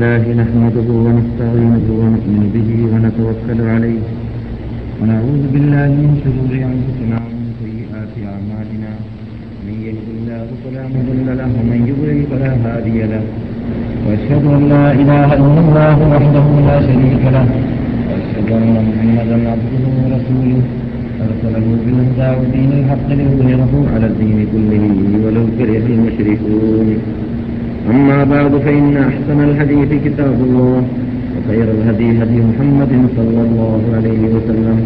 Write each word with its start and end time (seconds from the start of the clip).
الله 0.00 0.28
نحمده 0.42 0.88
ونستعينه 1.06 1.86
ونؤمن 2.00 2.44
به 2.54 2.70
ونتوكل 2.92 3.58
عليه. 3.72 4.04
ونعوذ 5.00 5.42
بالله 5.52 5.90
من 6.04 6.12
شرور 6.22 6.52
أنفسنا 6.72 7.16
ومن 7.24 7.48
سيئات 7.62 8.14
أعمالنا. 8.32 8.92
من 9.66 9.76
يهد 9.86 10.08
الله 10.16 10.46
فلا 10.62 10.84
مضل 10.94 11.26
له 11.40 11.50
ومن 11.58 11.80
يضلل 11.90 12.20
فلا 12.30 12.50
هادي 12.64 12.98
له. 13.12 13.24
وأشهد 14.04 14.44
أن 14.56 14.62
لا 14.74 14.84
إله 15.00 15.28
إلا 15.40 15.60
الله 15.64 15.96
وحده 16.12 16.46
لا 16.68 16.76
شريك 16.88 17.24
له. 17.36 17.46
وأشهد 18.08 18.48
أن 18.58 18.74
محمدا 18.88 19.36
عبده 19.52 19.84
ورسوله. 20.00 20.60
أرسله 21.24 21.66
بالهدى 21.84 22.28
ودين 22.40 22.70
الحق 22.80 23.08
ليظهره 23.18 23.72
على 23.94 24.06
الدين 24.12 24.38
كله 24.52 24.84
ولو 25.24 25.44
كره 25.58 25.86
المشركون. 25.96 26.88
أما 27.90 28.24
بعد 28.24 28.52
فإن 28.64 28.96
أحسن 28.96 29.38
الحديث 29.48 29.90
كتاب 30.04 30.36
الله 30.48 30.82
وخير 31.36 31.66
الهدي 31.76 32.08
هدي 32.22 32.38
محمد 32.50 32.92
صلى 33.16 33.40
الله 33.46 33.80
عليه 33.96 34.22
وسلم 34.34 34.78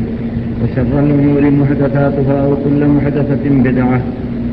وشر 0.61 0.93
الأمور 1.05 1.43
محدثاتها 1.61 2.39
وكل 2.47 2.81
محدثة 2.97 3.45
بدعة 3.67 4.01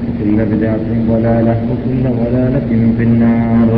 وكل 0.05 0.37
بدعة 0.51 0.87
ضلالة 1.11 1.55
وكل 1.69 2.03
ضلالة 2.21 2.69
في 2.97 3.03
النار. 3.03 3.69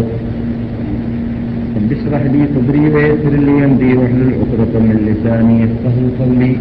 رب 1.76 1.92
اشرح 1.98 2.22
لي 2.34 2.42
صدري 2.56 2.84
ويسر 2.94 3.34
لي 3.48 3.56
أمري 3.66 3.92
واحلل 3.98 4.32
عقدة 4.40 4.74
من 4.88 4.98
لساني 5.08 5.56
يفقه 5.64 5.96
قولي. 6.20 6.54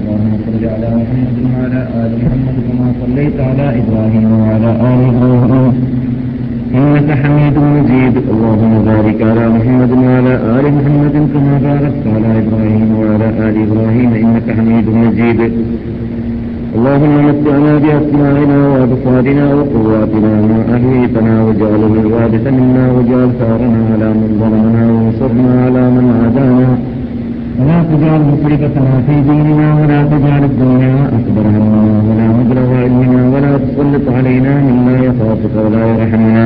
اللهم 0.00 0.32
صل 0.46 0.62
على 0.74 0.88
محمد 1.00 1.36
وعلى 1.46 1.80
آل 2.02 2.12
محمد 2.22 2.56
كما 2.66 2.86
صليت 3.02 3.36
على 3.48 3.66
إبراهيم 3.80 4.32
وعلى 4.40 4.70
آل 4.90 5.00
إبراهيم. 5.10 5.74
إنك 6.78 7.08
حميد 7.22 7.56
مجيد. 7.58 8.14
اللهم 8.32 8.74
بارك 8.90 9.18
على 9.30 9.44
محمد 9.56 9.92
وعلى 9.92 10.34
آل 10.56 10.64
محمد 10.78 11.14
كما 11.32 11.54
باركت 11.66 12.04
على 12.14 12.30
إبراهيم 12.42 12.88
وعلى 13.00 13.28
آل 13.46 13.54
إبراهيم. 13.66 14.10
إنك 14.22 14.46
حميد 14.58 14.86
مجيد. 15.02 15.40
اللهم 16.76 17.14
متعنا 17.28 17.72
بأسماعنا 17.84 18.58
وأبصارنا 18.72 19.46
وقواتنا 19.54 20.32
ما 20.50 20.58
أحييتنا 20.74 21.34
واجعله 21.44 21.92
الوارث 22.04 22.44
منا 22.58 22.84
واجعل 22.94 23.30
ثارنا 23.40 23.80
على 23.92 24.08
من 24.18 24.30
ظلمنا 24.40 24.84
وانصرنا 24.92 25.52
على 25.64 25.82
من 25.96 26.06
عادانا. 26.18 26.68
ولا 27.58 27.78
تجعل 27.90 28.20
مصيبتنا 28.32 28.92
في 29.06 29.14
ديننا 29.28 29.68
ولا 29.80 29.98
تجعل 30.12 30.42
الدنيا. 30.50 30.94
أكبر 31.18 31.44
همنا 31.56 31.92
ولا 32.08 32.26
مبلغ 32.38 32.68
علمنا 32.82 33.22
ولا 33.32 33.52
تسلط 33.64 34.06
علينا 34.16 34.52
من 34.66 34.76
لا 34.86 34.96
يخافك 35.08 35.54
ولا 35.64 35.82
يرحمنا. 35.92 36.44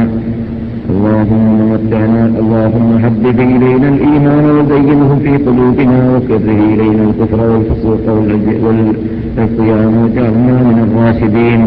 اللهم 0.93 1.57
متعنا 1.73 2.23
اللهم 2.43 2.91
حبب 3.05 3.39
إلينا 3.55 3.89
الإيمان 3.95 4.45
وزينه 4.57 5.11
في 5.25 5.33
قلوبنا 5.47 5.99
وكره 6.15 6.59
إلينا 6.73 7.03
الكفر 7.09 7.41
والفسوق 7.51 8.05
والعصيان 8.65 9.93
واجعلنا 10.01 10.57
من 10.69 10.79
الراشدين. 10.87 11.61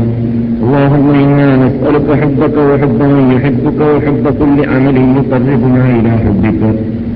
اللهم 0.64 1.08
إنا 1.24 1.50
نسألك 1.66 2.08
حبك 2.22 2.56
وحب 2.70 3.00
من 3.16 3.26
يحبك 3.36 3.80
وحب 3.92 4.24
كل 4.40 4.58
عمل 4.72 4.98
يقربنا 5.18 5.84
إلى 5.98 6.12
حبك. 6.24 6.62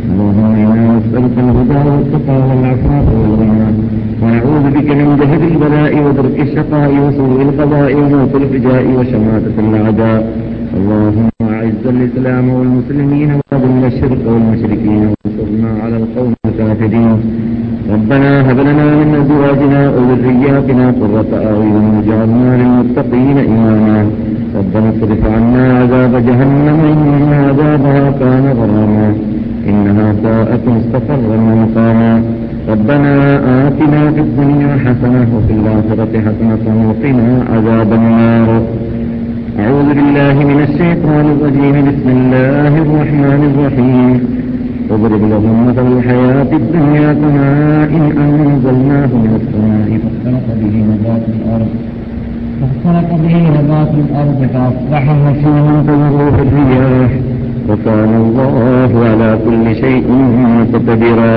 اللهم 0.09 0.51
إنا 0.63 0.83
نسألك 0.97 1.35
الهدى 1.43 1.79
والتقى 1.89 2.37
والعفاف 2.47 3.05
والغنى 3.19 3.69
ونعوذ 4.21 4.65
بك 4.75 4.89
من 4.99 5.07
جهد 5.21 5.41
البلاء 5.51 5.91
ودرك 6.05 6.37
الشقاء 6.47 6.91
وسوء 7.03 7.39
القضاء 7.47 7.89
وموت 7.99 8.33
الفجاء 8.41 8.83
وشماتة 8.97 9.55
الأعداء 9.65 10.21
اللهم 10.77 11.29
أعز 11.55 11.83
الإسلام 11.95 12.45
والمسلمين 12.57 13.29
وأذل 13.37 13.83
الشرك 13.91 14.21
والمشركين 14.31 15.03
وانصرنا 15.09 15.71
على 15.83 15.97
القوم 16.01 16.33
الكافرين. 16.47 17.17
ربنا 17.93 18.31
هب 18.51 18.59
لنا 18.67 18.85
من 18.99 19.09
أزواجنا 19.21 19.81
وذرياتنا 19.95 20.85
قرة 21.01 21.31
أعين 21.49 21.85
واجعلنا 21.93 22.49
للمتقين 22.61 23.37
إماما. 23.53 23.99
ربنا 24.59 24.87
اصرف 24.93 25.21
عنا 25.36 25.65
عذاب 25.80 26.13
جهنم 26.27 26.80
إن 26.93 27.30
عذابها 27.47 28.05
كان 28.21 28.45
غراما. 28.59 29.08
إنها 29.69 30.13
ساءت 30.23 30.63
مستقرا 30.67 31.37
ومقاما 31.37 32.21
ربنا 32.69 33.13
آتنا 33.67 34.11
في 34.11 34.19
الدنيا 34.19 34.71
حسنة 34.85 35.27
وفي 35.35 35.53
الآخرة 35.59 36.13
حسنة 36.25 36.65
وقنا 36.87 37.29
عذاب 37.53 37.93
النار. 37.93 38.49
أعوذ 39.59 39.89
بالله 39.97 40.35
من 40.51 40.59
الشيطان 40.67 41.25
الرجيم. 41.33 41.75
بسم 41.89 42.09
الله 42.09 42.73
الرحمن 42.85 43.41
الرحيم. 43.51 44.11
واضرب 44.89 45.23
لهم 45.33 45.67
مثل 45.67 45.87
الحياة 45.97 46.51
الدنيا 46.61 47.13
كماء 47.21 47.91
أنزلناه 48.25 49.11
من 49.23 49.31
السماء 49.41 49.89
فاختلط 50.03 50.47
به 50.61 50.75
نبات 50.91 51.23
الأرض. 51.35 51.71
فاختلط 52.59 53.09
به 53.23 53.35
نبات 53.57 53.91
الأرض 54.03 54.39
فأصبح 54.53 55.03
هشيما 55.25 55.75
تذروه 55.87 56.35
الرياح. 56.45 57.11
وكان 57.68 58.12
الله 58.24 58.90
على 59.11 59.39
كل 59.45 59.64
شيء 59.83 60.06
مقتدرا 60.58 61.36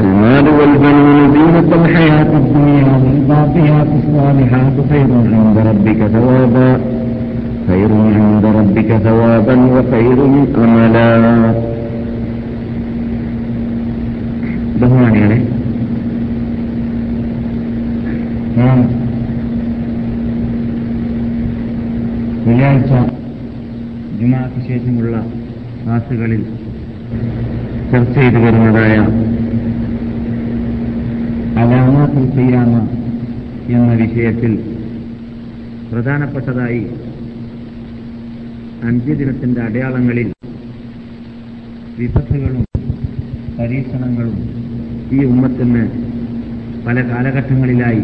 المال 0.00 0.46
والبنون 0.58 1.18
زينة 1.34 1.68
الحياة 1.80 2.30
الدنيا 2.42 2.92
والباقيات 3.04 3.88
الصالحات 4.00 4.76
خير 4.90 5.08
عند 5.34 5.56
ربك 5.70 6.00
ثوابا 6.14 6.70
خير 7.68 7.90
عند 8.18 8.44
ربك 8.58 8.90
ثوابا 9.06 9.56
وخير 9.74 10.18
أملا 10.64 11.10
ബഹുമാനികളെ 14.80 15.36
ഞാൻ 18.56 18.78
വെള്ളിയാഴ്ച 22.46 22.92
ജുമാക്ക് 24.18 24.60
ശേഷമുള്ള 24.68 25.14
ക്ലാസുകളിൽ 25.83 26.41
ചർച്ച 27.91 28.15
ചെയ്തു 28.19 28.39
വരുന്നതായ 28.39 28.95
അലാമാത്തിൽ 31.61 32.25
ചെയ്യാമ 32.31 32.73
എന്ന 33.69 33.91
വിഷയത്തിൽ 33.93 34.53
പ്രധാനപ്പെട്ടതായി 35.91 36.83
അഞ്ച് 38.83 39.11
ദിനത്തിന്റെ 39.11 39.61
അടയാളങ്ങളിൽ 39.61 40.27
വിപത്തുകളും 41.97 42.63
പരീക്ഷണങ്ങളും 43.59 44.37
ഈ 45.11 45.21
ഉമ്മത്തിന് 45.23 45.83
പല 46.87 46.97
കാലഘട്ടങ്ങളിലായി 47.09 48.03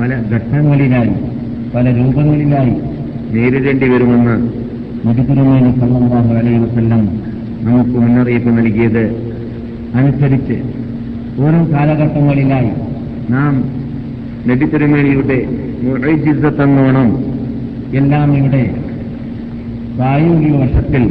പല 0.00 0.12
ഘട്ടങ്ങളിലായി 0.30 1.14
പല 1.74 1.86
രൂപങ്ങളിലായി 1.96 2.74
നേരിടേണ്ടി 3.30 3.88
വരുമെന്ന് 3.88 4.36
നബിതിരുമേനി 5.06 5.70
സല്ലാഹു 5.76 6.32
അലൈഹി 6.34 6.60
വസ്ല്ലം 6.64 7.02
നമുക്ക് 7.62 7.96
മുന്നറിയിപ്പ് 7.96 8.50
നൽകിയത് 8.58 9.04
അനുസരിച്ച് 9.94 10.56
ഓരോ 11.40 11.60
കാലഘട്ടങ്ങളിലായി 11.72 12.72
നാം 13.28 13.54
നബിതിരുമേനിയുടെ 14.46 15.38
മുഴജിസത്തെന്നോണം 15.82 17.08
എല്ലാം 17.92 18.28
ഇവിടെ 18.36 18.62
പ്രായോഗിക 19.96 20.54
വർഷത്തിൽ 20.56 21.04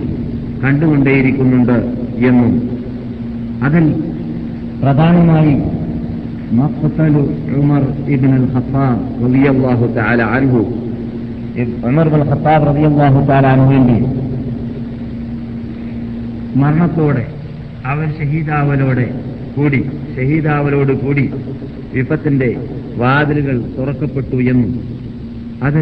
കണ്ടുകൊണ്ടേയിരിക്കുന്നുണ്ട് 0.63 1.77
എന്നും 2.27 2.53
അതിൽ 3.63 3.85
പ്രധാനമായി 4.81 5.53
മഖ്തലു 6.51 7.23
ഉമർ 7.57 7.83
ഇബ്നുൽ 8.09 8.45
ഖത്താബ് 8.53 9.01
റളിയല്ലാഹു 9.23 9.87
തആല 9.97 10.21
അൻഹു 10.37 10.61
ഉമർ 11.59 12.07
ഖത്താബ് 12.09 12.65
അൻഹുവിന്റെ 13.45 13.97
മരണത്തോടെ 16.55 17.25
അവൻ 17.85 18.09
ഷഹീദാവലോടെ 18.19 19.07
കൂടി 19.55 19.81
ഷഹീദാവലോട് 20.17 20.91
കൂടി 20.91 21.25
വിപത്തിന്റെ 21.93 22.49
വാതിലുകൾ 22.95 23.63
തുറക്കപ്പെട്ടു 23.77 24.35
എന്നും 24.35 24.73
അത് 25.61 25.81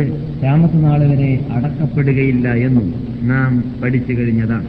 നാൾ 0.83 0.99
വരെ 1.07 1.39
അടക്കപ്പെടുകയില്ല 1.55 2.47
എന്നും 2.57 2.87
നാം 3.21 3.63
പഠിച്ചു 3.81 4.13
കഴിഞ്ഞതാണ്. 4.13 4.67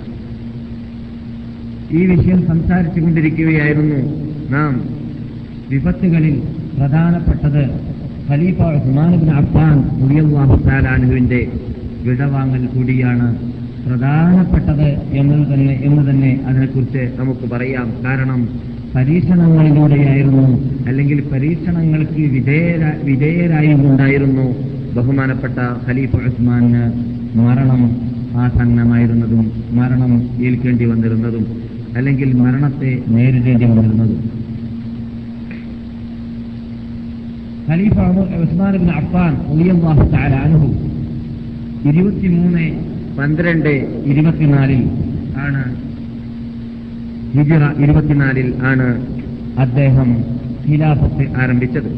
ഈ 1.90 2.06
വിഷയം 2.06 2.46
സംസാരിച്ചു 2.46 3.00
കൊണ്ടിരിക്കുകയായിരുന്നു 3.00 3.98
നാം 4.50 4.72
വിപത്തുകളിൽ 5.68 6.36
പ്രധാനപ്പെട്ടത് 6.78 7.62
ഖലീഫ 8.28 8.60
ഉസ്മാനുബിൻ 8.78 9.30
അഫ്ഫാൻ 9.32 9.76
മുറിയല്ലാഹു 10.00 10.56
താലാനുവിന്റെ 10.66 11.38
വിടവാങ്ങൽ 12.02 12.66
കൂടിയാണ് 12.66 13.28
പ്രധാനപ്പെട്ടത് 13.86 14.88
എന്നത് 15.12 15.54
തന്നെ 15.54 15.74
എന്ന് 15.82 16.10
തന്നെ 16.10 16.40
അതിനെക്കുറിച്ച് 16.46 17.02
നമുക്ക് 17.18 17.46
പറയാം. 17.52 17.94
കാരണം 18.04 18.40
പരീക്ഷണങ്ങളിലൂടെയായിരുന്നു 18.94 20.46
അല്ലെങ്കിൽ 20.88 21.18
പരീക്ഷണങ്ങൾക്ക് 21.32 22.22
വിധേയര 22.36 22.82
വിധേയരായി 23.02 23.72
ഉണ്ടായിരുന്നു 23.74 24.46
ബഹുമാനപ്പെട്ട 24.96 25.58
ഖലീഫ 25.86 26.14
ഉസ്മാന് 26.30 26.84
മരണം 27.40 27.82
ആസന്നമായിരുന്നതും 28.36 29.44
മരണം 29.70 30.12
ഏൽക്കേണ്ടി 30.46 30.84
വന്നിരുന്നതും 30.84 31.44
അല്ലെങ്കിൽ 31.96 32.30
മരണത്തെ 32.42 32.90
നേരിടേണ്ടി 33.08 33.64
വന്നിരുന്നതും. 33.64 34.20
ഖലീഫ 37.68 37.96
ഉസ്മാൻ 38.44 38.76
ബിൻ 38.76 38.90
അഫ്ഫാൻ 38.90 39.32
റളിയല്ലാഹു 39.48 40.04
തആല 40.12 40.34
അൻഹു. 40.46 40.68
ഇരുപത്തിമൂന്ന് 41.88 42.64
പന്ത്രണ്ട് 43.18 43.72
ഇരുപത്തിനാലിൽ 44.04 44.82
ആണ് 45.36 45.62
ഹിജറ 47.34 47.64
ഇരുപത്തിനാലിൽ 47.84 48.48
ആണ് 48.70 48.88
അദ്ദേഹം 49.58 50.08
ഖിലാഫത്ത് 50.68 51.24
ആരംഭിച്ചത്. 51.36 51.90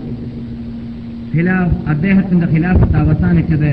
ഖിലാഫ് 1.34 1.76
അദ്ദേഹത്തിന്റെ 1.88 2.46
ഖിലാഫത്ത് 2.46 2.96
അവസാനിച്ചത് 2.96 3.70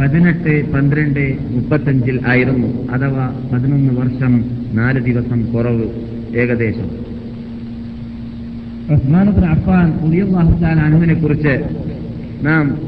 പതിനെട്ട് 0.00 0.72
പന്ത്രണ്ട് 0.72 1.24
മുപ്പത്തഞ്ചിൽ 1.50 2.20
ആയിരുന്നു. 2.26 2.68
അഥവാ 2.94 3.26
പതിനൊന്ന് 3.52 3.92
വർഷം 4.00 4.32
നാല് 4.72 5.00
ദിവസം 5.08 5.40
കുറവ് 5.52 5.86
ഏകദേശം. 6.36 7.09
ഉസ്മാനുദ്ദീൻ 8.90 9.50
അഫ്ഫാൻ 9.50 9.98
ഉലിയാഹുസാൻ 10.04 10.80
അനുവിനെ 10.80 11.14
കുറിച്ച് 11.14 11.54
നാം 12.42 12.78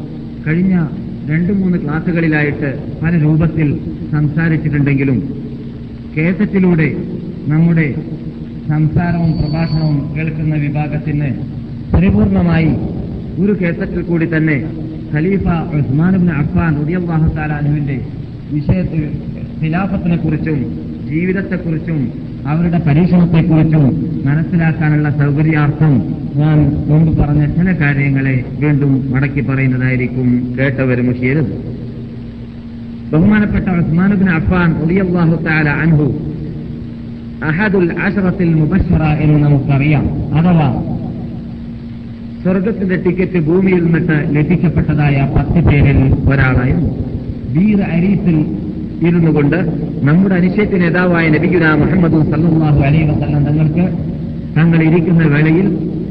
കഴിഞ്ഞ 0.46 0.86
രണ്ടു 1.28 1.52
മൂന്ന് 1.52 1.78
ക്ലാസുകളിലായിട്ട് 1.78 2.78
പല 3.02 3.18
രൂപത്തിൽ 3.18 3.68
സംസാരിച്ചിട്ടുണ്ടെങ്കിലും 4.12 5.18
കേസറ്റിലൂടെ 6.16 6.88
നമ്മുടെ 7.48 7.94
സംസാരവും 8.68 9.32
പ്രഭാഷണവും 9.32 10.14
കേൾക്കുന്ന 10.16 10.54
വിഭാഗത്തിന് 10.56 11.30
പരിപൂർണമായി 11.94 12.72
ഒരു 13.38 13.52
കേസറ്റിൽ 13.60 14.02
കൂടി 14.02 14.26
തന്നെ 14.26 14.56
ഖലീഫ 15.14 15.46
ഉസ്മാനുബിൻ 15.74 16.32
അഫ്ഫാൻ 16.32 16.74
ഉദിയാഹു 16.76 17.52
അനുവിന്റെ 17.52 18.00
വിഷയത്തിൽ 18.52 19.02
ഖിലാഫത്തിനെ 19.62 20.16
കുറിച്ചും 20.16 20.58
ജീവിതത്തെക്കുറിച്ചും 21.08 22.31
അവരുടെ 22.46 22.78
പരീക്ഷണത്തെക്കുറിച്ചും 22.78 23.84
മനസ്സിലാക്കാനുള്ള 24.24 25.10
സൗകര്യാർത്ഥം 25.10 25.92
ഞാൻ 26.36 26.58
മുമ്പ് 26.88 27.18
പറഞ്ഞ 27.18 27.46
ചില 27.46 27.72
കാര്യങ്ങളെ 27.72 28.44
വീണ്ടും 28.58 29.12
മടക്കി 29.12 29.40
പറയുന്നതായിരിക്കും 29.40 30.56
കേട്ടവരും 30.58 31.06
മുഷിയരുത് 31.06 31.52
ബഹുമാനപ്പെട്ട 33.12 33.68
ഉസ്മാനുബിൻ 33.68 34.30
അഫ്വാൻ 34.30 34.70
ഉദിയാഹു 34.82 35.44
താല 35.44 35.68
അൻഹു 35.68 36.06
അഹദുൽ 37.44 37.92
അഷറത്തിൽ 38.06 38.54
മുബശ്വറ 38.54 39.04
എന്ന് 39.04 39.38
നമുക്കറിയാം. 39.38 40.04
അഥവാ 40.38 40.84
സ്വർഗത്തിന്റെ 42.42 42.96
ടിക്കറ്റ് 42.96 43.38
ഭൂമിയിൽ 43.38 43.84
നിന്നിട്ട് 43.84 44.36
ലഭിക്കപ്പെട്ടതായ 44.36 45.28
പത്ത് 45.36 45.60
പേരിൽ 45.60 46.30
ഒരാളായിരുന്നു. 46.32 46.90
വീർ 47.52 47.82
അരീസിൽ 47.82 48.61
ഇരുന്നു 49.06 49.30
കൊണ്ട് 49.30 49.58
നമ്മുടെ 50.02 50.34
അനിശ്ചയത്തിന് 50.34 50.82
നേതാവായ 50.82 51.28
നബിഗുന 51.28 51.66
മുഹമ്മദ് 51.74 52.20
സല്ലാഹു 52.32 52.80
അലൈ 52.80 53.02
വസല്ലം 53.02 53.42
തങ്ങൾക്ക് 53.44 53.84
തങ്ങൾ 54.56 54.82
ഇരിക്കുന്ന 54.82 55.24
വേളയിൽ 55.24 55.66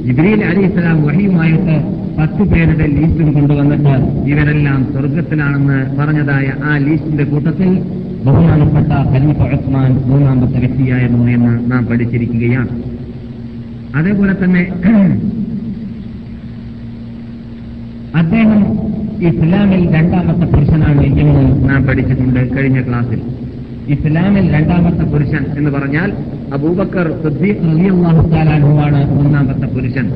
ജിബ്രീൽ 0.06 0.44
അലി 0.44 0.62
ഇസ്ലാം 0.62 1.00
വഹിയുമായിട്ട് 1.04 1.76
പത്ത് 2.18 2.44
പേരുടെ 2.44 2.86
ലീസ്റ്റും 2.88 3.32
കൊണ്ടുവന്നിട്ട് 3.34 3.94
ഇവരെല്ലാം 4.32 4.80
സ്വർഗത്തിലാണെന്ന് 4.94 5.78
പറഞ്ഞതായ 5.98 6.48
ആ 6.64 6.78
ലീസ്റ്റിന്റെ 6.78 7.24
കൂട്ടത്തിൽ 7.24 7.70
ബഹുമാനപ്പെട്ട 8.26 8.92
ഖലീഫ 9.12 9.42
ഉസ്മാൻ 9.56 9.92
മൂന്നാമത്തെ 10.08 10.60
വ്യക്തിയായിരുന്നു 10.60 11.28
എന്ന് 11.32 11.72
നാം 11.72 11.86
പഠിച്ചിരിക്കുകയാണ്. 11.86 12.74
അതേപോലെ 13.94 14.34
തന്നെ 14.44 14.64
അദ്ദേഹം 18.14 18.62
ഇസ്ലാമിൽ 19.28 19.82
രണ്ടാമത്തെ 19.96 20.46
പുരുഷനാണ് 20.46 21.02
എന്ന് 21.06 21.70
നാം 21.70 21.84
പഠിച്ചിട്ടുണ്ട് 21.84 22.58
കഴിഞ്ഞ 22.58 22.82
ക്ലാസ്സിൽ. 22.82 23.20
ഇസ്ലാമിൽ 23.90 24.46
രണ്ടാമത്തെ 24.54 25.04
പുരുഷൻ 25.04 25.46
എന്ന് 25.58 25.72
പറഞ്ഞാൽ 25.72 26.14
അബൂബക്കർ 26.54 27.08
റളിയല്ലാഹുത്താലാനുവാണ് 27.68 29.02
ഒന്നാമത്തെ 29.20 29.68
പുരുഷൻ. 29.76 30.08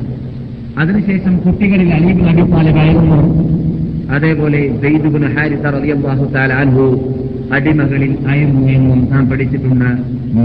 അതിനുശേഷം 0.78 1.36
കുട്ടികളിൽ 1.36 1.90
അലീബ് 1.94 2.24
നബി 2.28 2.44
അതേപോലെ 4.10 4.60
താലാൻഹു 6.34 6.84
അടിമകളിൽ 7.54 8.12
എന്നും 8.74 9.00
നാം 9.10 9.24
പഠിച്ചിട്ടുണ്ട്. 9.30 9.90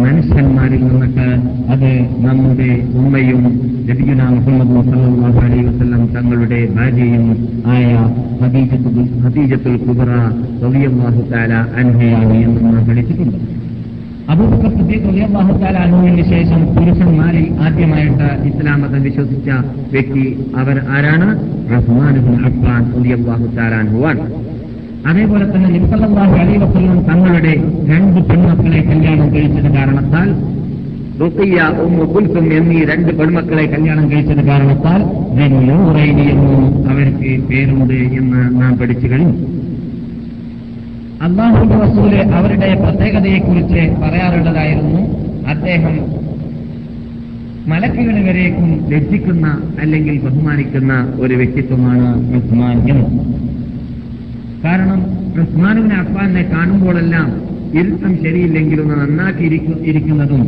മനുഷ്യന്മാരിൽ 0.01 0.81
നിന്നിട്ട് 0.89 1.27
അത് 1.73 1.91
നമ്മുടെ 2.25 2.69
ഉമ്മയും 2.99 3.41
നബിയുന 3.87 4.21
മുഹമ്മദ് 4.35 4.83
സല്ലല്ലാഹു 4.89 5.39
അലൈഹി 5.45 5.63
വസല്ലം 5.69 6.03
തങ്ങളുടെ 6.15 6.59
ഭാര്യയും 6.75 7.25
ആയ 7.73 7.87
ഹദീജത്തുൽ 9.23 9.77
കുബറ 9.85 10.11
തആല 11.31 11.53
അൻഹയാണ് 11.79 12.35
എന്ന് 12.45 12.61
നാം 12.73 12.83
പഠിച്ചിട്ടുണ്ട്. 12.89 13.39
അബൂബക്കർ 14.31 14.71
സിദ്ദീഖ് 14.77 15.09
തആല 15.63 15.77
അൻഹുവിന് 15.85 16.23
ശേഷം 16.33 16.61
പുരുഷന്മാരിൽ 16.75 17.47
ആദ്യമായിട്ട് 17.65 18.29
ഇസ്ലാം 18.49 18.79
മതം 18.83 19.01
വിശ്വസിച്ച 19.07 19.49
വ്യക്തി 19.95 20.25
അവർ 20.61 20.77
ആരാണ്? 20.95 21.27
റഹ്മാൻ 21.73 22.15
റളിയല്ലാഹു 22.93 23.47
തആല 23.57 23.73
അൻഹുവാണ്. 23.83 24.23
അതേപോലെ 25.09 25.45
തന്നെ 25.45 25.69
നിസ്സല്ലാഹു 25.69 26.35
അലീവസ്ലം 26.41 26.97
തങ്ങളുടെ 27.03 27.53
രണ്ട് 27.91 28.19
പെൺമക്കളെ 28.29 28.81
കല്യാണം 28.81 29.27
കഴിച്ചത് 29.35 29.69
കാരണത്താൽ 29.77 30.27
റുഖിയ 31.21 31.61
ഉമ്മു 31.85 32.03
കുൽസും 32.03 32.45
എന്നീ 32.57 32.77
രണ്ട് 32.83 33.11
പെൺമക്കളെ 33.19 33.65
കല്യാണം 33.65 34.05
കഴിച്ചത് 34.11 34.43
കാരണത്താൽ 34.45 35.01
നൂറൈനി 35.67 36.25
എന്നും 36.33 36.63
അവർക്ക് 36.91 37.31
പേരുണ്ട് 37.49 37.93
എന്ന് 37.93 38.61
നാം 38.61 38.77
പഠിച്ചു 38.77 39.07
കഴിഞ്ഞു. 39.07 39.35
അള്ളാഹുന്റെ 41.25 41.75
റസൂൽ 41.75 42.13
അവരുടെ 42.39 42.69
പ്രത്യേകതയെക്കുറിച്ച് 42.83 43.81
പറയാറുള്ളതായിരുന്നു 44.01 45.01
അദ്ദേഹം 45.47 45.95
മലക്കുകൾ 47.67 48.15
വരേക്കും 48.27 48.69
ലജ്ജിക്കുന്ന 48.91 49.47
അല്ലെങ്കിൽ 49.81 50.15
ബഹുമാനിക്കുന്ന 50.19 50.93
ഒരു 51.19 51.33
വ്യക്തിത്വമാണ് 51.33 52.07
ഉസ്മാൻ 52.37 52.77
എന്ന്. 52.89 53.05
കാരണം 54.63 54.99
റഹ്മാനുവിനെ 55.37 55.95
അപ്പാനെ 55.95 56.43
കാണുമ്പോഴെല്ലാം 56.51 57.27
ഇരുത്തം 57.73 58.11
ശരിയില്ലെങ്കിലും 58.23 58.87
നന്നാക്കി 58.93 59.45
ഇരിക്കുന്നതും 59.89 60.41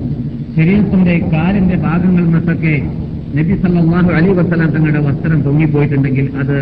ശരീരത്തിന്റെ 0.56 1.16
കാലിന്റെ 1.32 1.78
ഭാഗങ്ങൾ 1.84 2.24
നിന്നൊക്കെ 2.26 2.76
നബി 3.38 3.54
സല്ലാഹു 3.62 4.10
അലി 4.12 4.32
വസ്സലാം 4.32 4.70
തങ്ങളുടെ 4.70 5.00
വസ്ത്രം 5.00 5.40
തൊങ്ങിപ്പോയിട്ടുണ്ടെങ്കിൽ 5.42 6.28
അത് 6.42 6.58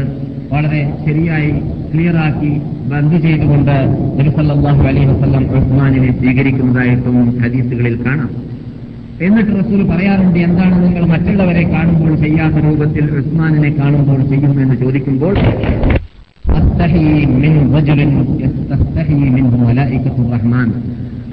വളരെ 0.52 0.82
ശരിയായി 1.06 1.50
ക്ലിയറാക്കി 1.90 2.52
ബന്ദ് 2.92 3.18
ചെയ്തുകൊണ്ട് 3.18 3.76
നബി 4.18 4.32
സല്ലാഹു 4.38 4.84
അലി 4.84 5.04
വസ്ലാം 5.06 5.44
ഉസ്മാനിനെ 5.60 6.12
സ്വീകരിക്കുന്നതായിട്ടും 6.12 7.18
ഹദീസുകളിൽ 7.42 7.96
കാണാം. 8.06 8.30
എന്നിട്ട് 9.20 9.52
റസൂൽ 9.60 9.82
പറയാറുണ്ട് 9.88 10.40
എന്താണ് 10.40 10.76
നിങ്ങൾ 10.86 11.04
മറ്റുള്ളവരെ 11.06 11.64
കാണുമ്പോൾ 11.74 12.14
ചെയ്യാത്ത 12.24 12.64
രൂപത്തിൽ 12.66 13.06
ഉസ്മാനിനെ 13.20 13.72
കാണുമ്പോൾ 13.72 14.22
ചെയ്യുമെന്ന് 14.32 14.78
ചോദിക്കുമ്പോൾ 14.78 15.36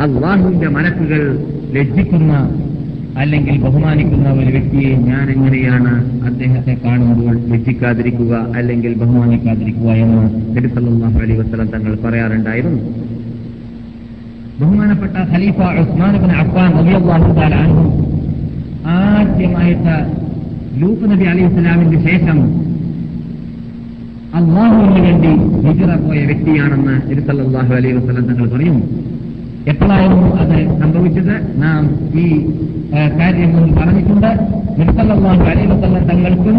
അള്ളാഹുവിന്റെ 0.05 0.69
മലക്കുകൾ 0.69 1.23
ലജ്ജിക്കുന്ന 1.73 2.33
അല്ലെങ്കിൽ 3.17 3.55
ബഹുമാനിക്കുന്ന 3.59 4.29
ഒരു 4.33 4.51
വ്യക്തിയെ 4.51 4.91
ഞാൻ 5.07 5.25
എങ്ങനെയാണ് 5.31 5.93
അദ്ദേഹത്തെ 6.27 6.75
കാണുമ്പോൾ 6.85 7.35
ലജ്ജിക്കാതിരിക്കുക 7.53 8.35
അല്ലെങ്കിൽ 8.55 8.93
ബഹുമാനിക്കാതിരിക്കുക 8.95 9.91
എന്ന് 9.97 10.23
നബിസല്ലാഹു 10.57 11.19
അലൈ 11.19 11.37
വസ്ലം 11.37 11.69
തങ്ങൾ 11.69 11.95
പറയാറുണ്ടായിരുന്നു. 12.05 12.81
ബഹുമാനപ്പെട്ട 14.61 15.17
ഖലീഫ 15.33 15.59
ഉസ്മാൻ 15.83 16.15
അഫ്ഫാൻ 16.43 16.71
തആല 17.31 17.55
അൻഹു 17.57 17.85
ആദ്യമായിട്ട് 18.95 19.97
ലൂത്ത് 20.81 21.07
നബി 21.13 21.25
അലൈഹി 21.25 21.51
സ്വലാമിന്റെ 21.55 21.99
ശേഷം 22.09 22.39
അള്ളാഹുവിന് 24.37 25.01
വേണ്ടി 25.05 25.31
ഹിജറ 25.67 25.91
പോയ 25.97 26.25
വ്യക്തിയാണെന്ന് 26.25 26.95
ഇരുസല്ലാഹു 27.13 27.73
അലൈഹി 27.75 27.95
വസ്ലം 27.99 28.25
തങ്ങൾ 28.25 28.49
പറയുന്നു. 28.49 28.85
എപ്പോഴായിരുന്നു 29.73 30.29
അത് 30.43 30.59
സംഭവിച്ചത്? 30.81 31.35
നാം 31.63 31.83
ഈ 32.23 32.27
കാര്യം 33.21 33.51
പറഞ്ഞിട്ടുണ്ട്. 33.79 34.31
നിർസല്ലാഹു 34.79 35.45
അലൈഹി 35.53 35.69
വസ്ലം 35.73 36.05
തങ്ങൾക്കും 36.11 36.59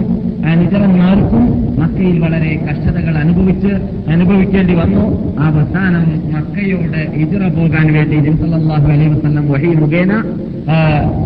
നിജറന്മാർക്കും 0.60 1.44
മക്കയിൽ 1.80 2.20
വളരെ 2.20 2.52
കഷ്ടതകൾ 2.68 3.14
അനുഭവിച്ച് 3.24 3.72
അനുഭവിക്കേണ്ടി 4.14 4.74
വന്നു. 4.74 5.04
അവസാനം 5.48 6.06
മക്കയോട് 6.34 7.02
ഇതിറ 7.24 7.42
പോകാൻ 7.58 7.88
വേണ്ടി 7.94 8.18
നിർസല്ലാഹു 8.28 8.88
അലൈഹി 8.96 9.12
വസ്ലം 9.14 9.46
വഴി 9.52 9.70
മുഖേന 9.82 10.14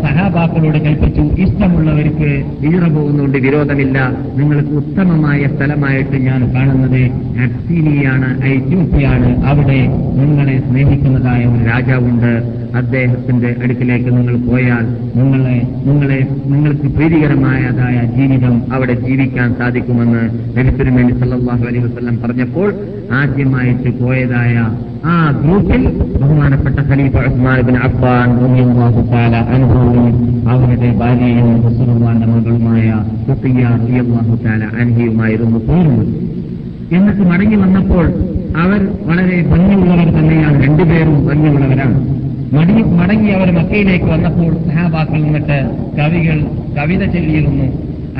സഹാബാക്കളോട് 0.04 0.78
കൽപ്പിച്ചു 0.84 1.24
ഇഷ്ടമുള്ളവർക്ക് 1.44 2.30
ഇതിറ 2.66 2.84
പോകുന്നതുകൊണ്ട് 2.94 3.38
വിരോധമില്ല. 3.38 3.98
നിങ്ങൾക്ക് 4.38 4.74
ഉത്തമമായ 4.82 5.40
സ്ഥലമായിട്ട് 5.54 6.16
ഞാൻ 6.28 6.40
കാണുന്നത് 6.54 7.02
അബ്സീനിയാണ് 7.46 8.28
ഐറ്റ്യൂപ്പിയാണ് 8.52 9.30
അവിടെ 9.50 9.80
നിങ്ങളെ 10.20 10.56
സ്നേഹിക്കുന്നതായ 10.68 11.44
ഒരു 11.54 11.63
രാജാവുണ്ട്. 11.64 12.32
അദ്ദേഹത്തിന്റെ 12.74 13.56
അടുക്കിലേക്ക് 13.62 14.10
നിങ്ങൾ 14.16 14.36
പോയാൽ 14.46 14.84
നിങ്ങളെ 15.16 15.56
നിങ്ങളെ 15.84 16.18
നിങ്ങൾക്ക് 16.46 16.88
പ്രീതികരമായതായ 16.88 17.96
ജീവിതം 18.16 18.62
അവിടെ 18.72 18.94
ജീവിക്കാൻ 19.00 19.54
സാധിക്കുമെന്ന് 19.54 20.22
നബിത്തിരുമേനി 20.56 21.12
സല്ലാഹു 21.20 21.64
അലൈഹി 21.66 21.84
വസല്ലം 21.84 22.16
പറഞ്ഞപ്പോൾ 22.22 22.68
ആദ്യമായിട്ട് 23.12 23.90
പോയതായ 24.00 24.54
ആ 25.04 25.14
ഗ്രൂപ്പിൽ 25.40 25.82
ബഹുമാനപ്പെട്ട 26.20 26.78
ഖലീഫ 26.90 27.16
ഉസ്മാൻ 27.28 27.76
അബ്ബാൻ 27.82 28.28
അൻഹുവും 29.54 30.06
അവരുടെ 30.48 30.90
ഭാര്യയും 31.00 31.50
റസൂലുള്ളാഹിന്റെ 31.66 32.28
മകളുമായ 32.28 32.88
റുഖിയ 33.30 33.66
അനുഹിയുമായിരുന്നു 34.80 35.60
പോയിരുന്നത് 35.66 36.14
എന്നിട്ട് 36.96 37.22
മടങ്ങി 37.22 37.56
വന്നപ്പോൾ 37.56 38.06
അവർ 38.59 38.79
വളരെ 39.07 39.37
ഭംഗിയുള്ളവർ 39.51 40.07
തന്നെയാണ് 40.15 40.57
രണ്ടുപേരും 40.63 41.17
ഭംഗിയുള്ളവരാണ് 41.27 41.97
മടങ്ങി 42.53 42.83
മടങ്ങി 42.99 43.29
അവർ 43.31 43.49
മക്കയിലേക്ക് 43.57 44.07
വന്നപ്പോൾ 44.07 44.51
സഹാബാക്കൾ 44.67 45.19
നിന്നിട്ട് 45.25 45.59
കവികൾ 45.97 46.39
കവിത 46.77 47.03
ചൊല്ലിയിരുന്നു 47.13 47.67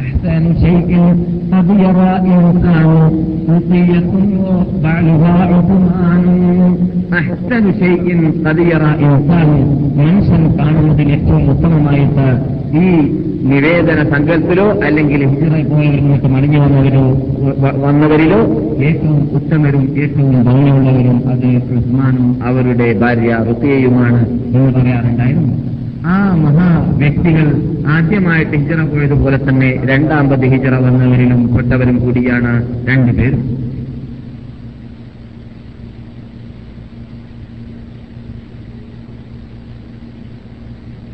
أحسن 0.02 0.44
شيء 0.58 0.90
قد 1.52 1.68
يرى 1.82 2.12
إنسان 2.30 2.88
رقية 3.50 4.12
وبعلها 4.46 5.34
عثمان 5.50 6.24
أحسن 7.14 7.64
شيء 7.82 8.06
قد 8.46 8.58
يرى 8.64 8.92
إنسان 9.04 9.50
മനുഷ്യൻ 10.00 10.44
കാണുന്നതിൽ 10.58 11.08
ഏറ്റവും 11.12 11.44
ഉത്തമമായിട്ട് 11.54 12.28
ഈ 12.78 12.86
നിവേദന 13.50 14.00
സംഘത്തിലോ 14.12 14.68
അല്ലെങ്കിൽ 14.86 15.22
ഹിജറ 15.32 15.54
പോയവരിൽ 15.70 16.00
നിന്നൊക്കെ 16.00 16.30
മടങ്ങി 16.30 16.60
വന്നവരോ 16.60 17.04
വ- 17.62 17.76
വന്നവരിലോ 17.84 18.40
ഏറ്റവും 18.89 19.19
ഉത്തമരും 19.39 19.85
ഏറ്റവും 20.03 20.35
ഭംഗിയുള്ളവരും 20.49 21.19
അത് 21.33 21.47
ഉസ്മാനും 21.79 22.27
അവരുടെ 22.49 22.89
ഭാര്യ 23.03 23.39
റുത്തിയയുമാണ് 23.49 24.21
എന്ന് 24.55 24.71
പറയാറുണ്ടായിരുന്നു. 24.77 25.55
ആ 26.13 26.17
മഹാ 26.45 26.69
വ്യക്തികൾ 27.03 27.47
ആദ്യമായിട്ട് 27.97 28.55
ഹിജറ 28.57 28.81
പോയതുപോലെ 28.93 29.39
തന്നെ 29.49 29.71
രണ്ടാമത് 29.91 30.47
ഹിജറ 30.55 30.75
വന്നവരിലും 30.87 31.41
പെട്ടവരും 31.55 31.99
കൂടിയാണ് 32.05 32.53
രണ്ടുപേർ 32.91 33.35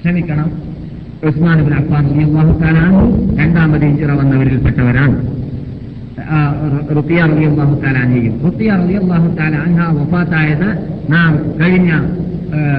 ക്ഷമിക്കണം. 0.00 0.50
ഉസ്മാൻ 1.28 1.58
ബിൻ 1.64 1.74
അഫ്ഫാൻ 1.78 2.04
റളിയല്ലാഹു 2.10 2.52
തആല 2.60 2.78
അൻഹു 2.84 3.02
രണ്ടാമത് 3.40 3.84
ഹിജറ 3.90 4.10
വന്നവരിൽപ്പെട്ടവരാണ്. 4.20 5.16
ആ, 6.30 6.38
റബി 6.96 7.14
അള്ളാഹു 7.14 7.74
താലാഹയും 7.84 8.34
തആല 8.42 8.76
റബി 8.80 8.94
അള്ളാഹു 9.00 9.28
അൻഹ 9.66 9.80
വഫാത്തായത് 9.98 10.68
നാം 11.12 11.30
കഴിഞ്ഞ 11.60 11.90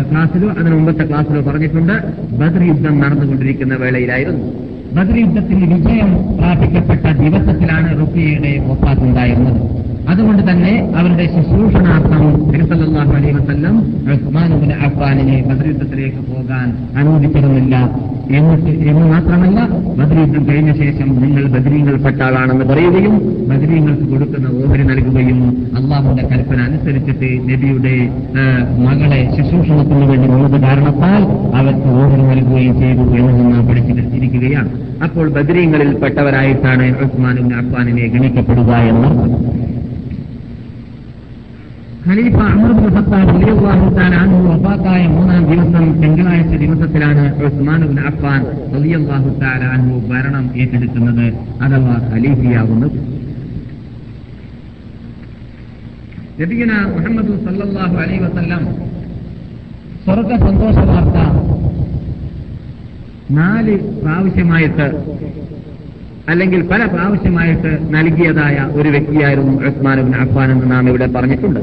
ക്ലാസ്സിലോ 0.09 0.49
അതിന് 0.49 0.75
മുമ്പത്തെ 0.75 1.03
ക്ലാസ്സിലോ 1.09 1.41
പറഞ്ഞിട്ടുണ്ട്. 1.41 1.93
ബദർ 2.39 2.63
യുദ്ധം 2.63 2.99
നടന്നുകൊണ്ടിരിക്കുന്ന 2.99 3.75
വേളയിലായിരുന്നു. 3.75 4.45
ബദർ 4.95 5.17
യുദ്ധത്തിൽ 5.17 5.59
വിജയം 5.73 6.09
പ്രാപിക്കപ്പെട്ട 6.37 7.05
ദിവസത്തിലാണ് 7.21 7.99
റുഖിയയുടെ 8.01 8.51
വഫാത്തുണ്ടായിരുന്നത്. 8.69 9.59
അതുകൊണ്ട് 10.09 10.43
തന്നെ 10.49 10.71
അവരുടെ 10.99 11.25
ശുശ്രൂഷണാർത്ഥം 11.33 12.21
തിരുസല്ലാഹു 12.51 13.11
അലൈഹി 13.17 13.33
വസല്ലം 13.39 13.75
ഉസ്മാനുബിൻ 14.15 14.71
അഫ്ബാനിനെ 14.87 15.37
ബദ്രയുദ്ധത്തിലേക്ക് 15.49 16.21
പോകാൻ 16.29 16.67
അനുവദിച്ചിരുന്നില്ല 16.99 17.75
എന്നിട്ട് 18.37 18.71
എന്ന് 18.89 19.05
മാത്രമല്ല 19.05 19.59
ബദ്രയുദ്ധം 19.99 20.19
യുദ്ധം 20.23 20.43
കഴിഞ്ഞ 20.49 20.71
ശേഷം 20.81 21.07
നിങ്ങൾ 21.21 21.43
ബദ്രീങ്ങൾപ്പെട്ട 21.55 22.19
ആളാണെന്ന് 22.21 22.65
പറയുകയും 22.65 23.15
ബദ്രീങ്ങൾക്ക് 23.49 24.05
കൊടുക്കുന്ന 24.11 24.47
ഓഹരി 24.59 24.83
നൽകുകയും 24.83 25.39
അള്ളാഹുന്റെ 25.79 26.23
കൽപ്പന 26.31 26.59
അനുസരിച്ചിട്ട് 26.61 27.29
നബിയുടെ 27.49 27.95
മകളെ 28.85 29.19
ശുശ്രൂഷണത്തിന് 29.35 30.05
വേണ്ടി 30.11 30.29
ഉള്ളത് 30.35 30.57
കാരണത്താൽ 30.61 31.23
അവർക്ക് 31.59 31.89
ഓഹരി 32.01 32.23
നൽകുകയും 32.31 32.75
ചെയ്തു 32.81 33.05
എന്ന് 33.21 33.45
നാം 33.51 33.65
പഠിച്ചിരിക്കുകയാണ് 33.67 34.71
അപ്പോൾ 35.07 35.27
ബദ്രീങ്ങളിൽ 35.37 35.91
പെട്ടവരായിട്ടാണ് 36.03 36.87
ഉസ്മാനുബിൻ 37.05 37.53
അഫ്ബാനിനെ 37.55 38.07
ഗണിക്കപ്പെടുക 38.07 38.71
എന്നർത്ഥം. 38.91 39.31
ഖലീഫ 42.05 42.37
അമർ 42.53 42.71
ബിൻ 42.77 42.87
ഖത്താബ് 42.95 43.33
വഫാത്തായ 44.45 45.01
മൂന്നാം 45.15 45.43
ദിവസം 45.49 45.85
തിങ്കളാഴ്ച 46.01 46.53
ദിവസത്തിലാണ് 46.63 47.23
ഉസ്മാൻ 47.47 47.81
ബിൻ 47.89 47.99
അഫ്ഫാൻ 48.09 48.41
റളിയല്ലാഹു 48.73 49.29
തആല 49.41 49.63
അൻഹു 49.75 49.95
ഭരണം 50.11 50.45
ഏറ്റെടുക്കുന്നത്. 50.61 51.25
അഥവാ 51.65 51.95
ഖലീഫിയാവുന്നു. 52.11 52.89
നബിയുന 56.39 56.73
മുഹമ്മദ് 56.93 57.33
സല്ലല്ലാഹു 57.45 57.95
അലൈഹി 58.03 58.21
വസല്ലം 58.25 58.63
സ്വർഗ 60.05 60.31
സന്തോഷ 60.45 60.77
വാർത്ത 60.91 61.17
നാല് 63.39 63.75
പ്രാവശ്യമായിട്ട് 64.01 64.87
അല്ലെങ്കിൽ 66.29 66.67
പല 66.67 66.85
പ്രാവശ്യമായിട്ട് 66.85 67.87
നൽകിയതായ 67.89 68.69
ഒരു 68.73 68.89
വ്യക്തിയായിരുന്നു 68.89 69.53
ഉസ്മാൻ 69.67 70.01
ബിൻ 70.01 70.15
അഫ്ഫാൻ 70.15 70.51
എന്ന് 70.51 70.71
നാം 70.71 70.89
ഇവിടെ 70.89 71.05
പറഞ്ഞിട്ടുണ്ട്. 71.05 71.59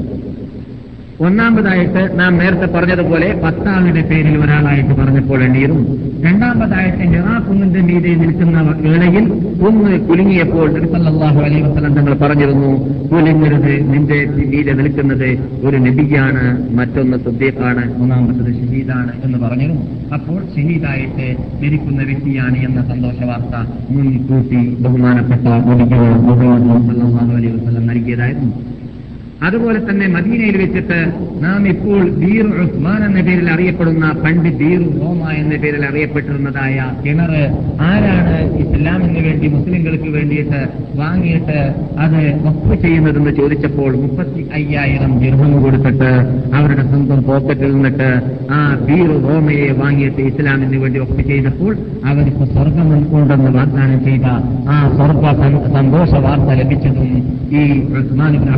ഒന്നാമതായിട്ട് 1.26 2.02
നാം 2.18 2.32
നേരത്തെ 2.40 2.66
പറഞ്ഞതുപോലെ 2.74 3.28
പത്താളുടെ 3.44 4.02
പേരിൽ 4.10 4.34
ഒരാളായിട്ട് 4.42 4.94
പറഞ്ഞപ്പോൾ 4.98 5.40
എണ്ണിയിരുന്നു 5.46 5.84
രണ്ടാമതായിട്ട് 6.26 7.04
ഞാ 7.14 7.32
കുന്നിന്റെ 7.46 7.80
മീതെ 7.88 8.12
നിൽക്കുന്ന 8.22 8.60
വേളയിൽ 8.84 9.24
കുന്ന് 9.60 9.92
കുലുങ്ങിയപ്പോൾ 10.08 10.66
നബിസല്ലാഹു 10.76 11.40
അലൈഹി 11.46 11.62
വസല്ലം 11.66 11.92
തങ്ങൾ 11.98 12.14
പറഞ്ഞിരുന്നു 12.22 12.70
കുലുങ്ങരുത് 13.10 13.74
നിന്റെ 13.92 14.18
മീതെ 14.52 14.74
നിൽക്കുന്നത് 14.80 15.28
ഒരു 15.66 15.78
നബിയാണ് 15.86 16.44
മറ്റൊന്ന് 16.78 17.18
സുദ്ദേഹാണ് 17.26 17.84
മൂന്നാമത്തത് 17.98 18.50
ഷഹീദാണ് 18.60 19.12
എന്ന് 19.24 19.38
പറഞ്ഞിരുന്നു. 19.44 19.84
അപ്പോൾ 20.16 20.40
ഷഹീദായിട്ട് 20.54 21.28
മരിക്കുന്ന 21.62 22.02
വ്യക്തിയാണ് 22.10 22.58
എന്ന 22.68 22.80
സന്തോഷ 22.92 23.20
വാർത്ത 23.30 23.54
മുൻകൂട്ടി 23.94 24.62
ബഹുമാനപ്പെട്ട 24.86 25.46
നബിക്ക് 25.68 26.00
മുഹമ്മദ് 26.26 27.36
അലൈ 27.38 27.52
വസല്ലം 27.56 27.86
നൽകിയതായിരുന്നു. 27.92 28.52
അതുപോലെ 29.46 29.80
തന്നെ 29.80 30.06
മദീനയിൽ 30.08 30.56
വെച്ചിട്ട് 30.56 30.98
നാം 31.42 31.60
ഇപ്പോൾ 31.68 32.00
ബീർ 32.16 32.46
ഉസ്മാൻ 32.62 33.00
എന്ന 33.04 33.20
പേരിൽ 33.20 33.48
അറിയപ്പെടുന്ന 33.50 34.06
പണ്ട് 34.22 34.48
ബീർ 34.58 34.80
റോമ 34.94 35.22
എന്ന 35.32 35.56
പേരിൽ 35.56 35.82
അറിയപ്പെട്ടിരുന്നതായ 35.84 36.86
കിണർ 37.04 37.32
ആരാണ് 37.88 38.34
ഇസ്ലാമിന് 38.62 39.20
വേണ്ടി 39.26 39.48
മുസ്ലിങ്ങൾക്ക് 39.48 40.10
വേണ്ടിയിട്ട് 40.10 40.60
വാങ്ങിയിട്ട് 40.98 41.60
അത് 41.98 42.18
ഒപ്പ് 42.46 42.74
ചെയ്യുന്നതെന്ന് 42.82 43.34
ചോദിച്ചപ്പോൾ 43.36 43.92
മുപ്പത്തി 43.96 44.42
അയ്യായിരം 44.52 45.14
ദീർഘം 45.18 45.54
കൊടുത്തിട്ട് 45.62 46.10
അവരുടെ 46.54 46.84
സ്വന്തം 46.88 47.22
പോക്കറ്റിൽ 47.22 47.72
നിന്നിട്ട് 47.72 48.10
ആ 48.50 48.60
ബീർ 48.86 49.12
റോമയെ 49.26 49.70
വാങ്ങിയിട്ട് 49.78 50.20
ഇസ്ലാമിന് 50.22 50.80
വേണ്ടി 50.80 51.00
ഒപ്പ് 51.00 51.22
ചെയ്തപ്പോൾ 51.22 51.72
അവർക്ക് 52.04 52.44
സ്വർഗം 52.52 52.88
ഉൾക്കൊണ്ടെന്ന് 52.96 53.52
വാഗ്ദാനം 53.52 54.00
ചെയ്ത 54.04 54.26
ആ 54.68 54.78
സ്വർഗ 54.96 55.24
സന്തോഷ 55.74 56.12
വാർത്ത 56.26 56.50
ലഭിച്ചതും 56.60 57.10
ഈ 57.52 57.62
ഉസ്മാൻ 57.98 58.32
ഇബ്നു 58.34 58.52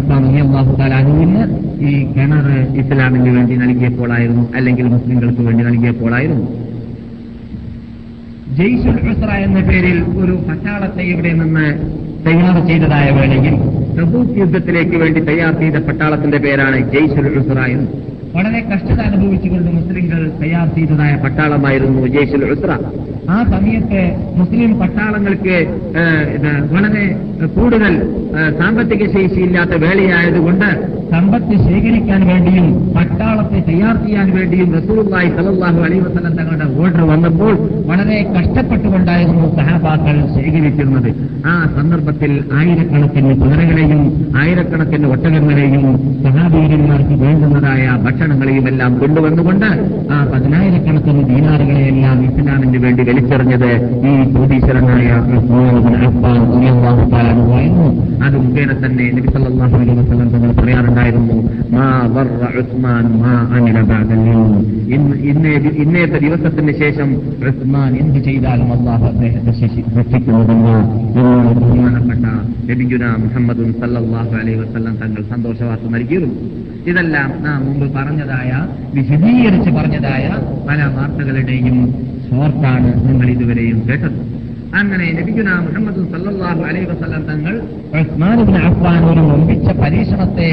അൻഹുവിന് 0.79 1.43
ഈ 1.81 1.93
കിണർ 2.15 2.47
ഇസ്ലാമിന് 2.77 3.31
വേണ്ടി 3.37 3.55
നൽകിയപ്പോഴായിരുന്നു 3.57 4.53
അല്ലെങ്കിൽ 4.55 4.87
മുസ്ലിങ്ങൾക്ക് 4.87 5.43
വേണ്ടി 5.43 5.65
നൽകിയപ്പോഴായിരുന്നു 5.65 6.47
ജയ്സുൽ 8.59 8.97
ഉസ്ര 9.11 9.31
എന്ന 9.47 9.61
പേരിൽ 9.61 9.99
ഒരു 10.17 10.33
പട്ടാളത്തെ 10.49 11.03
ഇവിടെ 11.03 11.33
നിന്ന് 11.33 11.67
തയ്യാർ 12.27 12.67
ചെയ്തതായ 12.67 13.11
വേളയിൽ 13.11 13.55
തബൂക്ക് 13.99 14.39
യുദ്ധത്തിലേക്ക് 14.39 14.97
വേണ്ടി 14.97 15.21
തയ്യാർ 15.21 15.53
ചെയ്ത 15.61 15.79
പട്ടാളത്തിന്റെ 15.89 16.39
പേരാണ് 16.39 16.77
ജയ്സുൽ 16.93 17.27
ഉസ്ര 17.41 17.59
എന്ന്. 17.67 17.89
വളരെ 18.35 18.61
കഷ്ടത 18.71 19.01
അനുഭവിച്ചുകൊണ്ട് 19.09 19.71
മുസ്ലിങ്ങൾ 19.77 20.21
തയ്യാർ 20.41 20.67
ചെയ്തതായ 20.77 21.13
പട്ടാളമായിരുന്നു 21.25 22.03
ജയ്സുൽ 22.15 22.45
ഉസ്ര. 22.55 22.71
ആ 23.35 23.39
സമയത്ത് 23.53 24.01
മുസ്ലിം 24.39 24.71
പട്ടാളങ്ങൾക്ക് 24.81 25.57
വളരെ 26.75 27.05
കൂടുതൽ 27.57 27.93
സാമ്പത്തിക 28.61 29.03
ശേഷിയില്ലാത്ത 29.17 29.75
വേളയായതുകൊണ്ട് 29.85 30.69
സമ്പത്ത് 31.13 31.55
ശേഖരിക്കാൻ 31.67 32.21
വേണ്ടിയും 32.29 32.67
പട്ടാളത്തെ 32.97 33.61
തയ്യാർ 33.69 33.95
ചെയ്യാൻ 34.05 34.29
വേണ്ടിയും 34.37 34.69
റസൂലുള്ളാഹി 34.79 35.31
സലല്ലാഹു 35.39 35.81
അലൈ 35.87 35.99
വസല്ലം 35.99 36.35
തങ്ങളുടെ 36.39 36.67
ഓർഡർ 36.81 37.03
വന്നപ്പോൾ 37.13 37.55
വളരെ 37.91 38.19
കഷ്ടപ്പെട്ടുകൊണ്ടായിരുന്നു 38.37 39.47
സഹാബാക്കൾ 39.59 40.17
ശേഖരിച്ചിരുന്നത്. 40.37 41.11
ആ 41.53 41.55
സന്ദർഭത്തിൽ 41.77 42.33
ആയിരക്കണക്കിന് 42.61 43.33
കുതിരകളെയും 43.41 44.03
ആയിരക്കണക്കിന് 44.43 45.09
ഒട്ടകങ്ങളെയും 45.15 45.85
സഹാബീരന്മാർക്ക് 46.27 47.17
വേണ്ടുന്നതായ 47.25 47.85
ഭക്ഷണങ്ങളെയും 48.21 48.65
എല്ലാം 48.69 48.93
കൊണ്ടുവന്നുകൊണ്ട് 49.01 49.67
ആ 50.15 50.17
പതിനായിരക്കണക്കിന് 50.31 51.23
ദീനാറുകളെയെല്ലാം 51.29 52.19
ഇസ്ലാമിന് 52.27 52.79
വേണ്ടി 52.85 53.03
വലിച്ചെറിഞ്ഞത് 53.09 53.71
ഈ 54.09 54.13
ആയിരുന്നു. 57.61 57.87
അത് 58.27 58.37
മുഖേന 58.43 58.73
തന്നെ 58.83 59.05
അലൈഹി 59.11 60.33
തങ്ങൾ 60.33 60.51
പറയാറുണ്ടായിരുന്നു 60.59 61.37
മാ 61.75 61.87
ഉസ്മാൻ 62.63 63.07
മാ 63.23 63.35
ഇന്നേത്തെ 65.83 66.19
ദിവസത്തിന് 66.27 66.73
ശേഷം 66.83 67.09
ഉസ്മാൻ 67.51 67.93
എന്ത് 68.03 68.21
ചെയ്താലും 68.29 68.71
അള്ളാഹു 68.77 69.07
അദ്ദേഹത്തെ 69.13 69.55
എന്നാണ് 70.55 70.87
ബഹുമാനപ്പെട്ട 71.61 72.25
നബിഗുന 72.71 73.05
മുഹമ്മദും 73.23 73.71
സല്ലല്ലാഹു 73.81 74.35
അലൈഹി 74.41 74.59
വസല്ലം 74.63 74.95
തങ്ങൾ 75.03 75.23
സന്തോഷവാർത്ത 75.31 75.87
നൽകിയിരുന്നു. 75.95 76.37
ഇതെല്ലാം 76.91 77.31
നാം 77.45 77.59
മുമ്പ് 77.67 77.87
പറഞ്ഞതായ 78.11 78.53
വിശദീകരിച്ച് 78.95 79.71
പറഞ്ഞതായ 79.71 80.25
പല 80.69 80.79
വാർത്തകളുടെയും 80.95 81.77
ഷോർട്ടാണ് 82.27 82.89
നിങ്ങൾ 83.09 83.27
ഇതുവരെയും 83.31 83.79
കേട്ടത്. 83.89 84.17
അങ്ങനെ 84.79 85.07
നബിഗുന 85.17 85.51
മുഹമ്മദ് 85.63 86.03
സല്ലാഹു 86.11 86.61
അലൈ 86.69 86.83
വസല്ലം 86.91 87.23
തങ്ങൾ 87.31 87.55
ഉസ്മാൻ 88.01 88.37
ഇബ്നു 88.43 88.59
അഫ്ഫാൻ 88.69 89.01
ഒരു 89.11 89.23
വമ്പിച്ച 89.31 89.69
പരീക്ഷണത്തെ 89.81 90.51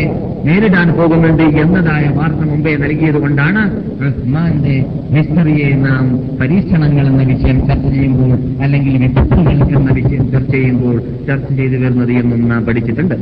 നേരിടാൻ 0.48 0.88
പോകുന്നുണ്ട് 0.98 1.44
എന്നതായ 1.64 2.06
വാർത്ത 2.18 2.42
മുമ്പേ 2.50 2.74
നൽകിയത് 2.84 3.20
കൊണ്ടാണ് 3.24 3.64
ഉസ്മാന്റെ 4.08 4.76
ഹിസ്റ്ററിയെ 5.16 5.70
നാം 5.86 6.06
പരീക്ഷണങ്ങൾ 6.40 7.06
എന്ന 7.12 7.24
വിഷയം 7.32 7.60
ചർച്ച 7.70 7.88
ചെയ്യുമ്പോൾ 7.96 8.34
അല്ലെങ്കിൽ 8.64 8.96
വിപത്തുകൾ 9.04 9.56
എന്ന 9.80 9.92
വിഷയം 10.00 10.26
ചർച്ച 10.34 10.52
ചെയ്യുമ്പോൾ 10.56 10.96
ചർച്ച 11.30 11.50
ചെയ്തു 11.60 11.78
വരുന്നത് 11.84 12.14
എന്നും 12.22 12.42
നാം 12.50 12.62
പഠിച്ചിട്ടുണ്ട്. 12.68 13.16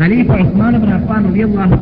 ഖലീഫ 0.00 0.30
ഉസ്മാൻ 0.44 0.74
അഫ്വാൻ 0.98 1.22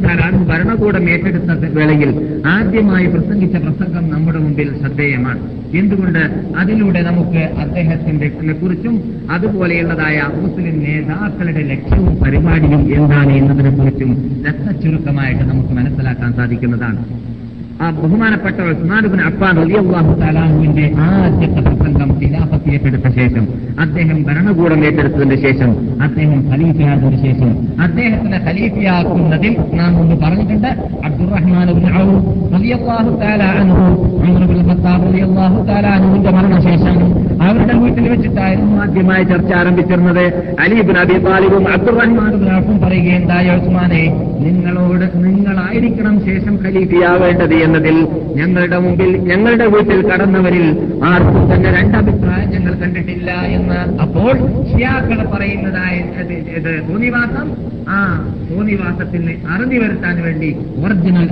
തആല 0.04 0.30
ഭരണകൂടം 0.50 1.04
ഏറ്റെടുത്ത 1.14 1.50
വേളയിൽ 1.78 2.10
ആദ്യമായി 2.54 3.06
പ്രസംഗിച്ച 3.06 3.56
പ്രസംഗം 3.66 4.04
നമ്മുടെ 4.14 4.38
മുമ്പിൽ 4.38 4.68
ശ്രദ്ധേയമാണ്. 4.80 5.40
എന്തുകൊണ്ട്? 5.80 6.22
അതിലൂടെ 6.60 7.00
നമുക്ക് 7.08 7.42
അദ്ദേഹത്തിന്റെ 7.62 8.26
കുറിച്ചും 8.60 8.96
അതുപോലെയുള്ളതായ 9.30 10.18
മുസ്ലിം 10.36 10.76
നേതാക്കളുടെ 10.84 11.62
ലക്ഷ്യവും 11.72 12.14
പരിപാടിയും 12.24 12.82
എന്താണ് 12.94 13.32
എന്നതിനെ 13.32 13.72
കുറിച്ചും 13.78 14.10
രക്തചുരുക്കമായിട്ട് 14.46 15.44
നമുക്ക് 15.44 15.74
മനസ്സിലാക്കാൻ 15.74 16.32
സാധിക്കുന്നതാണ്. 16.34 17.00
ആ 17.84 17.86
ബഹുമാനപ്പെട്ട 17.96 18.58
ഉസ്മാനുബിൻ 18.72 19.20
അപ്പാൻ 19.30 19.54
റളിയല്ലാഹു 19.62 20.12
തലാഹുവിന്റെ 20.20 20.84
ആദ്യത്തെ 21.06 21.60
പ്രസംഗം 21.66 22.10
ഖിലാഫത്ത് 22.20 22.70
ഏറ്റെടുത്ത 22.76 23.08
ശേഷം 23.18 23.44
അദ്ദേഹം 23.84 24.18
ഭരണകൂടം 24.28 24.80
ഏറ്റെടുത്തതിന് 24.88 25.36
ശേഷം 25.44 25.70
അദ്ദേഹം 26.02 26.38
ഖലീഫയായതിനു 26.50 27.18
ശേഷം 27.26 27.50
അദ്ദേഹത്തിനെ 27.86 28.38
ഖലീഫയാക്കുന്നതിൽ 28.46 29.52
നാം 29.78 29.92
ഒന്ന് 30.02 30.16
പറഞ്ഞിട്ടുണ്ട്. 30.22 30.70
അബ്ദുറഹ്മാൻ 31.08 31.68
ഖത്താബ് 34.68 35.06
റളിയല്ലാഹു 35.06 35.58
തആല 35.68 35.86
മരണശേഷം 36.36 36.96
അവരുടെ 37.46 37.74
വീട്ടിൽ 37.80 38.04
വെച്ചിട്ടായിരുന്നു 38.12 38.76
ആദ്യമായി 38.82 39.24
ചർച്ച 39.24 39.50
ആരംഭിച്ചിരുന്നത്. 39.52 40.24
അലി 40.64 40.76
ഇബ്നു 40.82 40.98
അബി 41.02 41.16
താലിബും 41.26 41.66
ഔഫും 42.56 42.78
പറയുകയുണ്ടായ 42.84 43.56
ഉസ്മാനെ 43.60 44.02
നിങ്ങളോട് 44.44 45.06
നിങ്ങളായിരിക്കണം 45.24 46.16
ശേഷം 46.26 46.54
ഖലീഫയാവേണ്ടത് 46.64 47.54
എന്നതിൽ 47.66 47.96
ഞങ്ങളുടെ 48.40 48.78
മുമ്പിൽ 48.86 49.10
ഞങ്ങളുടെ 49.30 49.66
വീട്ടിൽ 49.74 50.00
കടന്നവരിൽ 50.08 50.66
ആർക്കും 51.10 51.44
തന്നെ 51.52 51.70
രണ്ടഭിപ്രായം 51.78 52.50
ഞങ്ങൾ 52.54 52.72
കണ്ടിട്ടില്ല 52.82 53.30
എന്ന്. 53.58 53.80
അപ്പോൾ 54.04 54.34
ഷിയാക്കൾ 54.70 55.20
പറയുന്നതായ 55.34 55.94
തോന്നിവാസം 56.88 57.46
ആ 57.94 57.98
ഭൂനിവാസത്തിന് 58.48 59.32
അറുതി 59.54 59.76
വരുത്താൻ 59.78 60.16
വേണ്ടി 60.22 60.48
ഒറിജിനൽ 60.84 61.26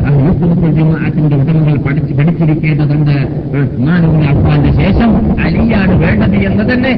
ജമാഅത്തിന്റെ 0.76 1.36
ഉടമകൾ 1.42 1.76
പഠിച്ച് 1.86 2.12
പഠിച്ചിരിക്കേണ്ടതുണ്ട്. 2.18 3.16
ഉസ്മാനുവിന് 3.60 4.26
അഫ്വാന്റെ 4.32 4.72
ശേഷം 4.80 5.10
അലിയാണ് 5.44 5.94
വേണ്ടത് 6.02 6.36
എന്ന് 6.48 6.64
തന്നെ 6.72 6.92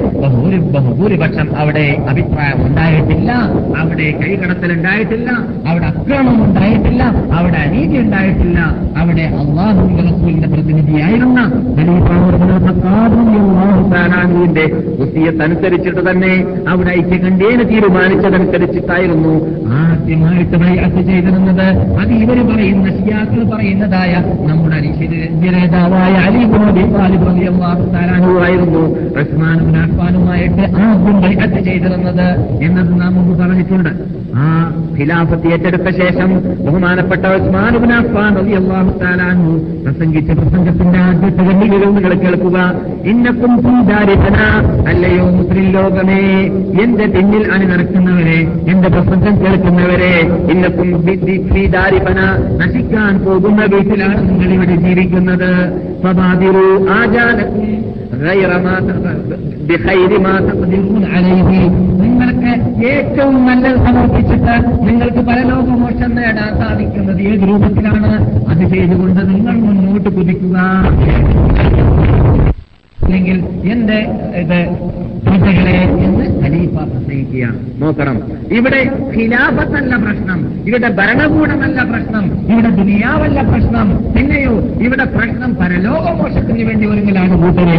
ഭൂരിപക്ഷം 0.98 1.48
അവിടെ 1.62 1.86
അഭിപ്രായം 2.10 2.60
ഉണ്ടായിട്ടില്ല. 2.66 3.32
അവിടെ 3.80 4.08
കൈകടത്തൽ 4.22 4.72
ഉണ്ടായിട്ടില്ല 4.76 5.30
അവിടെ 5.68 5.86
അക്രമം 5.92 6.38
ഉണ്ടായിട്ടില്ല. 6.46 7.02
അവിടെ 7.38 7.58
അനീതി 7.66 7.98
ഉണ്ടായിട്ടില്ല. 8.04 8.58
അവിടെ 9.00 9.25
അള്ളാഹുവിന്റെ 9.40 10.02
റസൂലിന്റെ 10.08 10.48
പ്രതിനിധിയായിരുന്ന 10.54 11.40
അൻഹുവിന്റെ 14.22 14.64
അനുസരിച്ചിട്ട് 15.46 16.02
തന്നെ 16.08 16.32
അവിടെ 16.72 16.90
ഐക്യകണ്ഠേന 16.90 17.62
തീരുമാനിച്ചതനുസരിച്ചിട്ടായിരുന്നു 17.70 19.34
ആദ്യമായിട്ട് 19.80 20.56
ബൈഅത്ത് 20.62 21.02
ചെയ്തിരുന്നത്. 21.10 21.66
അത് 22.00 22.12
ഇവർ 22.22 22.38
പറയുന്ന 22.50 22.88
ഷിയാക്കൾ 22.96 23.42
പറയുന്നതായ 23.52 24.12
നമ്മുടെ 24.48 24.80
നേതാവായ 25.44 26.12
അലി 26.26 26.42
റഹ്മാനും 29.18 29.70
അഫ്ഫാനുമായിട്ട് 29.84 30.64
ആദ്യം 30.86 31.16
ബൈഅത്ത് 31.24 31.60
ചെയ്തിരുന്നത് 31.68 32.28
എന്നത് 32.66 32.92
നാം 33.00 33.12
മുമ്പ് 33.16 33.34
പറഞ്ഞിട്ടുണ്ട്. 33.42 33.92
ആ 34.42 34.46
ഖിലാഫത്ത് 34.96 35.46
ഏറ്റെടുത്ത 35.54 35.88
ശേഷം 36.00 36.30
ബഹുമാനപ്പെട്ട 36.66 37.24
ഉസ്മാൻ 37.36 37.72
ഇബ്നു 37.78 37.94
തആല 39.16 39.34
പ്രസംഗിച്ച 39.84 40.30
പ്രസംഗത്തിന്റെ 40.30 40.98
ആദ്യത്തെ 40.98 41.42
കണ്ണികളും 41.44 41.94
നിങ്ങൾ 41.94 42.12
കേൾക്കുക 42.14 42.58
ഇന്നക്കും 43.04 43.52
സുന്ദാരിതന 43.62 44.38
അല്ലയോ 44.88 45.24
മുസ്ലിം 45.36 45.66
ലോകമേ 45.72 46.20
എന്റെ 46.82 47.06
പിന്നിൽ 47.06 47.44
അണിനിറക്കുന്നവരെ 47.54 48.38
എന്റെ 48.72 48.88
പ്രസംഗം 48.88 49.34
കേൾക്കുന്നവരെ 49.44 50.12
ഇന്നക്കും 50.52 50.90
ദാരിപന 51.72 52.20
നശിക്കാൻ 52.60 53.14
പോകുന്ന 53.18 53.62
വീട്ടിലാണ് 53.72 54.20
നിങ്ങൾ 54.28 54.50
ഇവിടെ 54.52 54.76
ജീവിക്കുന്നത്. 54.76 55.50
സ്വബാതിരു 56.02 56.66
ആചാരക്കും 56.98 57.72
നിങ്ങൾക്ക് 62.46 62.86
ഏറ്റവും 62.86 63.46
നല്ലത് 63.46 63.76
സമർപ്പിച്ചിട്ട് 63.76 64.88
നിങ്ങൾക്ക് 64.88 65.28
പരലോകമോക്ഷം 65.28 66.14
നേടാൻ 66.14 66.56
സാധിക്കുന്നത് 66.56 67.20
ഏത് 67.20 67.48
രൂപത്തിലാണ്? 67.48 68.40
അത് 68.48 68.68
ചെയ്തുകൊണ്ട് 68.68 69.28
നിങ്ങൾ 69.28 69.52
മുന്നോട്ട് 69.52 70.08
കുതിക്കുക. 70.08 70.58
അല്ലെങ്കിൽ 73.04 73.44
എന്റെ 73.72 73.98
ഇത് 74.36 74.68
പ്രജകളെ 75.26 75.82
എന്ന് 76.04 76.44
ഖലീഫ 76.44 76.70
പ്രസംഗിക്കുകയാണ് 76.70 77.58
നോക്കണം. 77.78 78.20
ഇവിടെ 78.52 78.90
ഖിലാഫത്തല്ല 79.16 79.96
പ്രശ്നം. 79.96 80.64
ഇവിടെ 80.66 80.88
ഭരണകൂടമല്ല 80.88 81.82
പ്രശ്നം. 81.82 82.24
ഇവിടെ 82.52 82.68
ദുനിയാവല്ല 82.68 83.42
പ്രശ്നം. 83.42 84.12
പിന്നെയോ 84.16 84.52
ഇവിടെ 84.58 85.04
പ്രശ്നം 85.04 85.54
പരലോകമോക്ഷത്തിന് 85.54 86.68
വേണ്ടി 86.68 86.86
ഒരുങ്ങലാണ് 86.86 87.42
കൂട്ടരെ 87.42 87.78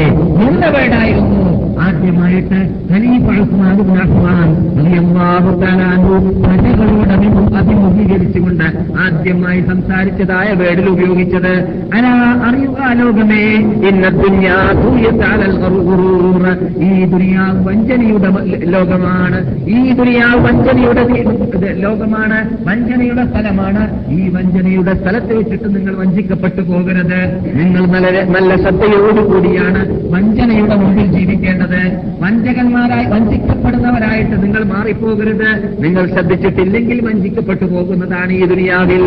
എന്ന 0.50 0.66
വേടായിരുന്നു. 0.66 1.67
ആദ്യമായിട്ട് 1.82 2.60
ഖലീഫ 2.94 3.28
അഭിമുഖീകരിച്ചുകൊണ്ട് 7.58 8.64
ആദ്യമായി 9.00 9.62
സംസാരിച്ചതായ 9.62 10.54
വേർഡിൽ 10.54 10.90
ഉപയോഗിച്ചത് 10.90 11.54
അനാ 11.94 12.14
അറിയുക 12.48 12.92
ലോകമേ 12.94 13.44
ഈ 16.88 17.06
ദുനിയാവ് 17.06 17.68
വഞ്ചനയുടെ 17.68 18.30
ലോകമാണ്. 18.66 19.40
ഈ 19.68 19.94
ദുനിയാവ് 19.94 20.40
വഞ്ചനയുടെ 20.48 21.04
ലോകമാണ്. 21.74 22.40
വഞ്ചനയുടെ 22.68 23.26
സ്ഥലമാണ്. 23.26 24.12
ഈ 24.12 24.30
വഞ്ചനയുടെ 24.30 24.94
സ്ഥലത്ത് 25.02 25.34
വെച്ചിട്ട് 25.38 25.76
നിങ്ങൾ 25.76 25.96
വഞ്ചിക്കപ്പെട്ടു 25.96 26.62
പോകരുത്. 26.62 27.20
നിങ്ങൾ 27.58 27.86
നല്ല 27.86 28.40
നല്ല 28.40 28.56
ശ്രദ്ധയോടുകൂടിയാണ് 28.56 29.82
വഞ്ചനയുടെ 30.14 30.76
മുമ്പിൽ 30.76 31.06
ജീവിക്കേണ്ടത്. 31.06 31.67
വഞ്ചകന്മാരായി 32.20 33.06
വഞ്ചിക്കപ്പെടുന്നവരായിട്ട് 33.06 34.44
നിങ്ങൾ 34.44 34.64
മാറിപ്പോകരുത്. 34.64 35.76
നിങ്ങൾ 35.80 36.10
ശ്രദ്ധിച്ചിട്ടില്ലെങ്കിൽ 36.10 37.02
വഞ്ചിക്കപ്പെട്ടു 37.08 37.66
പോകുന്നതാണ് 37.66 38.32
ഈ 38.32 38.46
ദുനിയാവിൽ. 38.46 39.04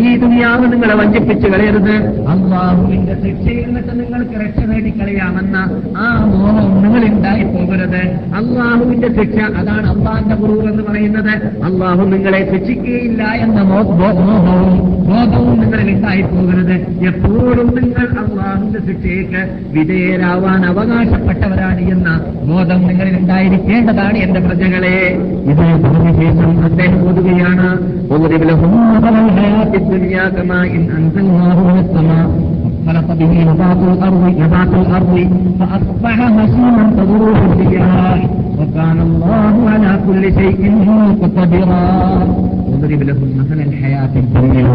ഈ 0.00 0.16
ദുനിയാവ് 0.16 0.72
നിങ്ങളെ 0.72 0.94
വഞ്ചിപ്പിച്ചു 0.94 1.48
കളയരുത്. 1.48 1.92
അള്ളാഹുവിന്റെ 2.28 3.14
ശിക്ഷയിൽ 3.14 3.66
നിന്നിട്ട് 3.66 4.00
നിങ്ങൾക്ക് 4.00 4.40
രക്ഷ 4.44 4.66
നേടിക്കളയാമെന്ന 4.66 5.56
ആ 5.96 6.24
മോഹം 6.24 6.82
നിങ്ങൾ 6.82 7.04
ഉണ്ടായി 7.04 7.42
പോകരുത്. 7.42 8.02
അള്ളാഹുവിന്റെ 8.36 9.08
ശിക്ഷ 9.08 9.42
അതാണ് 9.42 9.98
അള്ളാഹിന്റെ 9.98 10.34
കുറവ് 10.34 10.70
എന്ന് 10.70 10.82
പറയുന്നത്. 10.82 11.62
അള്ളാഹു 11.64 12.04
നിങ്ങളെ 12.04 12.48
ശിക്ഷിക്കുകയില്ല 12.52 13.22
എന്ന 13.22 13.62
മോഹവും 13.62 14.91
ബോധവും 15.09 15.55
നിങ്ങളിൽ 15.61 15.89
ഉണ്ടായി 15.91 16.21
പോകരുത് 16.21 16.75
എപ്പോഴും 17.09 17.67
നിങ്ങൾ 17.77 18.07
അള്ളാഹുവിന്റെ 18.23 18.79
ശിക്ഷയ്ക്ക് 18.87 19.41
വിധേയരാവാൻ 19.75 20.61
അവകാശപ്പെട്ടവരാണ് 20.71 21.83
എന്ന 21.95 22.09
ബോധം 22.49 22.81
നിങ്ങളിൽ 22.87 23.15
ഉണ്ടായിരിക്കേണ്ടതാണ് 23.17 24.17
എന്റെ 24.17 24.39
പ്രജകളെ 24.39 24.95
ഇത് 25.49 25.63
പറഞ്ഞ 25.85 26.11
ശേഷം 26.21 26.51
അദ്ദേഹം 26.69 27.01
ഓതുകയാണ് 27.09 27.69
وَضْرِبْ 28.11 28.43
لَهُم 28.43 28.71
مَثَلَ 28.93 29.15
الْحَيَاةِ 29.25 29.71
الدُّنْيَا 29.81 30.25
كَمَاءٍ 30.29 30.69
أَنزَلْنَاهُ 30.97 31.57
مِنَ 31.67 31.77
السَّمَاءِ 31.79 32.25
فاختلط 32.85 33.11
به 33.11 33.31
نبات 33.43 33.77
الأرض 33.83 34.23
نبات 34.39 34.71
الأرض 34.75 35.13
فأصبح 35.59 36.17
هشيما 36.37 36.83
تذروه 36.97 37.39
الرياح 37.45 38.19
وكان 38.59 38.99
الله 39.01 39.53
على 39.69 39.91
كل 40.07 40.23
شيء 40.33 40.61
مقتدرا 40.87 41.83
واضرب 42.81 43.01
لهم 43.03 43.29
مثل 43.39 43.59
الحياة 43.61 44.13
الدنيا 44.17 44.69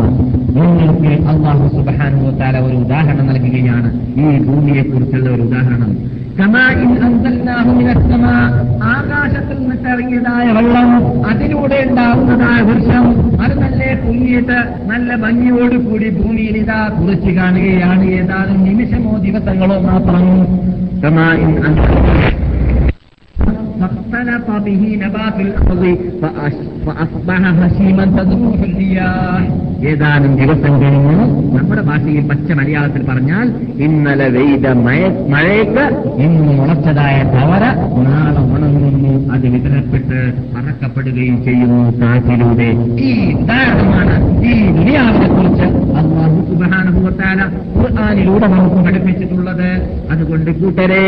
നിങ്ങൾക്ക് 0.57 1.11
അള്ളാഹു 1.33 1.65
സുബാനു 1.75 2.31
താല 2.41 2.57
ഒരു 2.65 2.77
ഉദാഹരണം 2.83 3.27
നൽകുകയാണ് 3.31 3.89
ഈ 4.21 4.33
ഭൂമിയെ 4.47 4.83
കുറിച്ചുള്ള 4.83 5.29
ഒരു 5.31 5.43
ഉദാഹരണം 5.47 5.91
കമാഇൻ 6.39 6.91
അൻസൽനാഹു 7.07 7.71
മിനസ്സമാ 7.79 8.35
ആകാശത്തിൽ 8.93 9.57
നിന്നിട്ട് 9.61 9.89
ഇറങ്ങിയതായ 9.95 10.47
വെള്ളം 10.59 10.91
അതിലൂടെ 11.31 11.79
ഉണ്ടാവുന്നതായ 11.87 12.59
വൃക്ഷം 12.69 13.07
അത് 13.43 13.55
നല്ല 13.63 13.81
പൊങ്ങിയിട്ട് 14.05 14.59
നല്ല 14.91 15.17
ഭംഗിയോടുകൂടി 15.25 16.11
ഭൂമിയിൽ 16.19 16.57
ഇതാ 16.63 16.81
കുറിച്ച് 16.99 17.33
കാണുകയാണ് 17.39 18.07
ഏതാനും 18.21 18.61
നിമിഷമോ 18.69 19.15
ദിവസങ്ങളോ 19.27 19.79
മാത്രം 19.91 20.27
കമാഇൻ 21.05 21.53
അൻസൽനാഹു 21.67 22.46
فاختلط 23.81 24.49
به 24.67 24.83
نبات 24.97 25.37
الأرض 25.41 25.83
فأش- 26.23 26.65
فأصبح 26.87 27.41
هشيما 27.61 28.05
تذروه 28.17 28.61
الرياح 28.65 29.43
ഏതാനും 29.91 30.33
ദിവസം 30.37 30.73
കഴിഞ്ഞു 30.81 31.15
നമ്മുടെ 31.55 31.83
ഭാഷയിൽ 31.83 32.25
പച്ച 32.29 32.49
മലയാളത്തിൽ 32.53 33.03
പറഞ്ഞാൽ 33.03 33.47
ഇന്നലെ 33.79 34.29
വെയ്ത 34.29 34.67
മഴ- 34.85 35.15
മഴയ്ക്ക് 35.29 35.85
ഇന്ന് 36.25 36.53
മുളച്ചതായ 36.59 37.17
തവര 37.33 37.63
നാളെ 38.07 38.43
ഉണങ്ങുന്നു 38.55 39.13
അത് 39.33 39.47
വിതരപ്പെട്ട് 39.55 40.19
പറക്കപ്പെടുകയും 40.55 41.37
ചെയ്യുന്നു 41.47 41.81
കാറ്റിലൂടെ 42.01 42.69
ഈ 43.03 43.11
ഉദാഹരണമാണ് 43.35 44.15
ഈ 44.45 44.55
ദുനിയാവിനെ 44.71 45.29
കുറിച്ച് 45.33 45.67
അള്ളാഹു 46.02 46.38
സുബാനുഭവത്താല 46.50 47.42
ഖുർആാനിലൂടെ 47.78 48.48
നമുക്ക് 48.48 48.80
പഠിപ്പിച്ചിട്ടുള്ളത്. 48.86 49.70
അതുകൊണ്ട് 50.12 50.52
കൂട്ടരെ 50.60 51.04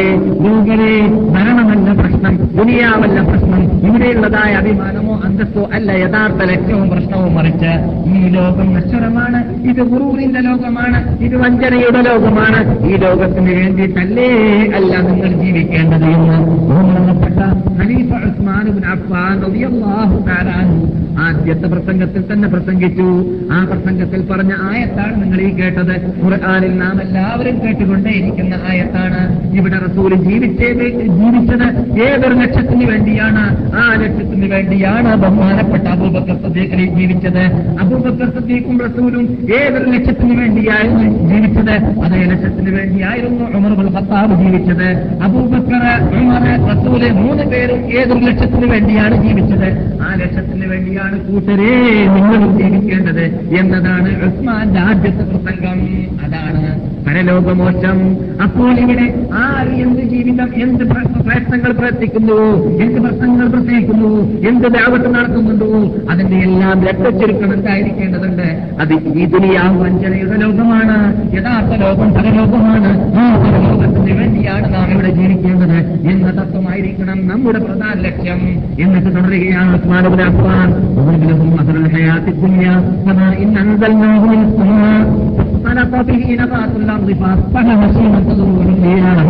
ലോകരെ 0.46 0.94
ഭരണമല്ല 1.36 1.90
പ്രശ്നം 2.02 2.36
ദുനിയാവല്ല 2.58 3.20
പ്രശ്നം 3.30 3.62
ഇവിടെയുള്ളതായ 3.88 4.52
അഭിമാനമോ 4.62 5.16
അന്തസ്സോ 5.26 5.70
അല്ല 5.74 5.92
യഥാർത്ഥ 6.04 6.42
ലക്ഷ്യവും 6.52 6.90
പ്രശ്നവും 6.90 7.36
മറിച്ച് 7.36 7.72
ഈ 8.14 8.20
ലോകം 8.38 8.68
നശ്വരമാണ് 8.76 9.40
ഇത് 9.70 9.82
ഗുരുവിന്റെ 9.92 10.40
ലോകമാണ് 10.40 11.00
ഇത് 11.24 11.36
വഞ്ചനയുടെ 11.36 12.02
ലോകമാണ്. 12.10 12.62
ഈ 12.90 12.96
ലോകത്തിന് 13.06 13.54
വേണ്ടിയിട്ടല്ലേ 13.60 14.30
അല്ല 14.80 14.94
നിങ്ങൾ 15.10 15.32
ജീവിക്കേണ്ടത് 15.44 16.08
എന്ന് 16.16 16.38
ബഹുമാനപ്പെട്ട 16.70 17.40
ഖലീഫ 17.80 18.12
അൻഹു 19.30 20.18
ആദ്യത്തെ 21.24 21.68
പ്രസംഗത്തിൽ 21.68 22.24
തന്നെ 22.34 22.48
പ്രസംഗിച്ചു. 22.48 23.08
ആ 23.52 23.58
പ്രസംഗത്തിൽ 23.72 24.22
പറഞ്ഞ 24.32 24.54
ആയത്താണ് 24.80 25.16
നിങ്ങൾ 25.24 25.40
ഈ 25.42 25.50
കേട്ടത്. 25.60 25.96
ഖുർആാനിൽ 26.24 26.74
നാം 26.78 27.02
എല്ലാവരും 27.02 27.56
കേട്ടുകൊണ്ടേയിരിക്കുന്ന 27.64 28.56
ആയത്താണ്. 28.70 29.22
ഇവിടെ 29.58 29.78
റസൂൽ 29.88 30.14
ജീവിച്ചത് 30.28 30.86
ജീവിച്ചത് 31.20 31.68
ഏതൊരു 32.04 32.36
ലക്ഷ്യത്തിന് 32.42 32.86
വേണ്ടിയാണ്? 32.92 33.44
ആ 33.82 33.86
ലക്ഷ്യത്തിന് 34.04 34.48
വേണ്ടിയാണ് 34.54 35.16
ബഹുമാനപ്പെട്ട 35.24 35.86
അബൂബക്കർ 35.96 36.36
സദ്ദീഖ് 36.44 36.84
ജീവിച്ചത്. 37.00 37.44
അബൂബക്കർ 37.84 38.30
സദ്ദീഖും 38.36 38.78
റസൂലും 38.86 39.26
ഏതൊരു 39.60 39.90
ലക്ഷ്യത്തിന് 39.96 40.36
വേണ്ടിയായിരുന്നു 40.42 41.06
ജീവിച്ചത്? 41.32 41.76
അതേ 42.06 42.22
ലക്ഷ്യത്തിന് 42.32 42.72
വേണ്ടിയായിരുന്നു 42.78 43.46
ഉമർ 43.58 43.74
ബുൽ 43.80 43.92
ഖത്താബ് 43.98 44.36
ജീവിച്ചത്. 44.44 44.88
അബൂബക്കർ 45.24 45.84
റസൂൽ 46.72 47.04
മൂന്ന് 47.22 47.44
പേരും 47.54 47.82
ഏതൊരു 48.00 48.22
ലക്ഷ്യത്തിന് 48.30 48.68
വേണ്ടിയാണ് 48.74 49.16
ജീവിച്ചത്? 49.28 49.70
ആ 50.08 50.10
ലക്ഷ്യത്തിന് 50.22 50.66
വേണ്ടിയാണ് 50.72 51.16
കൂട്ടരെ 51.28 51.74
നിങ്ങളും 52.16 52.52
ജീവിക്കേണ്ടത് 52.60 53.26
എന്നതാണ് 53.60 54.10
അതിന്റെ 54.70 54.82
ആദ്യത്തെ 54.90 55.24
പ്രസംഗം 55.30 55.80
അതാണ് 56.24 56.64
പരലോകമോക്ഷം. 57.06 57.98
അപ്പോൾ 58.44 58.74
ഇവിടെ 58.84 59.06
ആര് 59.44 59.72
എന്ത് 59.84 60.02
ജീവിതം 60.12 60.50
എന്ത് 60.64 60.84
പ്രയത്നങ്ങൾ 61.28 61.72
പ്രവർത്തിക്കുന്നു 61.80 62.38
എന്ത് 62.84 63.00
പ്രശ്നങ്ങൾ 63.06 63.48
പ്രത്യേകിക്കുന്നു 63.54 64.12
എന്ത് 64.50 64.68
ദാവത്ത് 64.76 65.10
നടക്കുന്നുണ്ടോ 65.16 65.70
അതിന്റെ 66.12 66.38
എല്ലാം 66.48 66.78
രക്തച്ചൊരുക്കം 66.90 67.54
എന്തായിരിക്കേണ്ടതുണ്ട്? 67.54 68.48
അത് 68.82 68.94
ഈ 69.22 69.26
ദുനിയാവ് 69.36 69.78
വഞ്ചനയുടെ 69.84 70.38
ലോകമാണ് 70.44 70.98
യഥാർത്ഥ 71.38 71.74
ലോകം 71.86 72.12
പരലോകമാണ്. 72.18 72.92
ആ 73.22 73.26
പരലോകത്തിന് 73.44 74.14
വേണ്ടിയാണ് 74.20 74.68
നാം 74.76 74.88
ഇവിടെ 74.96 75.12
ജീവിക്കേണ്ടത് 75.20 75.80
എന്ന 76.12 76.28
തത്വമായിരിക്കണം 76.42 77.20
നമ്മുടെ 77.32 77.62
പ്രധാന 77.66 77.96
ലക്ഷ്യം. 78.08 78.44
എന്നിട്ട് 78.86 79.10
തുടരുകയാണ് 79.18 79.74
ഉസ്മാനുബിൻ 79.80 80.24
അഫ്വാൻ 80.30 80.70
ഇന്നന്തൽ 83.44 83.94
നോഹുവിൻ 84.02 84.42
مثل 84.59 84.63
الحياة 84.63 85.03
الدنيا 85.03 85.65
كما 85.65 85.75
إن 85.75 85.79
أنزلناه 85.79 85.79
من 85.79 85.85
السماء 85.85 85.95
فاختلط 85.95 86.07
به 86.07 86.37
نبات 86.41 86.77
الأرض 86.77 87.13
فأصبح 87.13 87.67
هشيما 87.67 88.21
تذروه 88.21 88.63
الرياح 88.63 89.25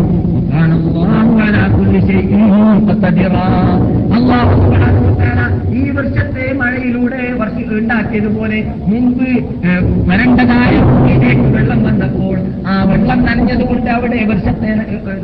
ഈ 5.74 5.90
വർഷത്തെ 5.90 6.54
മഴയിലൂടെ 6.54 7.22
വർഷ 7.38 7.74
ഉണ്ടാക്കിയതുപോലെ 7.74 8.60
മുമ്പ് 8.88 9.28
വരണ്ടതായ 10.08 10.74
വെള്ളം 11.52 11.84
വന്നപ്പോൾ 11.84 12.38
ആ 12.68 12.84
വെള്ളം 12.84 13.20
നനഞ്ഞതുകൊണ്ട് 13.24 13.90
അവിടെ 13.90 14.26
വർഷത്തെ 14.26 14.72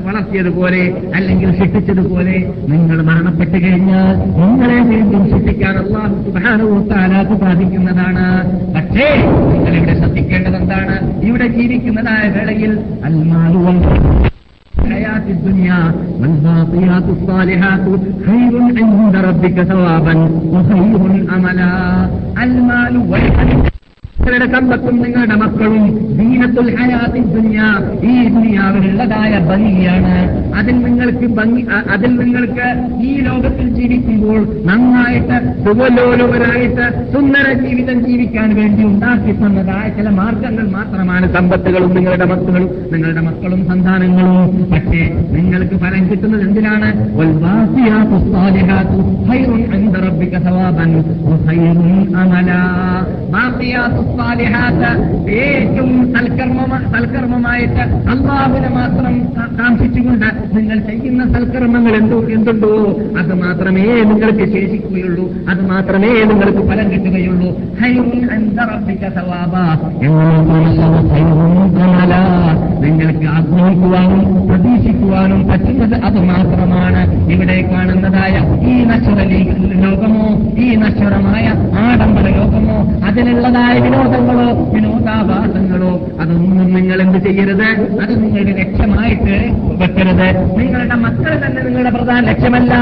വളർത്തിയതുപോലെ 0.06 0.84
അല്ലെങ്കിൽ 1.16 1.52
ശിക്ഷിച്ചതുപോലെ 1.58 2.38
നിങ്ങൾ 2.68 3.02
മരണപ്പെട്ടു 3.02 3.58
കഴിഞ്ഞാൽ 3.58 4.16
നിങ്ങളെ 4.38 4.80
വീണ്ടും 4.82 5.24
ശിക്ഷിക്കാൻ 5.32 5.78
അള്ളാഹു 5.78 6.16
സുബാനോത്താലാക്ക് 6.26 7.38
സാധിക്കുന്നതാണ് 7.40 8.28
പക്ഷേ 8.76 9.10
നിങ്ങൾ 9.52 9.74
ഇവിടെ 9.76 9.96
ശ്രദ്ധിക്കേണ്ടത് 9.96 10.56
ഇവിടെ 11.26 11.48
ജീവിക്കുന്നതായ 11.48 12.30
വേളയിൽ 12.30 12.80
അൽമാലുവം 13.04 13.80
الحياة 14.86 15.26
الدنيا 15.30 15.82
والباقيات 16.20 17.04
الصالحات 17.16 17.86
خير 18.26 18.54
عند 18.78 19.16
ربك 19.16 19.64
ثوابا 19.64 20.14
وخير 20.54 21.02
أملا. 21.36 22.10
المال 22.44 22.98
والحديث 22.98 23.75
നിങ്ങളുടെ 24.20 24.60
സമ്പത്തും 24.60 25.02
നിങ്ങളുടെ 25.02 25.36
മക്കളും. 25.36 26.18
ദീനത്തുൽ 26.18 26.76
ഹയാത്തിൽ 26.76 27.22
ദുനിയ. 27.22 27.62
ഈ 28.04 28.28
ദുനിയാവിലുള്ളതായ 28.28 29.40
ഭംഗിയാണ്. 29.40 30.16
അതിൽ 30.56 30.76
നിങ്ങൾക്ക് 30.84 31.28
ഭംഗി 31.28 31.66
അതിൽ 31.92 32.16
നിങ്ങൾക്ക് 32.16 32.68
ഈ 33.04 33.20
ലോകത്തിൽ 33.20 33.70
ജീവിക്കുമ്പോൾ 33.70 34.42
നന്നായിട്ട് 34.66 35.38
സുഖലോലുവരായിട്ട് 35.64 37.14
സുന്ദര 37.14 37.54
ജീവിതം 37.54 38.06
ജീവിക്കാൻ 38.06 38.56
വേണ്ടി 38.56 38.84
ഉണ്ടാക്കി 38.84 39.32
തന്നതായ 39.32 39.90
ചില 39.90 40.10
മാർഗങ്ങൾ 40.10 40.70
മാത്രമാണ് 40.70 41.34
സമ്പത്തുകളും 41.34 41.96
നിങ്ങളുടെ 41.96 42.26
മക്കളും 42.26 42.70
നിങ്ങളുടെ 42.94 43.22
മക്കളും 43.22 43.68
സന്താനങ്ങളും. 43.68 44.72
പക്ഷേ 44.72 45.04
നിങ്ങൾക്ക് 45.32 45.76
ഫലം 45.76 46.10
കിട്ടുന്നത് 46.12 46.42
എന്തിനാണ്? 46.42 46.90
വൽവാസിയാത്തു 47.18 48.16
ഏറ്റവും 55.30 56.14
സൽക്കർമ്മ 56.14 56.78
സൽക്കർമ്മമായിട്ട് 56.94 57.84
അള്ളാഹുവിനെ 58.14 58.70
മാത്രം 58.70 59.16
കാക്ഷിച്ചുകൊണ്ട് 59.60 60.58
നിങ്ങൾ 60.58 60.78
ചെയ്യുന്ന 60.80 61.24
സൽക്കർമ്മങ്ങൾ 61.34 61.92
എന്തോ 61.92 62.18
എന്തുണ്ടോ 62.34 62.72
അത് 63.20 63.34
മാത്രമേ 63.34 63.86
നിങ്ങൾക്ക് 64.04 64.46
ശേഷിക്കുകയുള്ളൂ. 64.54 65.26
അത് 65.50 65.62
മാത്രമേ 65.70 66.08
നിങ്ങൾക്ക് 66.08 66.68
ഫലം 66.68 66.92
കിട്ടുകയുള്ളൂ. 66.92 67.50
നിങ്ങൾക്ക് 72.86 73.28
ആഗ്രഹിക്കുവാനും 73.28 74.48
പ്രതീക്ഷിക്കുവാനും 74.48 75.48
പറ്റുന്നത് 75.48 75.96
അത് 76.06 76.20
മാത്രമാണ്. 76.20 77.02
ഇവിടെ 77.32 77.70
കാണുന്നതായ 77.74 78.36
ഈ 78.72 78.84
നശ്വര 78.84 79.22
ലോകമോ 79.86 80.26
ഈ 80.58 80.76
നശ്വരമായ 80.76 81.46
ആഡംബര 81.86 82.28
ലോകമോ 82.38 82.78
അതിനുള്ളതായ 83.08 83.80
വിനോദങ്ങളോ 83.96 84.46
വിനോദാഭാസങ്ങളോ 84.74 85.92
അതൊന്നും 86.22 86.68
നിങ്ങൾ 86.76 86.98
എന്ത് 87.04 87.20
ചെയ്യരുത്? 87.26 87.68
അത് 88.04 88.12
നിങ്ങളുടെ 88.22 88.54
ലക്ഷ്യമായിട്ട് 88.62 89.36
വെക്കരുത്. 89.82 90.28
നിങ്ങളുടെ 90.60 90.96
മക്കൾ 91.06 91.34
തന്നെ 91.44 91.62
നിങ്ങളുടെ 91.68 91.92
പ്രധാന 91.98 92.22
ലക്ഷ്യമല്ല. 92.30 92.74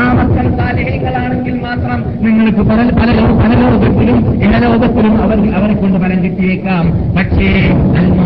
ആ 0.00 0.04
മക്കൾ 0.20 0.46
താലഹ്യങ്ങളാണെങ്കിൽ 0.60 1.56
മാത്രം 1.66 1.98
നിങ്ങൾക്ക് 2.26 2.64
പല 2.70 2.80
പല 3.00 3.10
പല 3.42 3.50
ലോകത്തിലും 3.62 4.18
ഇടലോകത്തിലും 4.46 5.14
അവർ 5.24 5.38
അവരെ 5.58 5.74
കൊണ്ട് 5.74 5.98
ഫലം 6.04 6.18
കിട്ടിയേക്കാം 6.24 6.84
പക്ഷേ 7.18 7.50
എന്ന് 7.98 8.24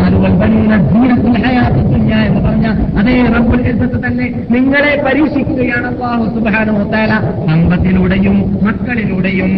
പറഞ്ഞ 2.47 2.67
അതേ 2.99 3.15
റബ്ബുൽ 3.35 3.61
തന്നെ 4.05 4.25
നിങ്ങളെ 4.55 4.93
പരീക്ഷിക്കുകയാണ് 5.05 5.87
അല്ലാഹു 5.87 6.25
സുബ്ഹാനഹു 6.35 6.77
വതആല 6.81 7.13
സമ്പത്തിലൂടെയും 7.47 8.37
മക്കളിലൂടെയും. 8.67 9.51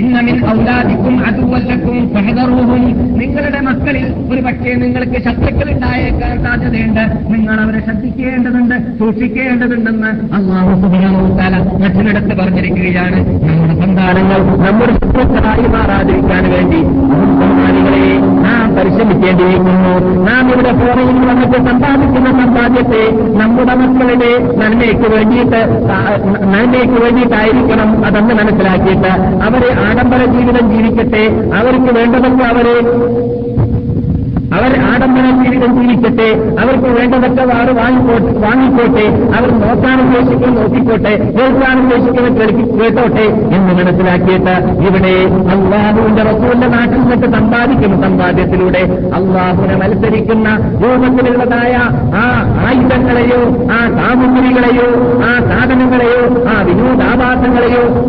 ഇന്നമിൻ 0.00 0.36
ഔലാദിക്കും 0.52 1.14
അതുവല്ലക്കും 1.26 2.14
ഫഹദറുഹും. 2.14 3.18
നിങ്ങളുടെ 3.18 3.60
മക്കളിൽ 3.60 4.06
ഒരു 4.32 4.40
പക്ഷേ 4.40 4.74
നിങ്ങൾക്ക് 4.74 5.18
ശത്രുക്കൾ 5.24 5.70
ഉണ്ടായേക്കാൻ 5.72 6.44
സാധ്യതയുണ്ട്. 6.44 7.04
നിങ്ങൾ 7.34 7.60
അവരെ 7.60 7.80
ശ്രദ്ധിക്കേണ്ടതുണ്ട് 7.84 8.98
സൂക്ഷിക്കേണ്ടതുണ്ടെന്ന് 8.98 10.10
അള്ളാഹു 10.34 10.80
സുബ്ഹാനഹു 10.82 11.76
മറ്റിനടുത്ത് 11.84 12.38
പറഞ്ഞിരിക്കുകയാണ്. 12.38 13.18
നമ്മുടെ 13.48 13.74
സന്താനങ്ങൾ 13.80 14.40
നമ്മുടെ 14.66 14.94
ശത്രുക്കളായി 14.94 15.66
മാറാതിരിക്കാൻ 15.66 16.50
വേണ്ടി 16.50 16.80
സന്താനികളെ 17.40 18.27
നാം 18.68 18.76
പരിശ്രമിക്കേണ്ടിയിരിക്കുന്നു. 18.76 19.92
നാം 20.28 20.44
ഇവിടെ 20.52 20.72
ഫോറയിൽ 20.80 21.18
വന്നിട്ട് 21.28 21.58
സമ്പാദിക്കുന്ന 21.68 22.30
സമ്പാദ്യത്തെ 22.40 23.02
നമ്മുടെ 23.40 23.74
മക്കളുടെ 23.74 24.30
നന്മയ്ക്ക് 24.62 25.08
വേണ്ടിയിട്ട് 25.14 25.60
നന്മയ്ക്ക് 26.54 26.98
വേണ്ടിയിട്ടായിരിക്കണം 27.04 27.90
അതെന്ന് 28.06 28.34
മനസ്സിലാക്കിയിട്ട് 28.34 29.12
അവരെ 29.46 29.70
ആഡംബര 29.88 30.24
ജീവിതം 30.38 30.64
ജീവിക്കട്ടെ. 30.72 31.24
അവർക്ക് 31.60 31.92
വേണ്ടതൊക്കെ 31.98 32.44
അവരെ 32.44 32.76
അവർ 34.56 34.72
ആഡംബര 34.82 35.26
ജീവിതം 35.38 35.72
ജീവിക്കട്ടെ 35.78 36.28
അവർക്ക് 36.60 36.88
വേണ്ടതൊക്കെ 36.88 37.42
വാറ് 37.44 37.72
വാങ്ങിക്കോട്ടെ 38.42 39.04
അവർ 39.36 39.50
നോക്കാൻ 39.58 40.00
ഉദ്ദേശിക്കുന്ന 40.00 40.60
നോക്കിക്കോട്ടെ 40.60 41.12
കേൾക്കാൻ 41.36 41.82
ഉദ്ദേശിക്കുന്ന 41.82 42.28
കേട്ടോട്ടെ 42.80 43.26
എന്ന് 43.56 43.72
മനസ്സിലാക്കിയിട്ട് 43.74 44.54
ഇവിടെ 44.86 45.14
അള്ളാഹുവിന്റെ 45.54 46.22
റസൂലിന്റെ 46.22 46.66
നാട്ടിൽ 46.66 47.00
നിന്നിട്ട് 47.00 47.26
സമ്പാദിക്കുന്ന. 47.32 47.96
സമ്പാദ്യത്തിലൂടെ 48.02 48.82
അള്ളാഹുവിനെ 49.14 49.76
മത്സരിക്കുന്ന 49.76 50.48
രൂപത്തിലുള്ളതായ 50.82 51.74
ആ 52.14 52.24
ആയുധങ്ങളെയോ 52.66 53.40
ആ 53.72 53.80
സാമഗ്രികളെയോ 53.98 54.88
ആ 55.24 55.32
സാധനങ്ങളെയോ 55.50 56.17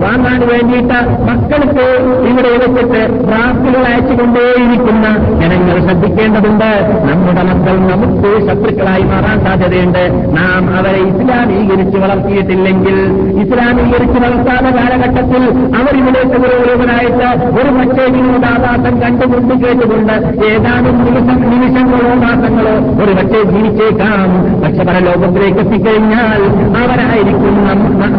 വാങ്ങാൻ 0.04 0.40
വേണ്ടിയിട്ട് 0.52 1.00
മക്കൾക്ക് 1.30 1.86
ഇവിടെ 2.30 2.52
വെച്ചിട്ട് 2.62 3.02
പ്രാർത്ഥികൾ 3.28 3.82
അയച്ചുകൊണ്ടേയിരിക്കുന്ന 3.92 5.08
ജനങ്ങൾ 5.42 5.78
ശ്രദ്ധിക്കേണ്ടതുണ്ട്. 5.86 6.72
നമ്മുടെ 7.10 7.44
മക്കൾ 7.50 7.76
നമുക്ക് 7.92 8.32
ശത്രുക്കളായി 8.48 9.04
മാറാൻ 9.04 9.38
സാധ്യതയുണ്ട്. 9.46 10.04
നാം 10.38 10.64
അവരെ 10.78 11.02
ഇസ്ലാമീകരിച്ച് 11.12 11.98
വളർത്തിയിട്ടില്ലെങ്കിൽ 11.98 12.98
ഇസ്ലാമീകരിച്ച് 13.44 14.20
വളർത്താത്ത 14.26 14.70
കാലഘട്ടത്തിൽ 14.78 15.44
അവർ 15.80 15.94
ഇതിലേക്ക് 16.02 16.38
ഓരോരുവരായിട്ട് 16.46 17.28
ഒരു 17.60 17.72
പക്ഷേ 17.78 18.06
വിനോദാഭാസം 18.16 18.96
കണ്ടുകൊണ്ട് 19.02 19.54
കേട്ടുകൊണ്ട് 19.64 20.16
ഏതാനും 20.46 20.98
നിമിഷം 21.06 21.40
നിമിഷങ്ങളോ 21.52 22.14
മാസങ്ങളോ 22.26 22.76
ഒരു 23.04 23.14
പക്ഷേ 23.20 23.42
ജീവിച്ചേക്കാം. 23.52 24.28
പക്ഷെ 24.64 24.84
പല 24.90 24.98
ലോകത്തിലേക്ക് 25.08 25.60
എത്തിക്കഴിഞ്ഞാൽ 25.66 26.42
അവരായിരിക്കും 26.82 27.56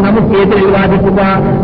നമുക്കെതിരിൽ 0.04 0.70
വാദിക്കുക. 0.76 1.20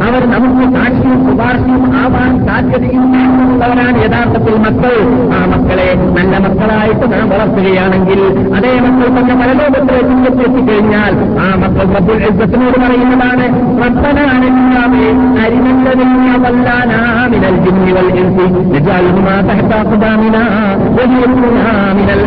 അവർ 0.06 0.22
നമുക്ക് 0.34 0.64
സാക്ഷിയും 0.74 1.18
ശുപാർശയും 1.26 1.84
ആവാൻ 2.02 2.32
സാധ്യതയും 2.46 3.04
ഉള്ളവരാണ് 3.52 3.98
യഥാർത്ഥത്തിൽ 4.04 4.54
മക്കൾ. 4.66 4.94
ആ 5.36 5.40
മക്കളെ 5.52 5.88
നല്ല 6.16 6.38
മക്കളായിട്ട് 6.46 7.06
നാം 7.12 7.26
വളർത്തുകയാണെങ്കിൽ 7.30 8.20
അതേ 8.56 8.72
മക്കൾ 8.86 9.08
തന്നെ 9.18 9.34
പരലോകത്തിലേക്ക് 9.40 10.44
എത്തിക്കഴിഞ്ഞാൽ 10.46 11.14
ആ 11.44 11.48
മക്കൾ 11.62 11.86
റബ്ബുൽ 11.96 12.22
ഇസ്സത്തിനോട് 12.30 12.78
പറയുന്നതാണ് 12.84 13.46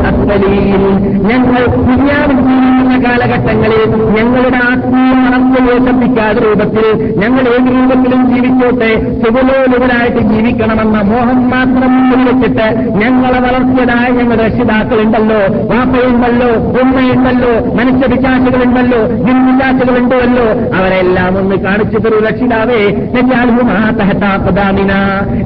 അസ്ഫലീൻ. 0.09 0.83
ഞങ്ങൾ 1.29 1.63
ജീവിക്കുന്ന 2.47 2.95
കാലഘട്ടങ്ങളിൽ 3.05 3.81
ഞങ്ങളുടെ 4.15 4.59
ആത്മീയ 4.69 5.11
വളർച്ച 5.23 5.55
യോജിപ്പിക്കാത്ത 5.69 6.37
രൂപത്തിൽ 6.45 6.87
ഞങ്ങൾ 7.21 7.45
ഏത് 7.53 7.68
രൂപത്തിലും 7.69 8.21
ജീവിച്ചോട്ടെ 8.29 8.91
സുഖലോലുകളായിട്ട് 9.21 10.21
ജീവിക്കണമെന്ന 10.31 10.97
മോഹം 11.09 11.39
മാത്രം 11.49 11.93
വെച്ചിട്ട് 12.21 12.67
ഞങ്ങളെ 12.99 13.39
വളർത്തിയതായ 13.39 14.07
ഞങ്ങളുടെ 14.11 14.43
രക്ഷിതാക്കളുണ്ടല്ലോ 14.43 15.39
വാപ്പയുണ്ടല്ലോ 15.71 16.49
ഉമ്മയുണ്ടല്ലോ 16.81 17.53
മനുഷ്യപിശാചുകളുണ്ടല്ലോ 17.77 19.01
ജിൻപിശാചുകളുണ്ടല്ലോ 19.25 20.47
അവരെല്ലാം 20.75 21.37
ഒന്ന് 21.37 21.55
കാണിച്ചു 21.59 21.97
തരൂ 21.97 22.17
രക്ഷിതാവേ. 22.19 22.79
നെഞ്ഞാലുമാതഹത്താപദാമിന 23.13 24.93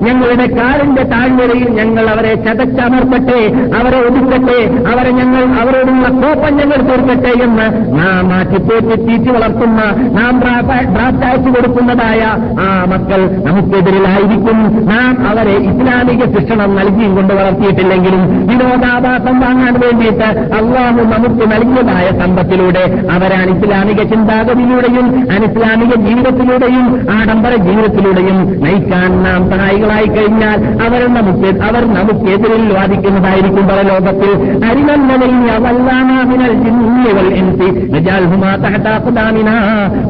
ഞങ്ങളുടെ 0.06 0.48
കാലിന്റെ 0.54 1.04
താഴ്വരയിൽ 1.04 1.70
ഞങ്ങൾ 1.72 2.06
അവരെ 2.10 2.34
ചതച്ചമർത്തട്ടെ 2.46 3.40
അവരെ 3.80 4.00
ഒതുക്കട്ടെ 4.08 4.60
അവരെ 4.92 5.12
ഞങ്ങൾ 5.12 5.44
അവരോടുള്ള 5.62 6.08
കോപ്പം 6.22 6.54
ഞങ്ങൾ 6.58 6.80
തീർക്കട്ടെ 6.82 7.34
എന്ന് 7.44 7.68
നാം 7.98 8.30
മാറ്റിപ്പോറ്റി 8.30 8.96
തീറ്റി 9.04 9.30
വളർത്തുന്ന 9.30 9.82
നാം 10.18 10.34
ഡ്രാഫ്റ്റ് 10.42 11.26
അയച്ചു 11.26 11.50
കൊടുക്കുന്നതായ 11.50 12.13
ആ 12.60 12.86
മക്കൾ 12.90 13.22
നമുക്കെതിരിലായിരിക്കും. 13.46 14.58
നാം 14.88 15.28
അവരെ 15.28 15.52
ഇസ്ലാമിക 15.52 16.38
ശിക്ഷണം 16.38 16.76
നൽകിയും 16.76 17.16
കൊണ്ട് 17.16 17.34
വളർത്തിയിട്ടില്ലെങ്കിലും 17.34 18.48
വിനോദാഭാസം 18.48 19.40
വാങ്ങാൻ 19.40 19.74
വേണ്ടിയിട്ട് 19.80 20.28
അള്ളാഹു 20.54 21.02
നമുക്ക് 21.14 21.46
നൽകിയതായ 21.52 22.08
സമ്പത്തിലൂടെ 22.20 22.84
അവരാണ് 23.12 23.50
ഇസ്ലാമിക 23.58 24.04
ചിന്താഗതിയിലൂടെയും 24.04 25.08
അനിസ്ലാമിക 25.32 25.96
ജീവിതത്തിലൂടെയും 26.08 26.86
ആഡംബര 27.12 27.56
ജീവിതത്തിലൂടെയും 27.56 28.64
നയിക്കാൻ 28.64 29.24
നാം 29.24 29.50
സഹായികളായി 29.50 30.08
കഴിഞ്ഞാൽ 30.08 30.60
അവർ 30.86 31.14
നമുക്ക് 31.14 31.64
അവർ 31.64 31.94
നമുക്കെതിരിൽ 31.94 32.74
വാദിക്കുന്നതായിരിക്കും 32.74 33.68
പല 33.68 33.82
ലോകത്തിൽ. 33.82 34.32
അരിമന്നലിൽ 34.70 35.52
അവല്ലാമിനൽ 35.52 36.54
ജിന്നുകൾ 36.64 37.28
എൻസി 37.36 37.70
വലിയ 37.94 38.58
തഹതാഖുദാമിനാ 38.64 39.56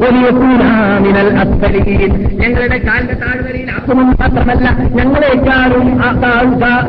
വലിയകൂനാ 0.02 0.70
മിനൽ 0.98 1.30
അസ്ഫലീൻ 1.38 1.93
ഞങ്ങളുടെ 2.34 2.78
കാലിന്റെ 2.78 3.14
താഴ്വരയിൽ 3.14 3.70
അസുഖം 3.84 4.08
മാത്രമല്ല 4.10 4.66
ഞങ്ങളെക്കാളും 4.94 5.86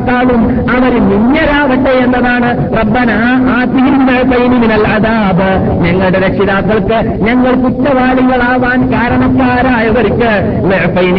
കാളും 0.06 0.42
അവർ 0.70 0.92
നിന്നരാകട്ടെ 1.08 1.90
എന്നതാണ് 1.90 2.50
റബ്ബന 2.76 3.10
ആതിഹിമിനൽ 3.56 4.86
അതാബ് 4.86 5.48
ഞങ്ങളുടെ 5.84 6.18
രക്ഷിതാക്കൾക്ക് 6.18 6.98
ഞങ്ങൾ 7.22 7.54
കുറ്റവാളികളാവാൻ 7.54 8.92
കാരണക്കാരായവർക്ക് 8.92 10.32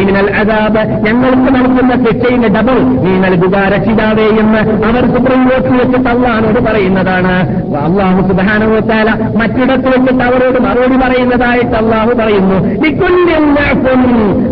മിനൽ 0.08 0.32
അതാബ് 0.36 0.82
ഞങ്ങൾക്ക് 1.06 1.50
നൽകുന്ന 1.56 1.94
ശിക്ഷയുടെ 2.06 2.48
ഡബിൾ 2.48 2.80
നീ 3.04 3.14
നൽകുക 3.18 3.56
രക്ഷിതാവേ 3.76 4.28
എന്ന് 4.40 4.62
അവർ 4.88 5.04
സുപ്രീം 5.16 5.50
കോർട്ടിൽ 5.50 5.78
വെച്ചിട്ട് 5.78 6.10
അള്ളഹാനോട് 6.10 6.60
പറയുന്നതാണ്. 6.66 7.36
അള്ളാഹു 7.78 8.28
സുധാനോത്താല 8.28 9.10
മറ്റിടത്ത് 9.38 9.88
വെച്ചിട്ട് 9.88 10.24
അവരോട് 10.24 10.60
മറുപടി 10.60 10.98
പറയുന്നതായിട്ട് 10.98 11.76
അള്ളാഹു 11.76 12.12
പറയുന്നു. 12.14 12.58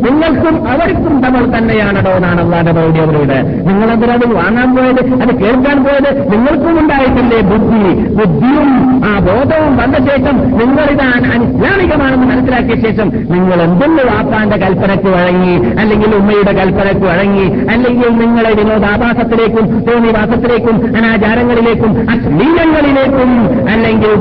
നിങ്ങൾക്കും 0.05 0.67
അവർക്കും 0.69 1.14
ഡബിൾ 1.23 1.57
തന്നെയാണോ 1.57 2.11
എന്നാണ് 2.17 2.41
അള്ളാന്റെ 2.41 2.71
മറുപടി 2.71 2.99
അവരോട് 2.99 3.37
നിങ്ങളെന്തിനത് 3.67 4.25
വാങ്ങാൻ 4.39 4.75
പോയത്? 4.75 5.01
അത് 5.23 5.31
കേൾക്കാൻ 5.41 5.83
പോയത്? 5.85 6.09
നിങ്ങൾക്കും 6.31 6.79
ഉണ്ടായിട്ടില്ലേ 6.79 7.39
ബുദ്ധി? 7.51 7.81
ബുദ്ധിയും 8.17 8.69
ആ 9.09 9.19
ബോധവും 9.19 9.77
വന്ന 9.77 9.97
ശേഷം 10.09 10.35
നിങ്ങളിതാണ് 10.59 11.27
അനിസ്ലാമികമാണെന്ന് 11.35 12.27
മനസ്സിലാക്കിയ 12.27 12.75
ശേഷം 12.85 13.07
നിങ്ങൾ 13.33 13.61
എന്തെന്ന് 13.61 14.03
വാപ്പാന്റെ 14.03 14.57
കൽപ്പനയ്ക്ക് 14.57 15.09
വഴങ്ങി 15.15 15.55
അല്ലെങ്കിൽ 15.79 16.15
ഉമ്മയുടെ 16.15 16.51
കൽപ്പനയ്ക്ക് 16.51 17.05
വഴങ്ങി 17.05 17.45
അല്ലെങ്കിൽ 17.69 18.09
നിങ്ങളെ 18.09 18.53
വിനോദാഭാസത്തിലേക്കും 18.53 19.85
തോന്നിവാസത്തിലേക്കും 19.89 20.97
അനാചാരങ്ങളിലേക്കും 20.97 22.09
അശ്ലീലങ്ങളിലേക്കും 22.09 23.31
അല്ലെങ്കിൽ 23.69 24.13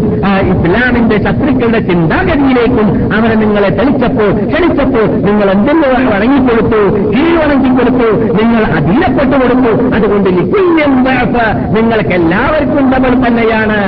ഇസ്ലാമിന്റെ 0.55 1.17
ശത്രുക്കളുടെ 1.17 1.79
ചിന്താഗതിയിലേക്കും 1.79 3.15
അവരെ 3.17 3.35
നിങ്ങളെ 3.35 3.69
തെളിച്ചപ്പോൾ 3.69 4.31
ക്ഷണിച്ചപ്പോൾ 4.47 5.07
നിങ്ങൾ 5.27 5.51
എന്തെന്ന് 5.51 5.89
വഴങ്ങിക്കൊടുത്തു? 6.15 6.81
കീഴ്വണങ്ങിക്കൊടുത്തു 6.90 8.07
നിങ്ങൾ 8.42 8.62
അധീനപ്പെട്ടു 8.64 9.37
കൊടുത്തു. 9.42 9.97
അതുകൊണ്ട് 9.97 10.31
നിങ്ങൾക്ക് 11.77 12.14
എല്ലാവർക്കും 12.14 12.90
നമ്മൾ 12.90 13.27
തന്നെയാണ്. 13.27 13.79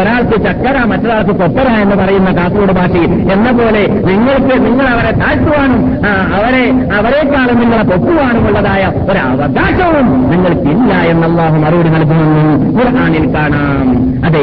ഒരാൾക്ക് 0.00 0.44
ചക്കര 0.44 0.84
മറ്റൊരാൾക്ക് 0.84 1.30
കൊപ്പര 1.30 1.68
എന്ന് 1.68 1.96
പറയുന്ന 1.96 2.32
കാസർഗോഡ് 2.32 2.72
ഭാഷയിൽ 2.72 3.32
എന്ന 3.32 3.50
പോലെ 3.50 3.86
നിങ്ങൾക്ക് 3.86 4.66
നിങ്ങൾ 4.66 4.86
അവരെ 4.86 5.10
താഴ്ത്തുവാനും 5.10 6.00
അവരെ 6.36 6.64
അവരെക്കാളും 6.96 7.60
നിങ്ങളെ 7.60 7.82
പൊക്കുവാനുമുള്ളതായ 7.82 8.84
ഒരു 8.86 9.12
ഒരവകാശവും 9.12 10.30
നിങ്ങൾക്കില്ല 10.30 10.94
എന്ന് 10.94 11.26
അള്ളാഹു 11.26 11.58
മറുപടി 11.58 11.88
നൽകുമെന്ന് 11.88 12.78
ഖുർആനിൽ 12.78 13.34
കാണാം. 13.34 14.11
അതെ 14.26 14.42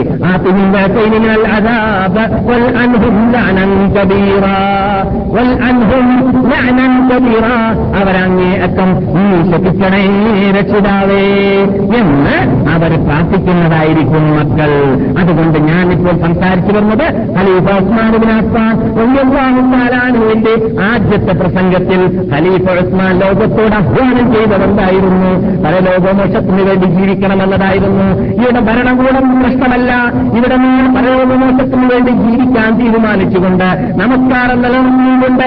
അവരങ്ങേ 8.00 8.50
അക്കം 8.66 8.90
നീ 9.16 9.26
ശപിക്കണേ 9.52 10.02
രക്ഷിതാവേ 10.58 11.24
എന്ന് 12.00 12.36
അവർ 12.74 12.92
പ്രാർത്ഥിക്കുന്നതായിരിക്കും 13.06 14.26
മക്കൾ. 14.38 14.72
അതുകൊണ്ട് 15.22 15.58
ഞാനിപ്പോൾ 15.70 16.16
സംസാരിച്ചു 16.26 16.72
വരുന്നത് 16.76 17.06
ഖലീഫ 17.38 17.68
ഉസ്മാൻ 17.80 18.12
ബിൻ 18.24 18.32
അഫ്ഫാൻ 18.38 18.74
റളിയല്ലാഹു 19.00 19.62
തആല 19.74 19.94
അൻഹുവിന്റെ 20.08 20.54
ആദ്യത്തെ 20.90 21.34
പ്രസംഗത്തിൽ 21.42 22.02
ഖലീഫ 22.34 22.68
ഉസ്മാൻ 22.84 23.14
ലോകത്തോട് 23.24 23.76
ആഹ്വാനം 23.80 24.28
ചെയ്തതെന്തായിരുന്നു 24.36 25.32
പരലോകമോക്ഷത്തിന് 25.66 26.64
വേണ്ടി 26.70 26.88
ജീവിക്കണമെന്നതായിരുന്നു. 26.98 28.08
ഇവിടെ 28.40 28.62
ഭരണകൂടം 28.70 29.26
പ്രശ്നമല്ല 29.72 29.94
ഇവിടെ 30.38 30.56
നിന്ന് 30.56 30.90
പരലോകമോക്ഷത്തിന് 30.96 31.86
വേണ്ടി 31.92 32.12
ജീവിക്കാൻ 32.22 32.70
തീരുമാനിച്ചുകൊണ്ട് 32.80 33.68
നമസ്കാരം 34.02 34.58
നിലനിന്നുകൊണ്ട് 34.64 35.44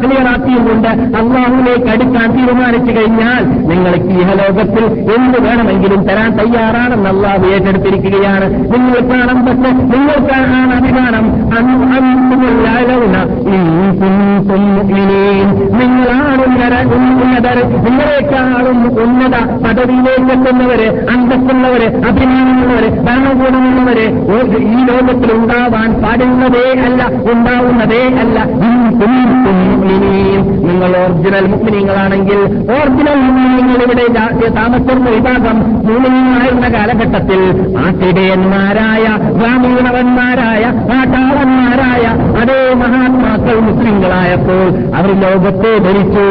ക്ലിയറാക്കിയുകൊണ്ട് 0.00 0.88
അള്ളാഹുലേക്ക് 1.20 1.88
അടുക്കാൻ 1.94 2.28
തീരുമാനിച്ചു 2.36 2.92
കഴിഞ്ഞാൽ 2.98 3.42
നിങ്ങൾക്ക് 3.70 4.12
ഈ 4.16 4.26
ലോകത്തിൽ 4.40 4.84
എന്ത് 5.16 5.38
വേണമെങ്കിലും 5.46 6.02
തരാൻ 6.08 6.30
തയ്യാറാണെന്ന് 6.40 7.10
അള്ളാഹു 7.14 7.46
ഏറ്റെടുത്തിരിക്കുകയാണ് 7.54 8.48
നിങ്ങൾക്കാണ് 8.74 9.34
പക്ഷെ 9.46 9.72
നിങ്ങൾക്കാണ് 9.94 10.58
അഭിമാനം 10.78 11.26
മുഅ്മിനീൻ. 11.72 12.56
നിങ്ങളാണ് 15.78 16.44
ഉന്നത 16.46 16.74
ഉന്നതർ 16.96 17.58
നിങ്ങളെക്കാളും 17.86 18.78
ഉന്നത 19.04 19.34
പദവിയിലേക്ക് 19.64 20.32
എത്തുന്നവര് 20.32 20.88
അന്തസ്സുള്ളവര് 21.08 21.88
അഭിമാനമുള്ളവര് 22.08 22.90
ഭരണകൂടമുള്ളവര് 23.06 24.06
ഈ 24.68 24.78
ലോകത്തിൽ 24.88 25.32
ഉണ്ടാവാൻ 25.32 25.90
പാടുന്നതേ 26.02 26.66
അല്ല 26.86 27.02
ഉണ്ടാവുന്നതേ 27.32 28.02
അല്ല. 28.22 28.38
നിങ്ങൾ 30.66 30.92
ഒറിജിനൽ 31.00 31.46
മുസ്ലിങ്ങളാണെങ്കിൽ 31.46 32.40
ഒറിജിനൽ 32.74 33.18
മുസ്ലിങ്ങൾ 33.26 33.80
ഇവിടെ 33.82 34.06
താമസിക്കുന്ന 34.56 35.08
വിഭാഗം 35.08 35.56
മൂലിങ്ങളായിരുന്ന 35.86 36.68
കാലഘട്ടത്തിൽ 36.68 37.40
ആട്ടിടയന്മാരായ 37.78 39.04
ഗ്രാമീണവന്മാരായ 39.38 40.62
കാട്ടാളന്മാരായ 40.90 42.04
അതേ 42.42 42.60
മഹാത്മാക്കൾ 43.36 43.60
മുസ്ലിങ്ങളായപ്പോൾ 43.68 44.68
അവർ 44.96 45.10
ലോകത്തെ 45.24 45.72
ഭരിച്ചു. 45.86 46.24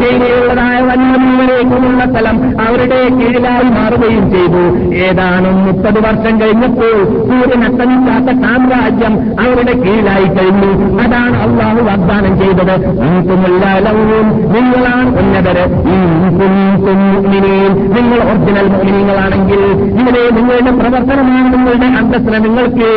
ചൈനയുള്ളതായ 0.00 0.78
വന്യമീനിലേക്കുമുള്ള 0.90 2.02
സ്ഥലം 2.12 2.36
അവരുടെ 2.66 3.00
കീഴിലായി 3.08 3.68
മാറുകയും 3.78 4.24
ചെയ്തു. 4.30 4.62
ഏതാനും 5.04 5.56
മുപ്പത് 5.66 5.98
വർഷം 6.06 6.34
കഴിഞ്ഞപ്പോൾ 6.40 6.96
സൂര്യൻ 7.28 7.62
അസ്തമിക്കാത്ത 7.64 8.30
സാമ്രാജ്യം 8.42 9.14
അവരുടെ 9.42 9.74
കീഴിലായി 9.82 10.28
കഴിഞ്ഞു. 10.36 10.70
അതാണ് 11.02 11.36
അള്ളാഹു 11.44 11.80
വാഗ്ദാനം 11.88 12.34
ചെയ്തത്. 12.38 12.76
നിങ്ങൾക്കുമുല്ലാലവും 13.02 14.28
നിങ്ങളാണ് 14.54 15.10
ഉന്നതര്. 15.20 15.66
നിങ്ങൾ 17.94 18.18
ഒറിജിനൽ 18.30 18.66
മോഹിനികളാണെങ്കിൽ 18.74 19.62
ഇങ്ങനെ 19.98 20.22
നിങ്ങളുടെ 20.36 20.72
പ്രവർത്തനമാണ് 20.80 21.52
നിങ്ങളുടെ 21.54 21.86
അന്തസ്സിനെ 22.00 22.38
നിങ്ങൾക്ക് 22.38 22.88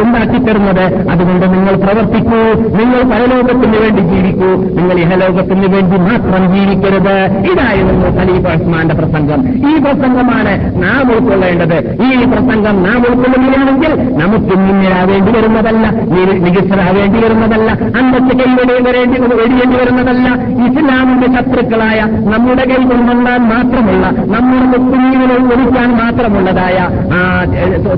ഉണ്ടാക്കി 0.00 0.16
ഉണ്ടാക്കിത്തരുന്നത്. 0.16 0.84
അതുകൊണ്ട് 1.10 1.46
നിങ്ങൾ 1.54 1.74
പ്രവർത്തിക്കൂ. 1.84 2.40
നിങ്ങൾ 2.86 3.02
പരലോകത്തിന് 3.12 3.76
വേണ്ടി 3.82 4.02
ജീവിക്കൂ. 4.02 4.50
നിങ്ങൾ 4.78 4.96
ഇഹലോകത്തിന് 4.98 5.66
വേണ്ടി 5.74 5.96
മാത്രം 6.08 6.42
ജീവിക്കരുത്. 6.54 7.16
ഇതായിരുന്നു 7.52 8.08
ഖലീഫ് 8.18 8.48
ഉസ്മാന്റെ 8.56 8.94
പ്രസംഗം. 8.94 9.40
ഈ 9.70 9.78
പ്രസംഗമാണ് 9.78 10.52
നാം 10.82 11.04
ഉൾക്കൊള്ളേണ്ടത്. 11.14 11.78
ഈ 12.06 12.24
പ്രസംഗം 12.32 12.76
നാം 12.82 12.98
ഉൾക്കൊള്ളുകയാണെങ്കിൽ 13.08 13.92
നമുക്ക് 14.18 14.58
മുന്നിലാവേണ്ടി 14.58 15.32
വരുന്നതല്ല 15.38 15.86
മികച്ചതാവേണ്ടി 16.44 17.18
വരുന്നതല്ല 17.24 17.70
അന്നത്തെ 17.98 18.34
കൈവടി 18.36 18.82
വരേണ്ടി 18.88 19.20
വെടിയേണ്ടി 19.20 19.76
വരുന്നതല്ല. 19.76 20.28
ഇസ്ലാമിന്റെ 20.66 21.28
ശത്രുക്കളായ 21.36 22.00
നമ്മുടെ 22.32 22.64
കൈ 22.68 22.82
കൊണ്ടുണ്ടാൻ 22.84 23.42
മാത്രമുള്ള 23.52 24.06
നമ്മുടെ 24.36 24.78
മുസ്ലിമിനെ 24.78 25.36
ഒഴിക്കാൻ 25.54 25.90
മാത്രമുള്ളതായ 26.02 26.78
ആ 27.14 27.20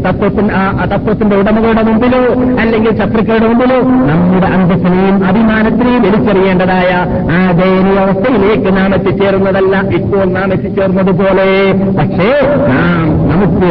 തത്വത്തിന് 0.06 0.50
ആ 0.54 0.84
തത്വത്തിന്റെ 0.84 1.36
ഉടമകളുടെ 1.36 1.82
മുമ്പിലോ 1.82 2.22
അല്ലെങ്കിൽ 2.60 2.92
ശത്രുക്കളുടെ 2.98 3.46
മുമ്പിലോ 3.46 3.78
നമ്മുടെ 4.10 4.48
അന്തസ്സിനെയും 4.78 5.16
അഭിമാനത്തിനെയും 5.28 6.02
വലിച്ചെറിയേണ്ടതായ 6.02 6.90
ആ 7.36 7.38
ദയനീയ 7.58 7.96
അവസ്ഥയിലേക്ക് 8.04 8.70
നാം 8.78 8.90
എത്തിച്ചേർന്നതല്ല. 8.96 9.74
ഇപ്പോൾ 9.98 10.24
നാം 10.36 10.48
എത്തിച്ചേർന്നതുപോലെ 10.56 11.46
പക്ഷേ 11.98 12.28
നാം 12.72 13.04
നമുക്ക് 13.30 13.68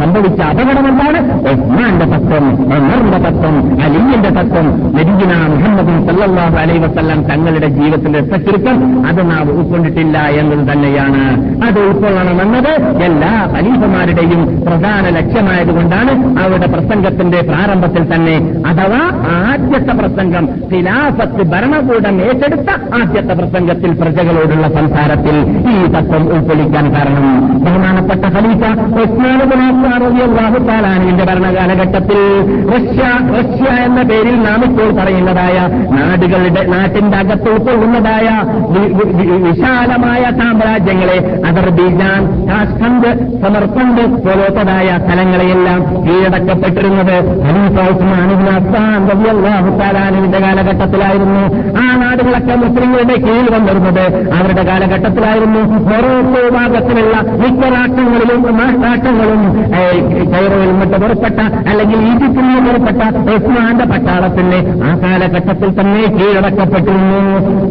സംഭവിച്ച 0.00 0.40
അപകടം 0.52 0.86
എന്താണ് 0.90 1.20
ഉസ്മാന്റെ 1.52 2.06
തത്വം 2.12 2.44
ഉമറിന്റെ 2.76 3.20
തത്വം 3.26 3.56
അലിയന്റെ 3.86 4.30
തത്വം. 4.38 4.68
നബിഗിന 4.96 5.32
മുഹമ്മദ് 5.54 5.94
സല്ലല്ലാഹു 6.08 6.56
അലൈ 6.62 6.76
വസ്ല്ലാം 6.84 7.20
തങ്ങളുടെ 7.30 7.70
ജീവിതത്തിന്റെ 7.78 8.20
ചുരുക്കം 8.46 8.78
അത് 9.08 9.20
നാം 9.30 9.44
ഉൾക്കൊണ്ടിട്ടില്ല 9.54 10.16
എന്നത് 10.40 10.64
തന്നെയാണ്. 10.72 11.22
അത് 11.66 11.78
ഉൾക്കൊള്ളണമെന്നത് 11.88 12.72
എല്ലാ 13.08 13.32
ഖലീഫമാരുടെയും 13.54 14.42
പ്രധാന 14.66 15.04
ലക്ഷ്യമായതുകൊണ്ടാണ് 15.18 16.12
അവരുടെ 16.42 16.68
പ്രസംഗത്തിന്റെ 16.74 17.40
പ്രാരംഭത്തിൽ 17.50 18.02
തന്നെ 18.14 18.36
അഥവാ 18.70 19.02
ആദ്യത്തെ 19.36 19.94
പ്രസംഗം 20.00 20.33
ഖിലാഫത്ത് 20.70 21.44
ഭരണകൂടം 21.44 22.22
ഏറ്റെടുത്ത 22.22 22.94
ആദ്യത്തെ 22.94 23.34
പ്രസംഗത്തിൽ 23.34 23.92
പ്രജകളോടുള്ള 23.92 24.74
സംസാരത്തിൽ 24.74 25.66
ഈ 25.70 25.86
തത്വം 25.86 26.32
ഉൾക്കൊള്ളിക്കാൻ 26.32 26.94
കാരണം. 26.94 27.64
ബഹുമാനപ്പെട്ട 27.64 28.34
ഖലീഫ 28.34 28.64
ഉസ്മാനുബിന്റെ 29.04 31.24
ഭരണകാലഘട്ടത്തിൽ 31.24 32.18
റഷ്യ 32.70 33.02
റഷ്യ 33.36 33.84
എന്ന 33.84 34.02
പേരിൽ 34.02 34.42
നാം 34.42 34.64
ഇപ്പോൾ 34.64 34.92
പറയുന്നതായ 34.92 35.68
നാടുകളുടെ 35.92 36.66
നാട്ടിന്റെ 36.66 37.16
അകത്ത് 37.16 37.50
ഉൾക്കൊള്ളുന്നതായ 37.50 38.28
വിശാലമായ 39.44 40.22
സാമ്രാജ്യങ്ങളെ 40.38 41.42
അദർബീജാൻ 41.46 42.48
കാഷ്കണ്ട് 42.48 43.40
സമർപ്പണ്ട് 43.42 44.24
പോലത്തതായ 44.24 44.98
സ്ഥലങ്ങളെയെല്ലാം 45.04 46.06
കീഴടക്കപ്പെട്ടിരുന്നത് 46.06 47.16
ഖലീഫ 47.44 47.92
ഉസ്മാൻ 47.92 48.30
അൻഹുവിന്റെ 50.24 50.40
കാലഘട്ടത്തിലായിരുന്നു 50.44 51.42
ആ 51.82 51.86
നാടുകളൊക്കെ 52.02 52.54
മുസ്ലിങ്ങളുടെ 52.62 53.16
കീഴിൽ 53.24 53.48
വന്നിരുന്നത്. 53.54 54.04
അവരുടെ 54.36 54.62
കാലഘട്ടത്തിലായിരുന്നു 54.68 55.60
മൊറോക്കോ 55.90 56.42
ഭാഗത്തിലുള്ള 56.56 57.14
മിക്ക 57.42 57.62
രാഷ്ട്രങ്ങളിലും 57.74 58.40
രാഷ്ട്രങ്ങളും 58.84 59.40
കൈറോയിൽ 60.34 60.70
നിന്നിട്ട് 60.72 60.98
പുറപ്പെട്ട 61.04 61.38
അല്ലെങ്കിൽ 61.70 61.98
ഈജിപ്തിൽ 62.10 62.46
നിന്ന് 62.48 62.70
പുറപ്പെട്ട 62.70 63.02
ഉസ്മാന്റെ 63.36 63.86
പട്ടാളത്തിന് 63.92 64.58
ആ 64.88 64.92
കാലഘട്ടത്തിൽ 65.04 65.70
തന്നെ 65.78 66.02
കീഴടക്കപ്പെട്ടിരുന്നു. 66.16 67.20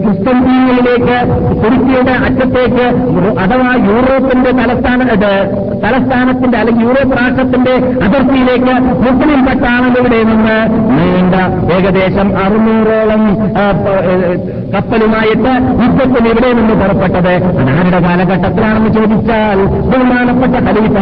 ക്രിസ്ത്യൻസിയിലേക്ക് 0.04 1.18
തുർക്കിയുടെ 1.64 2.16
അറ്റത്തേക്ക് 2.28 2.86
അഥവാ 3.44 3.72
യൂറോപ്പിന്റെ 3.90 4.52
തലസ്ഥാന 4.60 5.00
തലസ്ഥാനത്തിന്റെ 5.84 6.58
അല്ലെങ്കിൽ 6.58 6.84
യൂറോപ്പ് 6.88 7.16
രാഷ്ട്രത്തിന്റെ 7.20 7.74
അതിർത്തിയിലേക്ക് 8.06 8.74
മുസ്ലിം 9.06 9.42
പട്ടാളങ്ങളുടെ 9.48 10.20
നിന്ന് 10.30 10.58
നീണ്ട 10.98 11.36
ഏകദേശം 11.76 12.28
അറുന്നൂറോളം 12.46 13.24
കപ്പലുമായിട്ട് 14.74 15.52
യുദ്ധത്തിന് 15.84 16.28
ഇവിടെ 16.34 16.50
നിന്ന് 16.60 16.76
പുറപ്പെട്ടത്. 16.82 17.34
അതാരുടെ 17.62 18.00
കാലഘട്ടത്തിലാണെന്ന് 18.06 18.92
ചോദിച്ചാൽ 18.98 19.60
ബഹുമാനപ്പെട്ട 19.92 20.56
ഖലീഫ 20.68 20.96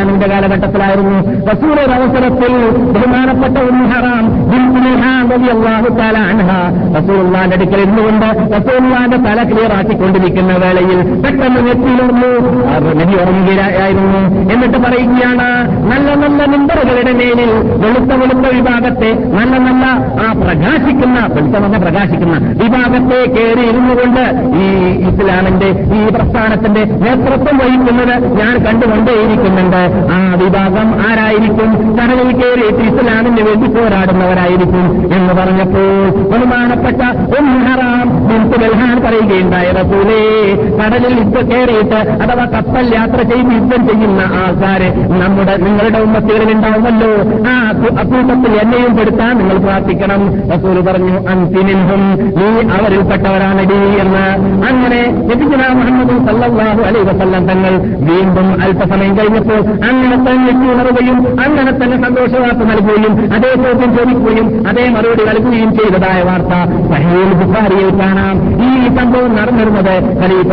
അൻഹുവിന്റെ 0.00 0.28
കാലഘട്ടത്തിലായിരുന്നു. 0.32 1.18
റസൂലുള്ളാഹിയുടെ 1.50 1.94
അവസരത്തിൽ 2.00 2.52
ബഹുമാനപ്പെട്ട 2.94 3.56
ഉമ്മു 3.70 3.84
ഹറാം 3.92 4.24
ബിൻത് 4.52 4.80
മിഹാൻ 4.86 5.24
റളിയല്ലാഹു 5.32 5.88
തആല 5.98 6.16
അൻഹ 6.32 6.48
റസൂലുള്ളാഹിന്റെ 6.96 7.56
അടുക്കൽ 7.58 7.80
ഇരുന്നുകൊണ്ട് 7.84 8.28
റസൂള്ളാന്റെ 8.56 9.18
തല 9.26 9.38
ക്ലിയറാക്കിക്കൊണ്ടിരിക്കുന്ന 9.50 10.52
വേളയിൽ 10.64 10.98
പെട്ടെന്ന് 11.24 11.60
നെറ്റിയിലുന്നു 11.68 12.30
നബി 13.00 13.14
ഉറങ്ങുകയായിരുന്നു 13.22 14.20
എന്നിട്ട് 14.54 14.78
പറയുകയാണ് 14.86 15.48
നല്ല 15.90 16.08
നല്ല 16.22 16.40
നിമ്പറുകളുടെ 16.54 17.14
മേലിൽ 17.20 17.52
വെളുത്ത 17.84 18.10
വെളുത്ത 18.22 18.44
വിഭാഗത്തെ 18.80 19.08
നല്ല 19.36 19.54
നല്ല 19.64 19.84
ആ 20.24 20.26
പ്രകാശിക്കുന്ന 20.40 21.18
വെളിച്ചമെന്ന് 21.32 21.78
പ്രകാശിക്കുന്ന 21.78 22.36
വിഭാഗത്തെ 22.60 23.18
കയറി 23.34 23.64
ഇരുന്നു 23.70 23.94
കൊണ്ട് 23.98 24.22
ഈ 24.62 24.66
ഇസ്ലാമിന്റെ 25.08 25.68
ഈ 25.98 26.00
പ്രസ്ഥാനത്തിന്റെ 26.14 26.82
നേതൃത്വം 27.02 27.56
വഹിക്കുന്നത് 27.62 28.14
ഞാൻ 28.40 28.54
കണ്ടുകൊണ്ടേയിരിക്കുന്നുണ്ട്. 28.66 29.82
ആ 30.16 30.18
വിഭാഗം 30.42 30.88
ആരായിരിക്കും? 31.08 31.70
കടലിൽ 31.98 32.30
കയറിയിട്ട് 32.40 32.82
ഇസ്ലാമിന് 32.90 33.44
വേണ്ടി 33.48 33.68
പോരാടുന്നവരായിരിക്കും 33.74 34.86
എന്ന് 35.16 35.34
പറഞ്ഞപ്പോൾ 35.40 35.92
ബഹുമാനപ്പെട്ട 36.32 37.02
ഉംഹറാം 37.40 38.06
ബിൻത് 38.28 38.56
ബൽഹാൻ 38.62 38.96
റസൂലേ 39.80 40.20
കടലിൽ 40.80 41.14
യുദ്ധം 41.20 41.44
കയറിയിട്ട് 41.50 42.00
അഥവാ 42.22 42.44
കപ്പൽ 42.56 42.86
യാത്ര 42.98 43.20
ചെയ്ത് 43.32 43.52
യുദ്ധം 43.58 43.82
ചെയ്യുന്ന 43.88 44.22
ആൾക്കാര് 44.40 44.88
നമ്മുടെ 45.20 45.54
നിങ്ങളുടെ 45.66 45.98
ഉമ്മത്തികളിൽ 46.06 46.50
ഉണ്ടാവുമല്ലോ. 46.56 47.12
ആ 47.50 47.54
അക്കൂട്ടത്തിൽ 48.02 48.52
എന്നെയും 48.70 48.96
പെടുത്താൻ 48.96 49.38
നിങ്ങൾ 49.38 49.56
പ്രാർത്ഥിക്കണം. 49.58 50.50
റസൂൽ 50.50 50.80
പറഞ്ഞു 50.80 51.28
അന്തിനും 51.28 52.18
നീ 52.36 52.68
അവരിൽപ്പെട്ടവരാണടി 52.70 54.00
എന്ന്. 54.00 54.24
അങ്ങനെ 54.66 55.00
ലഭിക്കുന്ന 55.28 55.68
മുഹമ്മദ് 55.68 56.26
സല്ലാഹു 56.28 56.82
അലൈ 56.82 57.00
വസല്ലം 57.00 57.46
തങ്ങൾ 57.46 57.70
വീണ്ടും 58.10 58.62
അല്പസമയം 58.62 59.18
കഴിഞ്ഞപ്പോൾ 59.18 59.60
അങ്ങനെ 59.84 60.16
തന്നെ 60.16 60.72
ഉണർവുകയും 60.72 61.40
അങ്ങനെ 61.40 61.72
തന്നെ 61.72 61.96
സന്തോഷവാർത്ത 62.02 62.58
നൽകുകയും 62.58 63.34
അതേ 63.34 63.54
ചോദ്യം 63.54 63.96
ചോദിക്കുകയും 63.96 64.68
അതേ 64.68 64.88
മറുപടി 64.88 65.24
നൽകുകയും 65.24 65.74
ചെയ്തതായ 65.74 66.22
വാർത്ത 66.22 66.54
സഹീൽ 66.92 67.32
ബുഖാരിയിൽ 67.32 68.00
കാണാം. 68.00 68.36
ഈ 68.64 68.96
സംഭവം 68.96 69.36
നടന്നിരുന്നത് 69.36 69.94
ഖലീഫ 70.22 70.50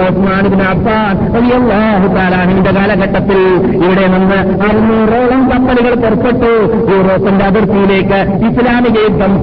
കാലഘട്ടത്തിൽ. 2.78 3.40
ഇവിടെ 3.86 4.08
നിന്ന് 4.08 4.36
അറുന്നൂറോളം 4.64 5.50
കപ്പലുകൾ 5.50 5.96
പുറപ്പെട്ടു. 5.96 6.52
യൂറോപ്പിന്റെ 6.94 7.46
അതിർത്തിയിലേക്ക് 7.46 8.07
ഇസ്ലാമിക 8.48 8.98
യുദ്ധം 9.08 9.34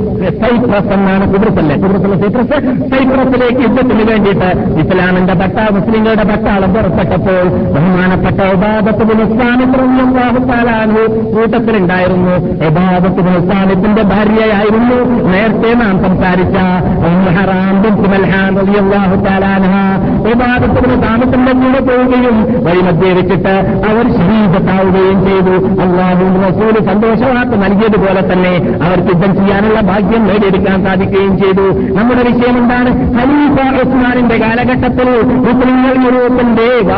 സൈപ്രസ് 0.40 0.92
എന്നാണ് 0.96 1.24
കുബ്രസല്ലേ 1.33 1.74
കുബ്രസല്ല 1.83 2.16
സൈപ്രസ് 2.22 2.59
സൈപ്രസിലേക്ക് 2.92 3.61
യുദ്ധത്തിന് 3.66 4.05
വേണ്ടിയിട്ട് 4.11 4.48
ഇസ്ലാമിന്റെ 4.83 5.35
പട്ട 5.42 5.59
മുസ്ലിങ്ങളുടെ 5.77 6.24
പട്ടാളം 6.31 6.70
പുറപ്പെട്ടപ്പോൾ 6.77 7.44
ബഹുമാനപ്പെട്ട 7.74 8.40
ഉപാദത്തിന് 8.55 9.22
ഇസ്ലാമിത്രാഹുത്താലാനു 9.29 11.03
കൂട്ടത്തിലുണ്ടായിരുന്നു. 11.35 12.35
യഥാബത്തിന് 12.66 13.33
ഇസ്ലാമിത്തിന്റെ 13.40 14.03
ഭാര്യയായിരുന്നു 14.12 14.98
നേരത്തെ 15.33 15.70
നാം 15.83 15.94
സംസാരിച്ച 16.07 16.57
ഉപാദത്തിന് 20.33 20.96
താമസത്തിന്റെ 21.05 21.53
കൂടെ 21.61 21.81
പോവുകയും 21.88 22.37
വഴിമധ്യേ 22.66 23.12
വെച്ചിട്ട് 23.18 23.55
അവർ 23.90 24.05
ശരീരത്താവുകയും 24.18 25.18
ചെയ്തു. 25.27 25.55
അള്ളാഹു 25.85 26.24
റസൂൽ 26.46 26.74
സന്തോഷവാർത്ത 26.90 27.55
നൽകിയതുപോലെ 27.64 28.22
തന്നെ 28.33 28.53
അവർക്ക് 28.56 29.08
യുദ്ധം 29.08 29.34
ചെയ്യാനുള്ള 29.34 29.80
ഭാഗ്യം 29.80 30.26
നേടിയെടുക്കാൻ 30.26 30.84
സാധിക്കുകയും 30.84 31.38
ചെയ്തു. 31.38 31.62
നമ്മുടെ 32.00 32.22
വിഷയം 32.22 32.58
എന്താണ്? 32.58 32.90
ഖലീഫ 33.14 33.86
ഉസ്മാനിന്റെ 33.86 34.36
കാലഘട്ടത്തിൽ 34.36 35.22
മുസ്ലിങ്ങൾ 35.26 36.04
യൂറോപ്പിന്റെ 36.04 36.94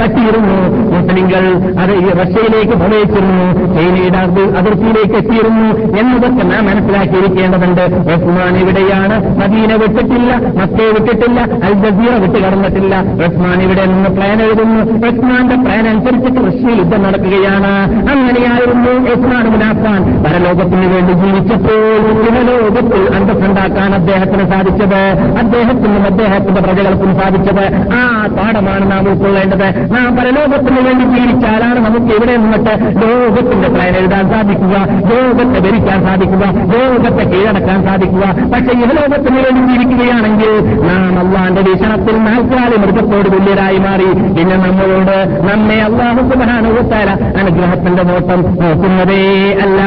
തട്ടിയിരുന്നു. 0.00 0.76
മുസ്ലിങ്ങൾ 0.98 1.44
അത് 1.80 2.12
റഷ്യയിലേക്ക് 2.22 2.72
പ്രവേശിച്ചിരുന്നു. 2.72 3.74
ചൈനയുടെ 3.74 4.18
അതിർത്തിയിലേക്ക് 4.58 5.16
എത്തിയിരുന്നു 5.16 5.98
എന്നതൊക്കെ 6.00 6.48
നാം 6.48 6.66
മനസ്സിലാക്കിയിരിക്കേണ്ടതുണ്ട്. 6.66 7.82
ഉസ്മാൻ 8.12 8.56
ഇവിടെയാണ്. 8.56 9.36
മദീന 9.36 9.72
വിട്ടിട്ടില്ല. 9.72 10.36
മക്കയെ 10.36 10.88
വിട്ടിട്ടില്ല. 10.88 11.40
അൽ 11.40 11.72
ജസീറ 11.72 12.14
വിട്ട് 12.14 12.44
കടന്നിട്ടില്ല. 12.44 13.00
ഉസ്മാൻ 13.00 13.62
ഇവിടെ 13.62 13.84
നിന്ന് 13.84 14.10
പ്ലാൻ 14.10 14.42
എഴുതുന്നു. 14.42 15.08
ഉസ്മാന്റെ 15.08 15.56
പ്ലാൻ 15.56 15.88
അനുസരിച്ചിട്ട് 15.88 16.46
റഷ്യയിൽ 16.46 16.78
യുദ്ധം 16.78 17.02
നടക്കുകയാണ്. 17.02 17.92
അങ്ങനെയായിരുന്നു 18.10 19.10
ഉസ്മാൻ 19.10 19.44
മുനാഫാൻ. 19.46 20.11
പരലോകത്തിന് 20.24 20.86
വേണ്ടി 20.94 21.12
ജീവിച്ചപ്പോൾ 21.12 21.82
ഇഹലോകത്തിൽ 22.26 23.14
അന്തസ്സുണ്ടാക്കാൻ 23.14 23.94
അദ്ദേഹത്തിന് 23.94 24.50
സാധിച്ചത് 24.50 25.00
അദ്ദേഹത്തിനും 25.38 26.04
അദ്ദേഹത്തിന്റെ 26.06 26.60
പ്രജകൾക്കും 26.60 27.20
സാധിച്ചത്. 27.20 27.64
ആ 27.94 28.26
പാഠമാണ് 28.36 28.90
നാം 28.90 29.08
ഉൾക്കൊള്ളേണ്ടത്. 29.08 29.94
നാം 29.94 30.16
പരലോകത്തിന് 30.16 30.80
വേണ്ടി 30.86 31.04
ജീവിച്ചാലാണ് 31.16 31.78
നമുക്ക് 31.78 32.06
ഇവിടെ 32.06 32.36
നിന്നിട്ട് 32.36 32.74
ലോകത്തിന്റെ 33.02 33.68
പ്ലാൻ 33.68 33.96
എഴുതാൻ 33.96 34.30
സാധിക്കുക 34.30 34.76
ലോകത്തെ 35.10 35.60
ഭരിക്കാൻ 35.68 36.06
സാധിക്കുക 36.06 36.44
ലോകത്തെ 36.74 37.24
കീഴടക്കാൻ 37.30 37.86
സാധിക്കുക. 37.86 38.24
പക്ഷേ 38.52 38.72
ഈ 38.78 38.84
ലോകത്തിന് 39.00 39.36
വേണ്ടി 39.36 39.60
ജീവിക്കുകയാണെങ്കിൽ 39.72 40.52
നാം 40.88 41.18
അള്ളാന്റെ 41.18 41.62
വീക്ഷണത്തിൽ 41.62 42.16
നാൽക്കാലി 42.16 42.76
മൃഗത്തോട് 42.76 43.32
തുല്യരായി 43.32 43.78
മാറി. 43.78 44.04
പിന്നെ 44.04 44.56
നമ്മളോട് 44.56 45.16
നമ്മെ 45.50 45.78
അള്ളാഹു 45.82 46.28
സുബാനുഭവത്താല 46.28 47.10
അനുഗ്രഹത്തിന്റെ 47.40 48.02
നോട്ടം 48.02 48.42
നോക്കുന്നതേ 48.42 49.22
അല്ല. 49.62 49.80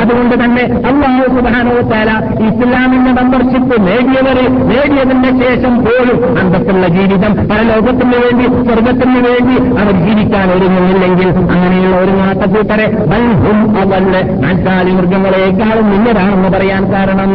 അതുകൊണ്ട് 0.00 0.44
തന്നെ 0.44 0.64
അള്ളാഹു 0.88 1.36
സുധാനോത്താല 1.36 2.10
ഇസ്ലാമിന്റെ 2.48 3.12
മെമ്പർഷിപ്പ് 3.12 3.86
നേടിയവർ 3.86 4.38
നേടിയതിന്റെ 4.70 5.30
ശേഷം 5.42 5.84
പോലും 5.84 6.38
അന്തസ്സുള്ള 6.38 6.86
ജീവിതം 6.88 7.34
പരലോകത്തിന് 7.50 8.16
വേണ്ടി 8.16 8.46
സ്വർഗത്തിന് 8.66 9.20
വേണ്ടി 9.28 9.56
അവർ 9.80 9.94
ജീവിക്കാൻ 10.04 10.50
ഒരുങ്ങുന്നില്ലെങ്കിൽ 10.52 11.28
അങ്ങനെയുള്ള 11.52 11.96
ഒരു 11.96 12.10
നാട്ടക്കൂട്ടരെ 12.18 12.86
ബൽഹും 13.06 13.58
അവൽ 13.80 14.06
നാൽക്കാലി 14.40 14.90
മൃഗങ്ങളെക്കാളും 14.90 15.90
മുന്നരാണെന്ന് 15.90 16.48
പറയാൻ 16.48 16.84
കാരണം. 16.92 17.32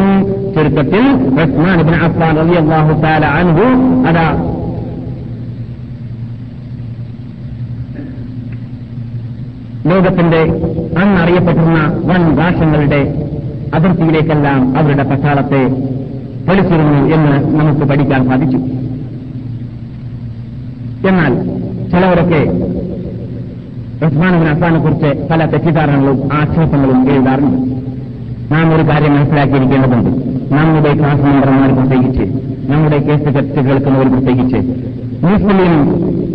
ചുരുക്കത്തിൽ 0.55 1.05
റഹ്മാൻ 1.37 1.79
അബ്ബാൻ 1.79 2.01
അഫ്ഫാൻ 2.03 2.35
അള്ളാഹു 2.57 3.01
താല 3.01 3.25
അൻഹു 3.37 3.65
അതാ 4.07 4.25
ലോകത്തിന്റെ 9.87 10.41
അന്നറിയപ്പെട്ടിരുന്ന 10.99 12.01
വൻ 12.05 12.37
രാഷ്ട്രങ്ങളുടെ 12.37 13.29
അതിർത്തിയിലേക്കെല്ലാം 13.73 14.77
അവരുടെ 14.77 15.03
പട്ടാളത്തെ 15.03 15.67
പൊളിച്ചിരുന്നു 16.47 17.15
എന്ന് 17.15 17.59
നമുക്ക് 17.59 17.81
പഠിക്കാൻ 17.81 18.25
സാധിച്ചു. 18.25 18.57
എന്നാൽ 21.07 21.33
ചിലവരൊക്കെ 21.89 22.41
ഉസ്മാൻ 24.05 24.35
അസാനെക്കുറിച്ച് 24.35 25.27
പല 25.31 25.45
തെറ്റിദ്ധാരണകളും 25.45 26.29
ആക്ഷേപങ്ങളും 26.33 27.11
എഴുതാറുണ്ട്. 27.11 27.57
നാം 28.53 28.75
ഒരു 28.75 28.83
കാര്യം 28.83 29.15
മനസ്സിലാക്കിയിരിക്കേണ്ടതുണ്ട്. 29.15 30.09
നമ്മുടെ 30.55 30.99
ക്ലാസ് 30.99 31.21
മെമ്പർമാർ 31.21 31.73
പ്രത്യേകിച്ച് 31.73 32.23
നമ്മുടെ 32.71 32.97
കേസ് 32.97 33.23
ചർച്ച 33.23 33.59
കേൾക്കുന്നവർ 33.59 34.07
പ്രത്യേകിച്ച്. 34.11 34.57
മുസ്ലിം 35.25 35.73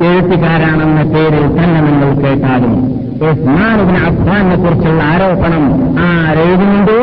എഴുത്തുകാരാണെന്ന 0.04 1.02
പേരിൽ 1.14 1.46
തന്നെ 1.46 1.80
നിങ്ങൾ 1.80 2.14
കേട്ടാലും 2.14 2.98
ഉസ്മാനുബിന് 3.22 3.96
അഫ്ഫാനെ 3.96 4.56
കുറിച്ചുള്ള 4.56 5.02
ആരോപണം 5.02 5.64
ആരെഴുതുന്നുണ്ടോ 5.98 6.98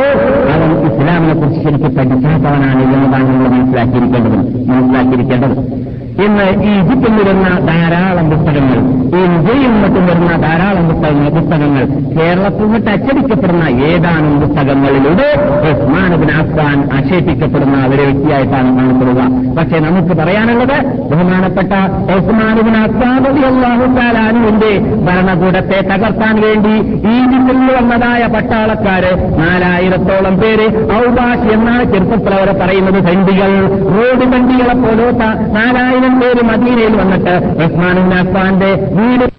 അവൻ 0.53 0.72
ഇസ്ലാമിനെ 0.88 1.34
കുറിച്ച് 1.34 1.63
ശരിക്കും 1.63 1.95
പഠിക്കാത്തവനാണ് 1.95 2.82
എന്നതാണ് 2.93 3.28
നമ്മൾ 3.30 3.47
മനസ്സിലാക്കിയിരിക്കേണ്ടത്. 3.47 4.68
മനസ്സിലാക്കിയിരിക്കേണ്ടത്. 4.68 5.94
ഇന്ന് 6.24 6.45
ഈജിപ്തിൽ 6.72 7.13
വരുന്ന 7.18 7.47
ധാരാളം 7.68 8.26
പുസ്തകങ്ങൾ 8.32 8.80
ഇന്ത്യയിൽ 9.24 9.74
മറ്റും 9.82 10.05
വരുന്ന 10.07 10.32
ധാരാളം 10.45 10.86
പുസ്തകങ്ങൾ 10.89 11.30
പുസ്തകങ്ങൾ 11.30 11.84
കേരളത്തിൽ 12.18 12.66
നിന്നിട്ട് 12.66 12.89
അച്ചടിക്കപ്പെടുന്ന 12.89 13.66
ഏതാനും 13.89 14.41
പുസ്തകങ്ങളിലൂടെ 14.41 15.28
ഉസ്മാനുബിൻ 15.72 16.32
അഫ്ഗാൻ 16.32 16.78
ആക്ഷേപിക്കപ്പെടുന്ന 16.97 17.78
ഒരു 17.86 18.01
വ്യക്തിയായിട്ടാണ് 18.01 18.70
കാണപ്പെടുക. 18.78 19.22
പക്ഷേ 19.57 19.80
നമുക്ക് 19.80 20.13
പറയാനുള്ളത് 20.22 20.78
ബഹുമാനപ്പെട്ട 21.11 21.74
ഉസ്മാനുബിൻ 22.18 22.78
അഫ്ഗാൻ 22.78 23.13
അള്ളാഹുത്താലാനുവിന്റെ 23.49 24.72
ഭരണകൂടത്തെ 25.07 25.80
തകർക്കാൻ 25.91 26.36
വേണ്ടി 26.41 26.74
ഈജിപ്തിൽ 27.16 27.59
വന്നതായ 27.78 28.24
പട്ടാളക്കാര് 28.36 29.11
നാലായിരത്തോളം 29.41 30.38
പേര് 30.38 30.68
ഔബാഷ് 30.99 31.47
എന്നാണ് 31.57 31.84
ചെറുപ്പത്തിൽ 31.93 32.34
അവരെ 32.39 32.53
പറയുന്നത്. 32.63 32.99
സൈന്ധികൾ 33.07 33.51
റോഡ് 33.95 34.26
വണ്ടികളെ 34.34 34.76
പോലോത്ത 34.84 35.24
നാലായിരം 35.57 36.04
പേര് 36.13 36.41
മദീനയിൽ 36.43 36.95
വന്നിട്ട് 36.95 37.35
ഉസ്മാൻ 37.63 38.13
അഫ്ഗാന്റെ 38.13 38.71
വീട് 38.91 39.34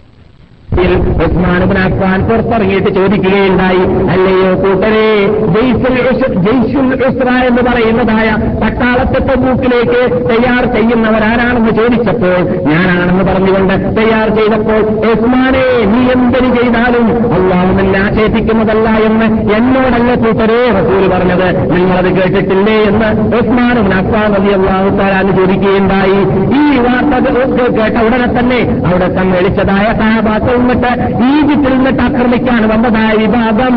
ഉസ്മാനുബിൻ 1.25 1.77
അഫ്ഗാൻ 1.79 2.19
പുറത്തിറങ്ങിയിട്ട് 2.29 2.89
ചോദിക്കുകയുണ്ടായി. 2.95 3.83
അല്ലയോ 4.13 4.49
കൂട്ടരെ 4.63 5.07
ജയ്സുൽ 6.45 7.03
ഉസ്ര 7.07 7.29
എന്ന് 7.49 7.61
പറയുന്നതായ 7.61 8.29
പട്ടാളത്തെ 8.61 9.35
മൂക്കിലേക്ക് 9.35 10.01
തയ്യാർ 10.29 10.63
ചെയ്യുന്നവരാരാണെന്ന് 10.75 11.71
ചോദിച്ചപ്പോൾ 11.71 12.39
ഞാനാണെന്ന് 12.71 13.23
പറഞ്ഞുകൊണ്ട് 13.23 13.73
തയ്യാർ 13.97 14.27
ചെയ്തപ്പോൾ 14.35 14.81
ഉസ്മാനെ 15.11 15.65
നീ 15.93 16.01
എന്തിനു 16.11 16.49
ചെയ്താലും 16.55 17.07
അള്ളാഹുമെന്നെ 17.37 17.99
ആക്ഷേപിക്കുന്നതല്ല 17.99 18.89
എന്ന് 18.89 19.25
എന്നോടല്ല 19.53 20.15
കൂട്ടരെ 20.15 20.59
റസൂൽ 20.77 21.03
പറഞ്ഞത്. 21.15 21.47
നിങ്ങളത് 21.75 22.09
കേട്ടിട്ടില്ലേ 22.17 22.77
എന്ന് 22.83 23.09
ഉസ്മാനുബിൻ 23.39 23.93
അഫ്ഗാൻ 23.93 24.31
നദി 24.31 24.53
അള്ളാഹു 24.59 24.89
താരാന്ന് 24.97 25.33
ചോദിക്കുകയുണ്ടായി. 25.37 26.19
ഈ 26.61 26.77
വാർത്ത 26.85 27.13
കേട്ട 27.77 27.97
ഉടനെ 28.07 28.27
തന്നെ 28.39 28.59
അവിടെ 28.87 29.07
സമ്മേളിച്ചതായ 29.15 29.87
സഹാബാക്കൾ 29.99 30.55
നിന്നിട്ട് 30.67 30.91
ഈജിപ്തിൽ 31.29 31.73
നിന്നിട്ട് 31.73 32.01
ആക്രമിക്കാൻ 32.01 32.61
വന്നതായ 32.71 33.11
വിഭാഗം 33.21 33.75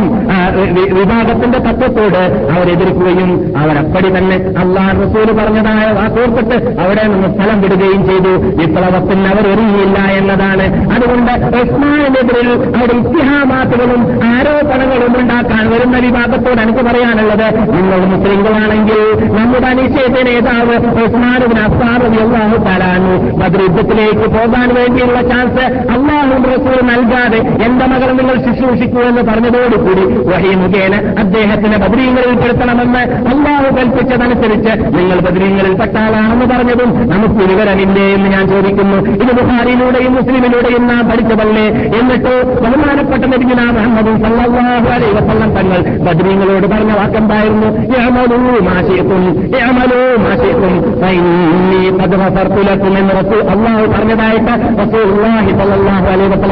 വിഭാഗത്തിന്റെ 0.94 1.58
തത്വത്തോട് 1.58 2.20
അവരെതിർക്കുകയും 2.54 3.30
അവരപ്പടി 3.62 4.08
തന്നെ 4.16 4.36
അള്ളാഹ് 4.62 4.94
റസൂൽ 5.02 5.28
പറഞ്ഞതായ 5.38 5.86
വാക്കോർത്തിട്ട് 5.92 6.56
അവിടെ 6.82 7.04
നിന്ന് 7.04 7.28
സ്ഥലം 7.34 7.58
വിടുകയും 7.62 8.02
ചെയ്തു. 8.08 8.32
വിപ്ലവത്തിൽ 8.60 9.20
അവർ 9.30 9.44
എറിയില്ല 9.52 9.98
എന്നതാണ്. 10.18 10.66
അതുകൊണ്ട് 10.94 11.32
ഉസ്മാനെതിരിൽ 11.60 12.48
അവിടെ 12.70 12.94
ഇത്തിഹാമാത്തുകളും 13.00 14.02
ആരോപണങ്ങളും 14.30 15.12
ഉണ്ടാക്കാൻ 15.20 15.64
വരുന്ന 15.72 15.96
വിഭാഗത്തോട് 15.98 16.60
എനിക്ക് 16.60 16.82
പറയാനുള്ളത് 16.88 17.46
നിങ്ങൾ 17.74 18.00
മുസ്ലിങ്ങളാണെങ്കിൽ 18.12 19.00
നമ്മുടെ 19.38 19.66
അനിശ്ചയത്തെ 19.66 20.22
നേതാവ് 20.28 20.76
ഉസ്മാനുവിന് 21.04 21.60
അഫ്സാർ 21.60 22.00
അള്ളാഹു 22.22 22.56
തരാനു 22.66 23.12
ബദ്രുദ്ധത്തിലേക്ക് 23.40 24.26
പോകാൻ 24.36 24.68
വേണ്ടിയുള്ള 24.78 25.20
ചാൻസ് 25.30 25.64
അള്ളാഹു 25.94 26.34
റസൂൽ 26.70 26.82
നൽകാതെ 26.90 27.38
എന്റെ 27.66 27.84
മകൾ 27.92 28.08
നിങ്ങൾ 28.18 28.36
ശുശ്രൂഷിക്കൂ 28.44 29.00
എന്ന് 29.10 29.22
പറഞ്ഞതോടുകൂടി 29.28 30.04
വഹി 30.30 30.50
മുഖേന 30.60 30.94
അദ്ദേഹത്തിന് 31.22 31.76
ബദ്രീങ്ങളിൽ 31.82 32.34
പെടുത്തണമെന്ന് 32.42 33.02
അള്ളാഹു 33.32 33.68
കൽപ്പിച്ചതനുസരിച്ച് 33.76 34.72
നിങ്ങൾ 34.96 35.18
ബദ്രീങ്ങളിൽ 35.26 35.74
പെട്ടാളാണെന്ന് 35.80 36.46
പറഞ്ഞതും 36.52 36.90
നമുക്ക് 37.12 37.42
വിവരമില്ലേ 37.50 38.06
എന്ന് 38.16 38.28
ഞാൻ 38.34 38.44
ചോദിക്കുന്നു. 38.52 38.98
ഇത് 39.22 39.32
ബുഹാരിയിലൂടെയും 39.38 40.12
മുസ്ലിമിലൂടെയും 40.18 40.84
നാം 40.90 41.02
പഠിച്ചതല്ലേ? 41.10 41.66
എന്നിട്ട് 42.00 42.32
ബഹുമാനപ്പെട്ട 42.64 43.22
നബിഗുന 43.32 43.60
മുഹമ്മദും 43.76 44.16
സല്ലല്ലാഹു 44.24 44.88
അലൈഹി 44.96 45.14
വസല്ലം 45.18 45.50
തങ്ങൾ 45.58 45.80
ബദ്രീങ്ങളോട് 46.06 46.66
പറഞ്ഞ 46.74 46.92
വാക്കെന്തായിരുന്നു? 47.00 47.68
യഅമലൂ 47.94 48.38
മാശിയത്തും 48.68 49.24
യഅമലൂ 49.58 50.00
മാശിയത്തും 50.26 50.74
ഫഇന്നി 51.02 51.82
ഖദ് 52.00 52.18
ഗഫർതു 52.22 52.62
ലക്കും 52.70 52.96
എന്ന് 53.02 53.14
റസൂൽ. 53.20 53.42
അള്ളാഹു 53.54 53.84
പറഞ്ഞതായിട്ട് 53.96 54.54
അലൈ 54.84 55.46
സല്ലല്ലാഹു 55.60 56.06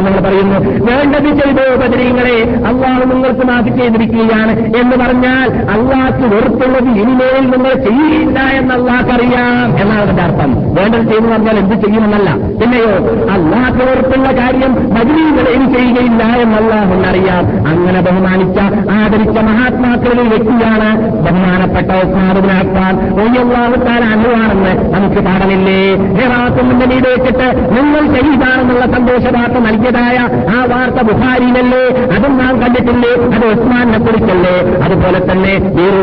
നിങ്ങൾ 0.09 0.23
പറയുന്നു. 0.29 0.59
വേണ്ടത് 0.89 1.29
ചെയ്തോ 1.39 1.65
ബദരീങ്ങളെ 1.81 2.37
അള്ളാഹു 2.71 3.03
നിങ്ങൾക്ക് 3.13 3.45
മാഫി 3.47 3.71
ചെയ്തിരിക്കുകയാണ് 3.79 4.53
എന്ന് 4.81 4.97
പറഞ്ഞാൽ 5.03 5.49
അള്ളാഹ്ക്ക് 5.75 6.27
വെറുത്തുള്ളത് 6.35 6.91
ഇനിമേൽ 7.03 7.43
നിങ്ങൾ 7.53 7.73
ചെയ്യില്ല 7.87 8.39
എന്ന് 8.59 8.75
അള്ളാഹ്ക്കറിയാം 8.75 9.67
എന്നാണ് 9.81 10.03
അതിന്റെ 10.03 10.23
അർത്ഥം. 10.23 10.51
വേണ്ടത് 10.77 11.05
ചെയ്യുന്നു 11.11 11.31
പറഞ്ഞാൽ 11.33 11.57
എന്ത് 11.59 11.77
ചെയ്യുമെന്നല്ല. 11.85 12.29
പിന്നെയോ 12.61 12.93
അള്ളാഹ്ക്ക് 13.37 13.83
വെറുത്തുള്ള 13.89 14.29
കാര്യം 14.41 14.73
ബദരീങ്ങളെ 14.95 15.51
ഇനി 15.51 15.67
ചെയ്യുകയില്ല 15.75 16.23
എന്ന് 16.43 16.57
അള്ളാഹുന്നറിയാം 16.59 17.45
അങ്ങനെ 17.71 18.01
ബഹുമാനിച്ച 18.01 18.59
ആദരിച്ച 18.99 19.39
മഹാത്മാക്കളിൽ 19.51 20.29
വ്യക്തിയാണ് 20.35 20.89
ബഹുമാനപ്പെട്ട 21.27 21.91
ഉസ്മാനുബിനാക്കാൻ 22.05 22.95
ഒയ്യല്ലാഹുത്താൻ 23.23 24.03
അനുവാണെന്ന് 24.13 24.73
നമുക്ക് 24.95 25.21
പാടലില്ലേ 25.21 25.79
ഹെറാത്തും 26.19 26.67
മുന്നിൽ 26.69 26.93
വെച്ചിട്ട് 27.09 27.47
നിങ്ങൾ 27.77 28.03
ശരീരാണെന്നുള്ള 28.15 28.85
സന്തോഷ 28.97 29.25
വാർത്ത 29.37 29.59
നൽകിയതായ 29.99 30.19
ആ 30.55 30.59
വാർത്ത 30.73 31.01
ബുഹാരിയിലല്ലേ 31.09 31.83
അതും 32.15 32.33
നാം 32.41 32.55
കണ്ടിട്ടില്ലേ? 32.63 33.13
അത് 33.29 33.45
ഉസ്മാനെ 33.53 33.99
കുറിച്ചല്ലേ? 34.07 34.55
അതുപോലെ 34.87 35.21
തന്നെ 35.29 35.53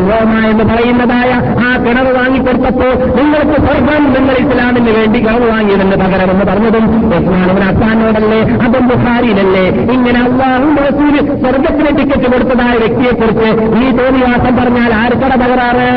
റോമ 0.08 0.32
എന്ന് 0.50 0.64
പറയുന്നതായ 0.70 1.30
ആ 1.66 1.70
കിണർ 1.84 2.08
വാങ്ങിക്കൊടുത്തപ്പോ 2.18 2.88
നിങ്ങൾക്ക് 3.18 3.56
സ്വർഗം 3.66 4.02
നിങ്ങൾ 4.16 4.36
ഇസ്ലാമിന് 4.44 4.92
വേണ്ടി 4.98 5.18
കിണർ 5.26 5.42
പകരം 5.50 5.98
പകരമെന്ന് 6.04 6.46
പറഞ്ഞതും 6.50 6.84
ഉസ്മാൻ 7.10 7.16
ഉസ്മാനുവിന് 7.18 7.66
അസാനോടല്ലേ 7.70 8.40
അതും 8.66 8.86
ബുഹാരിയിലല്ലേ 8.90 9.64
ഇങ്ങനെ 9.96 10.18
അള്ളാഹു 10.26 10.68
സ്വർഗത്തിന് 11.42 11.90
ടിക്കറ്റ് 11.98 12.28
കൊടുത്തതായ 12.34 12.74
വ്യക്തിയെക്കുറിച്ച് 12.84 13.50
ഈ 13.82 13.90
തോന്നിവാസം 13.98 14.52
പറഞ്ഞാൽ 14.60 14.90
ആർക്കട 15.02 15.32
തകരാറ്? 15.42 15.90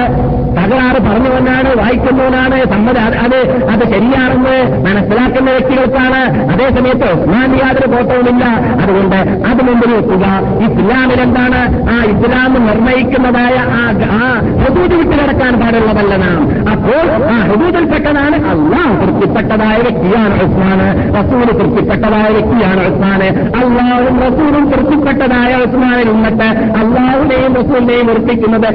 തകരാറ് 0.60 1.00
പറഞ്ഞവനാണ് 1.08 1.70
വായിക്കുന്നവനാണ് 1.82 2.58
സമ്മത 2.72 2.98
അത് 3.26 3.38
അത് 3.74 3.84
ശരിയാണെന്ന് 3.94 4.56
മനസ്സിലാക്കുന്ന 4.86 5.50
വ്യക്തികൾക്കാണ്. 5.56 6.22
അതേസമയത്ത് 6.54 7.08
ഉസ്മാൻ 7.16 7.52
യാതൊരു 7.62 7.88
കോട്ടവുമില്ല 7.94 8.44
അതുകൊണ്ട് 8.84 9.20
അത് 9.50 9.62
മുമ്പിൽ 9.68 9.92
വെക്കുക. 9.98 10.26
ഇസ്ലാമിൽ 10.68 11.20
എന്താണ്? 11.26 11.62
ആ 11.94 11.98
ഇസ്ലാം 12.14 12.54
നിർണയിക്കുന്നതായ 12.68 13.56
ആ 13.80 13.84
ആ 14.18 14.24
ഹുദൂദ് 14.62 14.96
വിട്ട് 15.00 15.16
കിടക്കാൻ 15.22 15.54
പാടുള്ളതല്ല 15.62 16.14
നാം. 16.26 16.42
അപ്പോൾ 16.74 17.04
ആ 17.34 17.38
ഹൃദൂതിൽപ്പെട്ടതാണ് 17.50 18.38
അള്ളാഹ് 18.54 18.94
തൃപ്തിപ്പെട്ടതായ 19.02 19.78
വ്യക്തിയാണ് 19.88 20.36
ഉസ്മാൻ 20.46 20.80
റസൂൽ 21.18 21.48
തൃപ്തിപ്പെട്ടതായ 21.60 22.28
വ്യക്തിയാണ് 22.38 22.82
ഉസ്മാൻ 22.92 23.22
അള്ളാഹും 23.62 24.18
റസൂലും 24.26 24.66
തൃപ്തിപ്പെട്ടതായ 24.74 25.54
ഉസ്മാനിൽ 25.68 26.10
നിന്നിട്ട് 26.14 26.50
അള്ളാഹുനെയും 26.82 27.54
റസൂലിനെയും 27.62 28.10
ഉറപ്പിക്കുന്നത് 28.14 28.70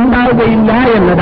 ഉണ്ടാവുകയില്ല 0.00 0.72
എന്നതാണ്. 0.96 1.21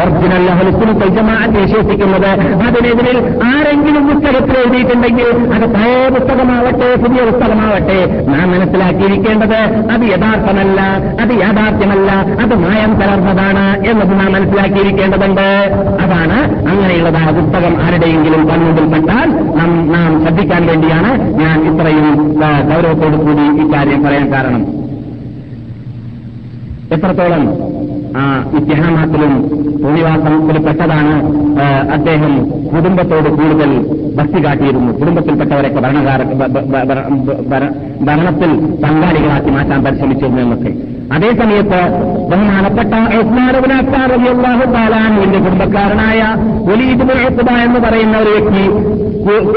ഒറിജിനൽ 0.00 0.50
അഹലുസുൽ 0.50 1.14
ജമാഅത്ത് 1.16 1.58
വിശേഷിക്കുന്നത്. 1.58 2.30
അതിനെതിരിൽ 2.66 3.18
ആരെങ്കിലും 3.44 4.06
പുസ്തകത്തിൽ 4.08 4.56
എഴുതിയിട്ടുണ്ടെങ്കിൽ 4.58 5.28
അത് 5.54 5.66
പഴയ 5.74 6.08
പുസ്തകമാവട്ടെ 6.08 6.88
പുതിയ 6.96 7.24
പുസ്തകമാവട്ടെ. 7.30 7.98
നാം 8.28 8.52
മനസ്സിലാക്കിയിരിക്കേണ്ടത് 8.52 9.58
അത് 9.94 10.04
യഥാർത്ഥമല്ല 10.04 10.80
അത് 11.22 11.32
യാഥാർത്ഥ്യമല്ല 11.40 12.12
അത് 12.12 12.54
മായം 12.54 12.94
കലർന്നതാണ് 13.00 13.86
എന്നത് 13.86 14.20
നാം 14.20 14.32
മനസ്സിലാക്കിയിരിക്കേണ്ടതുണ്ട്. 14.32 15.46
അതാണ് 16.04 16.38
അങ്ങനെയുള്ളതായ 16.68 17.30
പുസ്തകം 17.40 17.76
ആരുടെയെങ്കിലും 17.84 18.48
കൺമുമ്പിൽപ്പെട്ടാൽ 18.48 19.28
നാം 19.58 19.92
നാം 19.92 20.22
ശ്രദ്ധിക്കാൻ 20.24 20.66
വേണ്ടിയാണ് 20.66 21.32
ഞാൻ 21.34 21.58
ഇത്രയും 21.72 22.08
ഗൗരവത്തോടു 22.70 23.16
കൂടി 23.16 23.64
ഇക്കാര്യം 23.64 24.02
പറയാൻ 24.04 24.32
കാരണം. 24.32 24.64
എത്രത്തോളം 26.94 27.73
ഇത്തിഹാമാത്തിലും 28.56 29.48
ഭൂനിവാസത്തിൽ 29.82 30.66
പെട്ടതാണ് 30.66 31.22
അദ്ദേഹം 31.92 32.44
കുടുംബത്തോട് 32.44 33.28
കൂടുതൽ 33.28 34.00
ഭക്തി 34.16 34.44
കാട്ടിയിരുന്നു. 34.44 34.92
കുടുംബത്തിൽപ്പെട്ടവരൊക്കെ 34.92 35.80
ഭരണകാര 35.80 36.22
ഭരണത്തിൽ 38.04 38.56
പങ്കാളികളാക്കി 38.84 39.50
മാറ്റാൻ 39.50 39.84
പരിശ്രമിച്ചിരുന്നു 39.84 40.42
എന്നൊക്കെ. 40.42 40.74
അതേസമയത്ത് 41.12 41.82
ബഹുമാനപ്പെട്ട 42.30 43.16
ഉസ്മാനുബിനാഹു 43.18 44.70
കുടുംബക്കാരനായ 45.44 46.36
ഒലീദ് 46.72 47.02
എന്ന് 47.52 47.80
പറയുന്ന 47.80 48.18
ഒരു 48.18 48.30
വ്യക്തി 48.30 48.68
കു- 49.24 49.54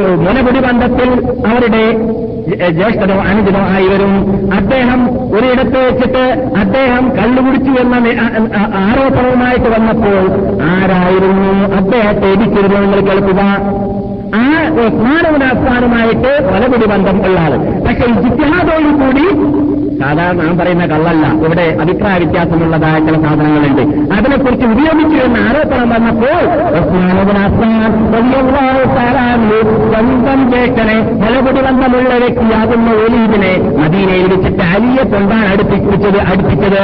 ബന്ധത്തിൽ 0.59 1.09
അവരുടെ 1.47 1.95
ജ്യേഷ്ഠനോ 2.55 3.15
അനുജനോ 3.15 3.59
ആയിവരും 3.59 4.13
അദ്ദേഹം 4.53 5.09
ഒരിടത്ത് 5.35 5.79
വെച്ചിട്ട് 5.87 6.53
അദ്ദേഹം 6.57 7.09
കള്ളുകുടിച്ചു 7.17 7.71
എന്ന 7.71 7.95
ആരോപണവുമായിട്ട് 8.75 9.79
വന്നപ്പോൾ 9.79 10.23
ആരായിരുന്നു? 10.63 11.75
അദ്ദേഹത്തെ 11.75 12.27
ഇടിച്ചിരുന്നു 12.27 12.79
നിങ്ങൾ 12.79 12.99
കേൾക്കുക. 12.99 13.41
ആ 14.35 14.45
ഉസ്മാനുവിന് 14.85 15.43
അഫ്സാനുമായിട്ട് 15.43 16.49
വലപിടി 16.53 16.85
ബന്ധം 16.85 17.25
ഉള്ള 17.25 17.39
ആൾ. 17.39 17.57
പക്ഷെ 17.87 18.05
ഈ 18.05 18.13
ജിത്തിഹാദോടു 18.13 18.91
കൂടി 19.03 19.25
സാധാരണ 20.01 20.41
നാം 20.41 20.57
പറയുന്ന 20.57 20.85
കള്ളല്ല. 20.85 21.25
ഇവിടെ 21.45 21.77
അഭിപ്രായ 21.81 22.17
വ്യത്യാസമുള്ളതായ 22.17 22.99
ചില 22.99 23.15
സാധനങ്ങളുണ്ട്. 23.23 23.83
അതിനെക്കുറിച്ച് 24.13 24.65
ഉപയോഗിച്ചു 24.65 25.17
എന്ന 25.25 25.37
ആരോപണം 25.47 25.89
വന്നപ്പോൾ 25.89 26.39
സ്വന്തം 29.91 30.39
ജേഷനെ 30.51 30.97
നിലപടി 31.23 31.61
ബന്ധമുള്ള 31.67 32.13
വ്യക്തിയാകുന്ന 32.23 32.89
ഒലീബിനെ 32.91 33.53
മദീനയിൽ 33.83 34.27
വെച്ചിട്ട് 34.33 34.63
അലിയെ 34.63 35.03
കൊണ്ടാണ് 35.13 35.47
അടുപ്പിച്ചത് 35.47 36.19
അടുപ്പിച്ചത്. 36.21 36.83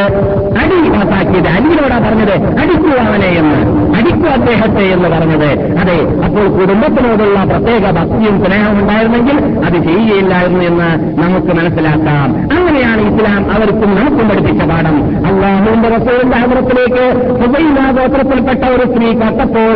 അടി 0.61 0.77
പാസാക്കിയത് 0.89 1.47
അലിയോടാ 1.47 1.97
പറഞ്ഞത് 1.99 2.35
അടിക്കൂ 2.61 2.91
അവനെ 3.07 3.29
എന്ന്. 3.41 3.59
അടിക്കൂ 3.97 4.29
അദ്ദേഹത്തെ 4.29 4.83
എന്ന് 4.95 5.09
പറഞ്ഞത്. 5.09 5.49
അതെ 5.81 5.97
അപ്പോൾ 6.25 6.45
കുടുംബത്തിനോടുള്ള 6.59 7.39
പ്രത്യേക 7.43 7.91
ഭക്തിയും 7.99 8.35
സ്നേഹം 8.45 8.79
ഉണ്ടായിരുന്നെങ്കിൽ 8.79 9.37
അത് 9.65 9.77
ചെയ്യുകയില്ലായിരുന്നു 9.87 10.63
എന്ന് 10.63 10.89
നമുക്ക് 11.21 11.53
മനസ്സിലാക്കാം. 11.59 12.29
അങ്ങനെയാണ് 12.57 13.02
ഇസ്ലാം 13.09 13.41
അവർക്കും 13.55 13.89
നമുക്കും 13.95 14.29
പഠിപ്പിച്ച 14.29 14.63
പാഠം. 14.71 14.95
അള്ളാഹുവിന്റെ 15.29 15.89
റസൂലിന്റെ 15.89 16.37
ആഗ്രഹത്തിലേക്ക് 16.37 17.05
ഹുബൈല 17.41 17.77
ഗോത്രത്തിൽപ്പെട്ട 17.97 18.63
ഒരു 18.75 18.85
സ്ത്രീ 18.91 19.09
കത്തപ്പോൾ 19.21 19.73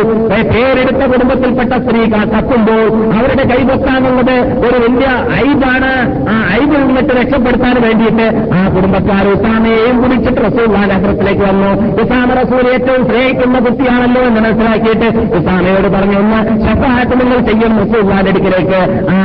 പേരെടുത്ത 0.52 1.02
കുടുംബത്തിൽപ്പെട്ട 1.12 1.72
സ്ത്രീ 1.84 2.00
കത്തുമ്പോൾ 2.12 2.84
അവരുടെ 3.18 3.44
കൈപൊക്കാനുള്ളത് 3.50 4.36
ഒരു 4.66 4.76
വലിയ 4.84 5.08
ഐബാണ് 5.46 5.90
ആ 6.32 6.36
ഐബിൽ 6.60 6.80
നിന്നിട്ട് 6.86 7.12
രക്ഷപ്പെടുത്താൻ 7.20 7.76
വേണ്ടിയിട്ട് 7.86 8.26
ആ 8.58 8.60
കുടുംബക്കാർ 8.74 9.24
ഉസാമയെയും 9.34 9.96
കുടിച്ചിട്ട് 10.02 10.40
റസൂൽ 10.46 10.76
ആഗ്രഹത്തിലേക്ക് 10.82 11.44
വന്നു. 11.50 11.70
ഉസാമ 12.02 12.28
റസൂൽ 12.40 12.64
ഏറ്റവും 12.74 13.02
സ്നേഹിക്കുന്ന 13.08 13.58
കുട്ടിയാണല്ലോ 13.58 14.22
എന്ന് 14.28 14.40
മനസ്സിലാക്കിയിട്ട് 14.40 15.08
ഉസാമയോട് 15.38 15.88
പറഞ്ഞു 15.96 16.18
ഒന്ന് 16.22 16.40
ഷഫാത്ത് 16.64 17.14
നിങ്ങൾ 17.20 17.38
ചെയ്യും 17.48 17.74
റസൂൽ 17.82 18.12
അടുക്കിലേക്ക്. 18.18 18.80
ആ 19.14 19.16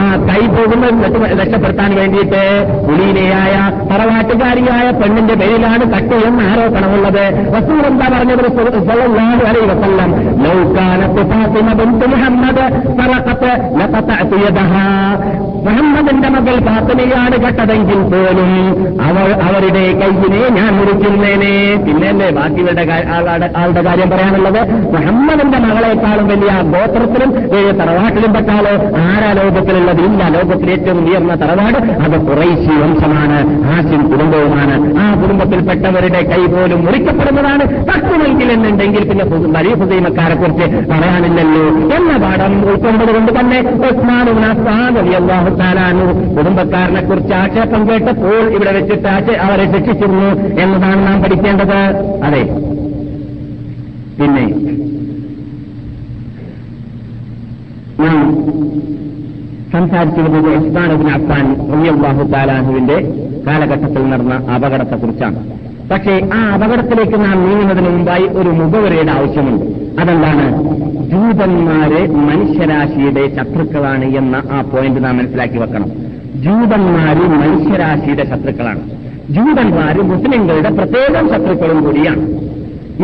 ആ 0.00 0.16
കൈ 0.16 0.46
പോകുന്നത് 0.46 1.40
രക്ഷപ്പെടുത്താൻ 1.40 1.94
വേണ്ടിയിട്ട് 1.94 2.42
കുലീനയായ 2.88 3.54
തറവാട്ടുകാരിയായ 3.90 4.90
പെണ്ണിന്റെ 4.90 5.34
പേരിലാണ് 5.34 5.92
കട്ട് 5.92 6.14
ആരോപണമുള്ളത്. 6.50 7.24
വസ്തു 7.56 7.88
എന്താ 7.88 8.08
പറഞ്ഞത്? 8.08 8.46
വസല്ലം. 9.70 10.10
മുഹമ്മദിന്റെ 15.64 16.28
മകൾ 16.28 16.54
ഫാത്തിമയാണ് 16.60 17.32
കെട്ടതെങ്കിൽ 17.32 18.02
പോലും 18.02 18.50
അവർ 19.02 19.32
അവരുടെ 19.42 19.92
കയ്യിനെ 19.92 20.48
ഞാൻ 20.48 20.76
മുറിക്കുന്നേനെ. 20.76 21.84
പിന്നെയല്ലേ 21.86 22.30
ബാക്കിയുടെ 22.30 23.04
ആളുടെ 23.58 23.82
കാര്യം 23.82 24.10
പറയാനുള്ളത്? 24.10 24.60
മുഹമ്മദിന്റെ 24.92 25.58
മകളെക്കാളും 25.58 26.28
വലിയ 26.28 26.52
ഗോത്രത്തിലും 26.74 27.30
തറവാട്ടിലും 27.78 28.32
പെട്ടാലോ? 28.34 28.74
ആരാ 28.98 29.32
ലോകത്തിലുള്ളത് 29.32 29.80
ഇല്ല 29.90 30.28
ലോകത്തിലെ 30.28 30.72
ഏറ്റവും 30.72 30.98
ഉയർന്ന 31.08 31.34
തറവാട്. 31.34 31.78
അത് 32.04 32.16
കുറേശ്ശി 32.26 32.74
വംശമാണ് 32.82 33.38
ഹാസിൻ 33.64 34.02
കുടുംബവുമാണ്. 34.10 34.74
ആ 34.98 35.22
കുടുംബത്തിൽപ്പെട്ടവരുടെ 35.22 36.22
കൈ 36.22 36.46
പോലും 36.46 36.84
മുറിക്കപ്പെടുന്നതാണ് 36.84 37.64
തക്കുമെങ്കിൽ 37.88 38.52
എന്നുണ്ടെങ്കിൽ 38.52 39.08
പിന്നെ 39.08 39.24
വലിയ 39.58 39.74
ഹുദൈമക്കാരെ 39.74 40.34
കുറിച്ച് 40.34 40.66
പറയാനില്ലല്ലോ. 40.90 41.64
എന്ന 41.96 42.16
പാഠം 42.26 42.52
ഉൾക്കൊണ്ടത് 42.70 43.14
കൊണ്ട് 43.14 43.32
തന്നെ 43.40 43.62
താലാനു 45.60 46.06
കുടുംബക്കാരനെ 46.36 47.00
കുറിച്ച് 47.00 47.34
ആക്ഷേപം 47.34 47.88
കേട്ടപ്പോൾ 47.88 48.42
ഇവിടെ 48.56 48.72
വെച്ചിട്ട് 48.72 49.32
അവരെ 49.32 49.64
ശിക്ഷിച്ചിരുന്നു 49.72 50.60
എന്നതാണ് 50.60 51.06
നാം 51.06 51.22
പഠിക്കേണ്ടത്. 51.22 51.80
അതെ. 52.24 52.42
പിന്നെ 54.20 54.44
സംസാരിച്ചിരുന്നത് 59.72 60.56
ഉസ്മാനുബിൻ 60.56 61.10
അഫ്താൻ 61.10 61.72
റളിയല്ലാഹു 61.72 62.22
താലാഹുവിന്റെ 62.22 63.14
കാലഘട്ടത്തിൽ 63.46 64.10
നടന്ന 64.10 64.34
അപകടത്തെക്കുറിച്ചാണ്. 64.34 65.50
പക്ഷേ 65.90 66.28
ആ 66.34 66.54
അപകടത്തിലേക്ക് 66.54 67.24
നാം 67.24 67.48
നീങ്ങുന്നതിന് 67.48 67.88
മുമ്പായി 67.88 68.22
ഒരു 68.22 68.48
മുഖവരയുടെ 68.48 69.10
ആവശ്യമുണ്ട്. 69.10 69.64
അതെന്താണ്? 70.00 70.46
ജൂതന്മാരെ 71.10 72.06
മനുഷ്യരാശിയുടെ 72.06 73.36
ശത്രുക്കളാണ് 73.36 74.04
എന്ന 74.04 74.42
ആ 74.52 74.62
പോയിന്റ് 74.62 75.04
നാം 75.04 75.18
മനസ്സിലാക്കി 75.18 75.58
വെക്കണം. 75.58 75.90
ജൂതന്മാര് 76.34 77.22
മനുഷ്യരാശിയുടെ 77.28 78.24
ശത്രുക്കളാണ്. 78.30 78.80
ജൂതന്മാര് 79.30 80.02
മുസ്ലിങ്ങളുടെ 80.02 80.70
പ്രത്യേകം 80.70 81.28
ശത്രുക്കളും 81.28 81.84
കൂടിയാണ്. 81.84 82.41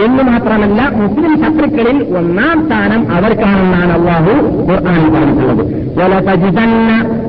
എന്ന് 0.05 0.23
മാത്രമല്ല 0.23 0.81
മുസ്ലിം 0.95 1.33
ശത്രുക്കളിൽ 1.43 2.17
ഒന്നാം 2.17 2.67
സ്ഥാനം 2.67 3.13
അവർക്കാണെന്നാണ് 3.13 3.93
അള്ളാഹു 3.93 4.33
ഖുർആാനിൽ 4.69 5.11
പറഞ്ഞിട്ടുള്ളത്. 5.11 5.63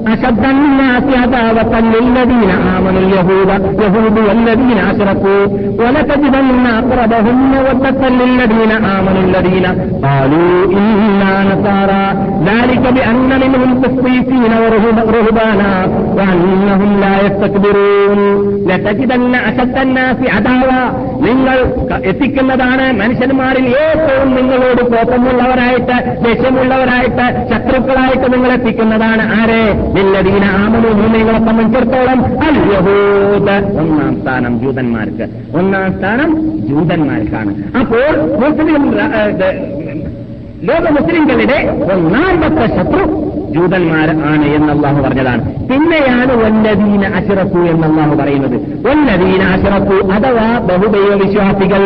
أَشَدَّ 0.09 0.45
النَّاسِ 0.47 1.07
عَدَاوَةً 1.22 1.75
لِلَّذِينَ 1.95 2.51
آمَنُوا 2.77 3.01
الْيَهُودَ 3.01 3.51
يهود 3.81 4.16
والذين 4.18 4.79
أشركوا 4.91 5.43
ولتجدن 5.79 6.64
أقربهم 6.81 7.37
مودة 7.53 8.01
للذين 8.11 8.72
آمنوا 8.97 9.22
الذين 9.29 9.66
قالوا 10.05 10.53
إنا 10.72 11.33
نصارى 11.51 12.05
ذلك 12.47 12.85
بأن 12.93 13.31
منهم 13.43 13.70
قسيسين 13.83 14.53
ورهبانا 14.62 15.72
وأنهم 16.16 16.91
لا 17.01 17.14
يستكبرون 17.27 18.18
لتجدن 18.68 19.35
أشد 19.49 19.77
الناس 19.79 20.16
عداوة 20.37 20.81
നിങ്ങൾ 21.27 21.59
എത്തിക്കുന്നതാണ് 22.11 22.87
മനുഷ്യന്മാരിൽ 23.01 23.66
ഏറ്റവും 23.83 24.29
നിങ്ങളോട് 24.39 24.83
കോപമുള്ളവരായിട്ട് 24.93 25.97
ലക്ഷ്യമുള്ളവരായിട്ട് 26.27 27.27
ശത്രുക്കളായിട്ട് 27.51 28.27
നിങ്ങൾ 28.35 28.51
എത്തിക്കുന്നതാണ് 28.59 29.25
ആരെ 29.39 29.62
നില്ലദീന 30.00 30.43
ആമനു 30.43 30.89
ഭൂമികളെ 31.02 31.39
സംബന്ധിച്ചിടത്തോളം 31.47 32.20
അൽ 32.43 32.56
ഒന്നാം 33.80 34.22
സ്ഥാനം 34.22 34.60
ജൂതന്മാർക്ക്. 34.60 35.26
ഒന്നാം 35.58 35.93
സ്ഥാനം 35.97 36.30
ജൂതന്മാർക്കാണ്. 36.68 37.52
അപ്പോൾ 37.80 38.06
മുസ്ലിം 38.43 38.84
ലോക 40.64 40.86
മുസ്ലിങ്ങളുടെ 40.89 41.60
ഒന്നാമത്തെ 41.93 42.66
ശത്രു 42.78 43.04
ജൂതന്മാർ 43.54 44.10
ആണ് 44.10 44.45
എന്ന് 44.45 44.74
അള്ളാഹു 44.74 45.02
പറഞ്ഞതാണ്. 45.02 45.54
പിന്നെയാണ് 45.56 46.36
വല്ലദീന 46.36 47.16
അശിറപ്പു 47.16 47.60
എന്ന് 47.60 47.88
അള്ളാഹു 47.88 48.16
പറയുന്നത്. 48.16 48.88
വല്ലദീന 48.88 49.43
അശിറപ്പു 49.43 50.14
അഥവാ 50.14 50.58
ബഹുദൈവ 50.58 51.22
വിശ്വാസികൾ 51.26 51.80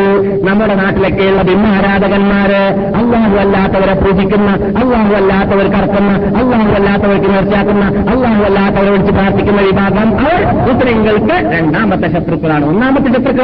നമ്മുടെ 0.43 0.75
നാട്ടിലൊക്കെയുള്ള 0.75 1.41
ബിംബാരാധകന്മാര് 1.41 2.61
അള്ളാഹു 2.95 3.35
അല്ലാത്തവരെ 3.35 3.93
പൂജിക്കുന്ന 3.93 4.51
അള്ളാഹു 4.51 5.13
അല്ലാത്തവർ 5.13 5.71
കറക്കുന്ന 5.71 6.11
അള്ളാഹു 6.11 6.71
അല്ലാത്തവർക്ക് 6.71 7.29
നേർച്ചയാക്കുന്ന 7.29 7.85
അള്ളാഹു 7.85 8.43
അല്ലാത്തവരെ 8.43 8.89
വിളിച്ച് 8.89 9.13
പ്രാർത്ഥിക്കുന്ന 9.13 9.61
വിഭാഗം 9.61 10.19
അവർ 10.19 10.45
മുസ്ലിങ്ങൾക്ക് 10.73 11.57
രണ്ടാമത്തെ 11.57 12.07
ശത്രുക്കളാണ്. 12.13 12.65
ഒന്നാമത്തെ 12.65 13.09
ശത്രുക്കൾ 13.09 13.43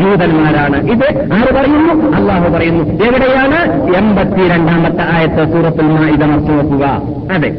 ജൂതന്മാരാണ്. 0.00 0.90
ഇത് 0.90 1.32
ആര് 1.32 1.54
പറയുന്നു? 1.54 2.16
അള്ളാഹു 2.16 2.52
പറയുന്നു. 2.52 2.84
എവിടെയാണ്? 2.84 3.86
എൺപത്തിരണ്ടാമത്തെ 3.96 5.04
ആയത്തെ 5.12 5.52
സൂറത്തിൽ 5.52 5.86
ഇത് 5.86 6.24
മറച്ചു 6.24 6.52
നോക്കുക. 6.52 7.02
അതെ. 7.32 7.55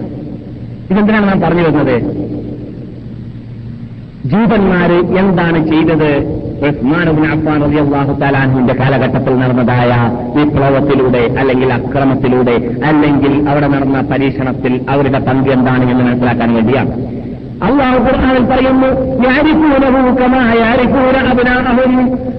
ഇതെന്തിനാണ് 0.92 1.28
നാം 1.28 1.42
പറഞ്ഞു 1.42 1.64
വരുന്നത്? 1.64 1.96
ജൂതന്മാര് 4.32 4.98
എന്താണ് 5.22 5.60
ചെയ്തത്? 5.68 6.12
ഉസ്മാനുബിൻ 6.68 7.26
അഫ്ഫാൻ 7.26 7.62
കാലഘട്ടത്തിൽ 8.80 9.34
നടന്നതായ 9.38 9.92
വിപ്ലവത്തിലൂടെ 10.38 11.36
അല്ലെങ്കിൽ 11.40 11.74
അക്രമത്തിലൂടെ 11.74 12.56
അല്ലെങ്കിൽ 12.86 13.50
അവിടെ 13.50 13.68
നടന്ന 13.68 14.02
പരീക്ഷണത്തിൽ 14.02 14.86
അവരുടെ 14.90 15.20
പങ്ക് 15.20 15.50
എന്താണ് 15.50 15.92
എന്ന് 15.92 16.04
മനസ്സിലാക്കാൻ 16.04 16.54
വേണ്ടിയാണ്. 16.54 17.17
അള്ളാഹു 17.64 17.98
ഖുർആനിൽ 17.98 18.46
പറയുന്നു 18.46 18.88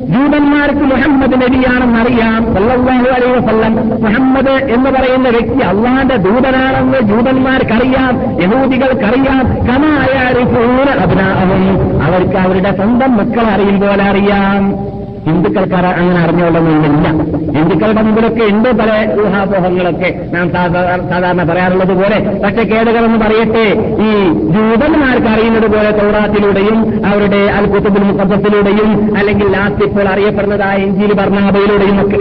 ജൂതന്മാർക്ക് 0.08 0.80
മുഹമ്മദ് 0.80 1.32
നബിയാണെന്നറിയാം 1.32 2.54
സല്ലല്ലാഹു 2.54 3.08
അലൈഹി 3.08 3.32
വസല്ലം 3.32 3.74
മുഹമ്മദ് 4.02 4.48
എന്ന് 4.48 4.90
പറയുന്ന 4.90 5.28
വ്യക്തി 5.28 5.58
അള്ളാന്റെ 5.58 6.16
ദൂതനാണെന്ന് 6.16 6.98
ജൂതന്മാർക്കറിയാം 7.00 8.42
യഹൂദികൾക്കറിയാം. 8.42 9.66
കമാ 9.66 10.06
യാരിഫൂന 10.14 11.00
അബ്നാഅഹും. 11.00 12.02
അവർക്ക് 12.02 12.36
അവരുടെ 12.36 12.76
സ്വന്തം 12.76 13.16
മക്കളെ 13.16 13.48
അറിയും 13.48 13.80
പോലെ 13.80 14.04
അറിയാം. 14.04 14.97
ഹിന്ദുക്കൾക്ക് 15.28 15.74
അറ- 15.74 15.96
അങ്ങനെ 15.96 16.20
അറിഞ്ഞോളണമെന്നില്ല 16.20 17.06
ഹിന്ദുക്കളുടെ 17.54 18.02
മുമ്പിലൊക്കെ 18.02 18.44
ഉണ്ട് 18.44 18.68
പല 18.76 18.90
ഊഹാപോഹങ്ങളൊക്കെ. 19.22 20.10
നാം 20.32 20.46
സാധാരണ 21.10 21.42
പറയാറുള്ളത് 21.44 21.94
പോലെ 21.94 22.18
പക്ഷെ 22.44 22.62
കേടുകളെന്ന് 22.64 23.18
പറയട്ടെ 23.18 23.64
ഈ 24.02 24.10
ജൂതന്മാർക്ക് 24.50 25.26
അറിയുന്നത് 25.26 25.66
പോലെ 25.66 25.90
തോറാത്തിലൂടെയും 25.92 26.78
അവരുടെ 27.06 27.40
അൽ 27.52 27.66
മുഖത്തിലൂടെയും 28.18 28.90
അല്ലെങ്കിൽ 29.16 29.46
ലാസ്റ്റ് 29.52 29.84
ഇപ്പോൾ 29.84 30.08
അറിയപ്പെടുന്നതായ 30.08 30.76
ഇഞ്ചിയിൽ 30.78 31.12
ഭർണാഭയിലൂടെയും 31.12 32.00
ഒക്കെ 32.00 32.18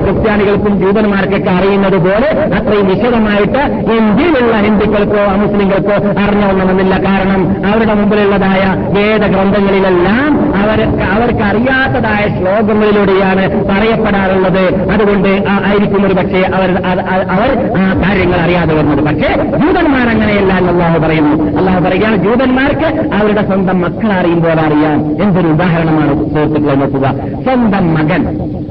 ക്രിസ്ത്യാനികൾക്കും 0.00 0.80
ജൂതന്മാർക്കൊക്കെ 0.80 1.50
അറിയുന്നത് 1.50 1.96
പോലെ 1.98 2.28
അത്രയും 2.54 2.86
വിശദമായിട്ട് 2.86 3.62
ഇന്ത്യയിലുള്ള 3.96 4.56
ഹിന്ദുക്കൾക്കോ 4.60 5.22
അമുസ്ലിങ്ങൾക്കോ 5.30 5.96
അറിഞ്ഞോളണമെന്നില്ല 6.20 6.96
കാരണം 7.04 7.40
അവരുടെ 7.66 7.94
മുമ്പിലുള്ളതായ 7.94 8.62
വേദഗ്രന്ഥങ്ങളിലെല്ലാം 8.94 10.30
അവർക്ക് 10.60 11.42
അറിയാത്തതായ 11.42 12.38
ശ്ലോകങ്ങളിലൂടെയാണ് 12.38 13.64
പറയപ്പെടാറുള്ളത്. 13.64 14.90
അതുകൊണ്ട് 14.90 15.28
ആയിരിക്കും 15.66 16.06
ഒരു 16.06 16.14
പക്ഷേ 16.14 16.40
അവർ 16.54 16.82
അവർ 17.30 17.48
കാര്യങ്ങൾ 18.04 18.36
അറിയാതെ 18.36 18.74
വരുന്നത്. 18.74 19.04
പക്ഷേ 19.04 19.34
ജൂതന്മാർ 19.34 20.08
അങ്ങനെയല്ല 20.08 20.52
എന്ന് 20.54 20.72
അള്ളാഹു 20.72 20.98
പറയുന്നു. 20.98 21.58
അള്ളാഹു 21.58 21.84
പറയുകയാണ് 21.84 22.16
ജൂതന്മാർക്ക് 22.16 23.14
അവരുടെ 23.14 23.46
സ്വന്തം 23.46 23.80
മക്കൾ 23.80 24.12
അറിയുമ്പോൾ 24.12 24.60
അറിയാം. 24.60 25.22
എന്തൊരു 25.22 25.48
ഉദാഹരണമാണ് 25.48 26.30
സുഹൃത്തുക്കളെ 26.30 26.74
നോക്കുക. 26.74 27.14
സ്വന്തം 27.42 27.94
മകൻ. 27.94 28.22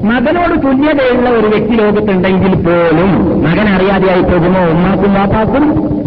മകനോട് 0.04 0.62
തുല്യതയുള്ള 0.62 1.30
ഒരു 1.30 1.46
വ്യക്തി 1.46 1.74
ലോകത്തുണ്ടെങ്കിൽ 1.74 2.54
പോലും 2.54 3.42
മകൻ 3.44 3.68
അറിയാതെയായി 3.68 4.22
പോകുമോ? 4.22 4.60
ഉമ്മാക്കും 4.60 5.14
വാപ്പാക്കും 5.14 5.64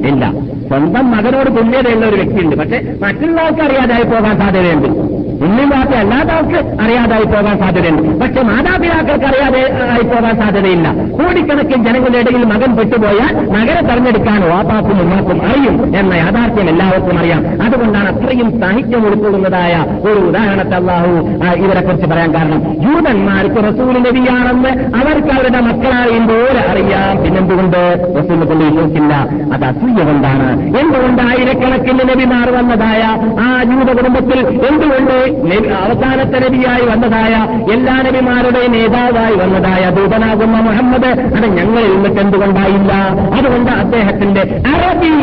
ഇല്ല. 0.07 0.31
സ്വന്തം 0.67 1.11
മകനോട് 1.11 1.47
തുല്യതയുള്ള 1.47 2.05
ഒരു 2.05 2.15
വ്യക്തിയുണ്ട്. 2.15 2.55
പക്ഷെ 2.55 2.95
മറ്റുള്ളവർക്ക് 3.01 3.61
അറിയാതായി 3.61 4.03
പോകാൻ 4.03 4.39
സാധ്യതയുണ്ട്. 4.39 5.12
വാപ്പ 5.51 5.93
അല്ലാത്തവർക്ക് 5.95 6.81
അറിയാതായി 6.81 7.23
പോകാൻ 7.23 7.59
സാധ്യതയുണ്ട്. 7.59 8.25
പക്ഷെ 8.25 8.41
മാതാപിതാക്കൾക്ക് 8.41 9.25
അറിയാതെ 9.25 9.89
ആയി 9.91 10.01
പോകാൻ 10.01 10.41
സാധ്യതയില്ല. 10.41 10.93
കോടിക്കണക്കിന് 10.93 11.83
ജനങ്ങളുടെ 11.83 12.17
ഇടയിൽ 12.17 12.45
മകൻ 12.45 12.75
പെട്ടുപോയാൽ 12.75 13.49
മകനെ 13.49 13.81
തെരഞ്ഞെടുക്കാൻ 13.81 14.49
വാപ്പാക്കും 14.49 15.01
ഉമ്മാക്കും 15.01 15.47
അറിയും 15.47 15.97
എന്ന 15.97 16.13
യാഥാർത്ഥ്യം 16.13 16.69
എല്ലാവർക്കും 16.69 17.19
അറിയാം. 17.19 17.63
അതുകൊണ്ടാണ് 17.63 18.09
അത്രയും 18.15 18.59
സാഹിത്യം 18.59 19.07
ഉൾക്കൊള്ളുന്നതായ 19.07 19.85
ഒരു 20.01 20.19
ഉദാഹരണത്തെ 20.19 20.75
അള്ളാഹു 20.75 21.07
ഇവരെ 21.07 21.73
ഇവരെക്കുറിച്ച് 21.73 22.05
പറയാൻ 22.05 22.33
കാരണം. 22.33 22.61
ജൂതന്മാർക്ക് 22.61 23.55
റസൂൽ 23.55 23.99
നബിയാണെന്ന് 23.99 24.69
അവർക്ക് 24.69 25.27
അവരുടെ 25.27 25.59
മക്കളറിയുമ്പോൾ 25.59 26.57
അറിയാം. 26.57 27.23
പിന്നെന്തുകൊണ്ട്? 27.23 28.13
റസൂൽ 28.19 28.45
കൊണ്ട് 28.45 28.65
വിശ്വസിക്കില്ല. 28.65 29.13
അത് 29.53 29.65
അസൂയ 29.65 30.03
കൊണ്ടാണ്. 30.03 30.61
എന്തുകൊണ്ട് 30.77 31.23
ആയിരക്കണക്കിന് 31.23 32.09
നബിമാർ 32.09 32.49
വന്നതായ 32.49 33.03
ആ 33.41 33.63
ജൂത 33.63 33.95
കുടുംബത്തിൽ 33.97 34.39
എന്തുകൊണ്ട് 34.47 35.32
അവസാനത്തെ 35.79 36.39
നബിയായി 36.39 36.81
വന്നതായ 36.81 37.34
എല്ലാ 37.73 37.95
നബിമാരുടെയും 38.01 38.71
നേതാവായി 38.71 39.36
വന്നതായ 39.36 39.89
ദൂതനാകുന്ന 39.89 40.57
മുഹമ്മദ് 40.59 41.11
അത് 41.38 41.47
ഞങ്ങളിൽ 41.57 41.91
നിന്നിട്ട് 41.93 42.21
എന്തുകൊണ്ടായില്ല? 42.21 42.91
അതുകൊണ്ട് 43.38 43.71
അദ്ദേഹത്തിന്റെ 43.75 44.43
അറബി 44.73 45.13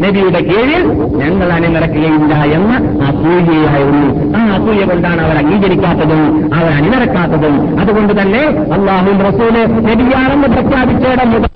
നബിയുടെ 0.00 0.40
കീഴിൽ 0.40 0.82
ഞങ്ങൾ 1.16 1.52
അണിനിറക്കുകയില്ല 1.52 2.34
എന്ന 2.54 2.72
അസൂയയായിരുന്നു 3.08 4.06
ആ 4.36 4.54
അസൂയ 4.54 4.84
കൊണ്ടാണ് 4.84 5.22
അവർ 5.22 5.36
അംഗീകരിക്കാത്തതും 5.36 6.22
അവർ 6.54 6.70
അണിനിറക്കാത്തതും 6.72 7.80
അതുകൊണ്ട് 7.80 8.20
തന്നെ 8.20 8.42
അള്ളാഹു 8.72 9.10
റസൂൽ 9.28 9.56
നബിയാണെന്ന് 9.88 10.48
പ്രഖ്യാപിച്ചേടം 10.48 11.30
മുതൽ 11.32 11.50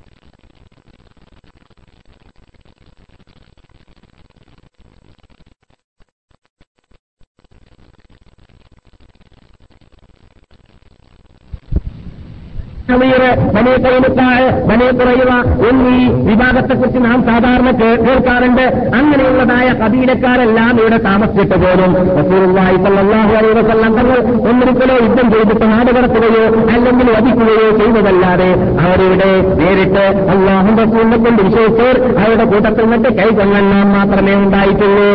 ബനേ 12.88 13.72
കൈമുത്താഴ് 13.84 14.44
ബനേ 14.68 14.88
കുറയുക 14.98 15.32
എന്നീ 15.68 15.94
വിഭാഗത്തെക്കുറിച്ച് 16.28 17.00
നാം 17.06 17.18
സാധാരണ 17.28 17.68
കേൾക്കാറുണ്ട്. 17.80 18.62
അങ്ങനെയുള്ളതായ 18.98 19.68
കബീലക്കാരെല്ലാം 19.80 20.74
ഇവിടെ 20.82 20.98
താമസിച്ചിട്ട് 21.06 21.56
പോലും 21.62 21.90
തങ്ങൾ 23.96 24.18
ഒന്നിരിക്കലോ 24.50 24.94
യുദ്ധം 25.04 25.26
ചെയ്തിട്ട് 25.32 25.66
നാട് 25.72 25.90
കടത്തുകയോ 25.96 26.44
അല്ലെങ്കിൽ 26.74 27.08
വധിക്കുകയോ 27.16 27.66
ചെയ്തതല്ലാതെ 27.80 28.48
അവരിവിടെ 28.84 29.30
നേരിട്ട് 29.60 30.04
അള്ളാഹു 30.34 30.70
റസൂലിനെ 30.82 31.18
കൊണ്ട് 31.24 31.42
വിശ്വസിച്ചവർ 31.46 31.98
അവരുടെ 32.22 32.46
കൂട്ടത്തിൽ 32.52 32.84
നിന്നിട്ട് 32.84 33.10
കൈകൊള്ളെണ്ണം 33.18 33.90
മാത്രമേ 33.96 34.34
ഉണ്ടായിട്ടുള്ളൂ. 34.44 35.08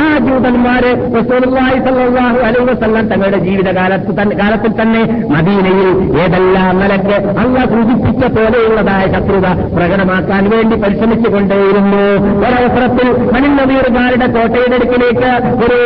ആ 0.00 0.04
ജൂതന്മാര് 0.26 0.92
റസൂലുള്ളാഹി 1.18 1.78
സ്വല്ലല്ലാഹു 1.86 2.38
അലൈഹി 2.48 2.66
വസല്ലം 2.72 3.06
തങ്ങളുടെ 3.12 3.40
ജീവിതകാലത്ത് 3.46 4.34
കാലത്തിൽ 4.42 4.74
തന്നെ 4.80 5.02
മദീനയിൽ 5.34 5.88
ഏതെല്ലാം 6.24 6.74
നിലയ്ക്ക് 6.82 7.17
അള്ള 7.40 7.58
സൂചിപ്പിച്ച 7.72 8.22
പോലെയുള്ളതായ 8.36 9.04
ശത്രുത 9.14 9.46
പ്രകടമാക്കാൻ 9.76 10.44
വേണ്ടി 10.52 10.76
പരിശ്രമിച്ചുകൊണ്ടേയിരുന്നു. 10.82 12.02
ഒരവസരത്തിൽ 12.42 13.08
മണിനവീറുകാരുടെ 13.34 14.26
കോട്ടയുടെ 14.34 14.76
അടുക്കിലേക്ക് 14.78 15.30
ഒരു 15.64 15.78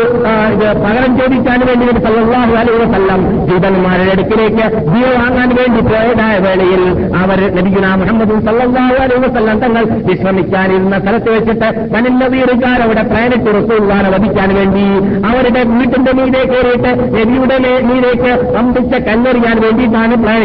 പകരം 0.85 1.13
ചോദിക്കാൻ 1.19 1.61
വേണ്ടി 1.69 1.85
ഒരു 1.93 2.01
സല്ലാഹു 2.07 2.55
അലൈഹി 2.61 2.79
വസല്ലം 2.85 3.21
ജൂതന്മാരുടെ 3.49 4.13
അടുക്കിലേക്ക് 4.13 4.65
ജീവ 4.93 5.09
വാങ്ങാൻ 5.17 5.51
വേണ്ടി 5.61 5.81
പോയതായ 5.91 6.37
വേളയിൽ 6.47 6.83
അവർ 7.23 7.41
നബിഗുന 7.57 7.87
മുഹമ്മദ് 8.03 8.39
സല്ലാഹു 8.49 8.97
അലൈഹി 9.05 9.23
വസല്ലം 9.27 9.59
തങ്ങൾ 9.65 9.85
വിശ്രമിക്കാനിരുന്ന 10.09 10.99
സ്ഥലത്ത് 10.99 11.31
വെച്ചിട്ട് 11.37 11.69
മണിനവീറുകാർ 11.95 12.79
അവിടെ 12.87 13.05
പ്രയണിച്ച് 13.13 13.51
റസൂൽവാന 13.59 14.07
വധിക്കാൻ 14.15 14.51
വേണ്ടി 14.59 14.87
അവരുടെ 15.31 15.63
വീട്ടിന്റെ 15.73 16.15
മീതെ 16.21 16.43
കയറിയിട്ട് 16.53 16.91
നബിയുടെ 17.17 17.59
മീതേക്ക് 17.89 18.33
അമ്പിച്ച 18.61 18.95
കല്ലെറിയാൻ 19.09 19.57
വേണ്ടിയിട്ടാണ് 19.65 20.17
പ്ലാൻ 20.25 20.41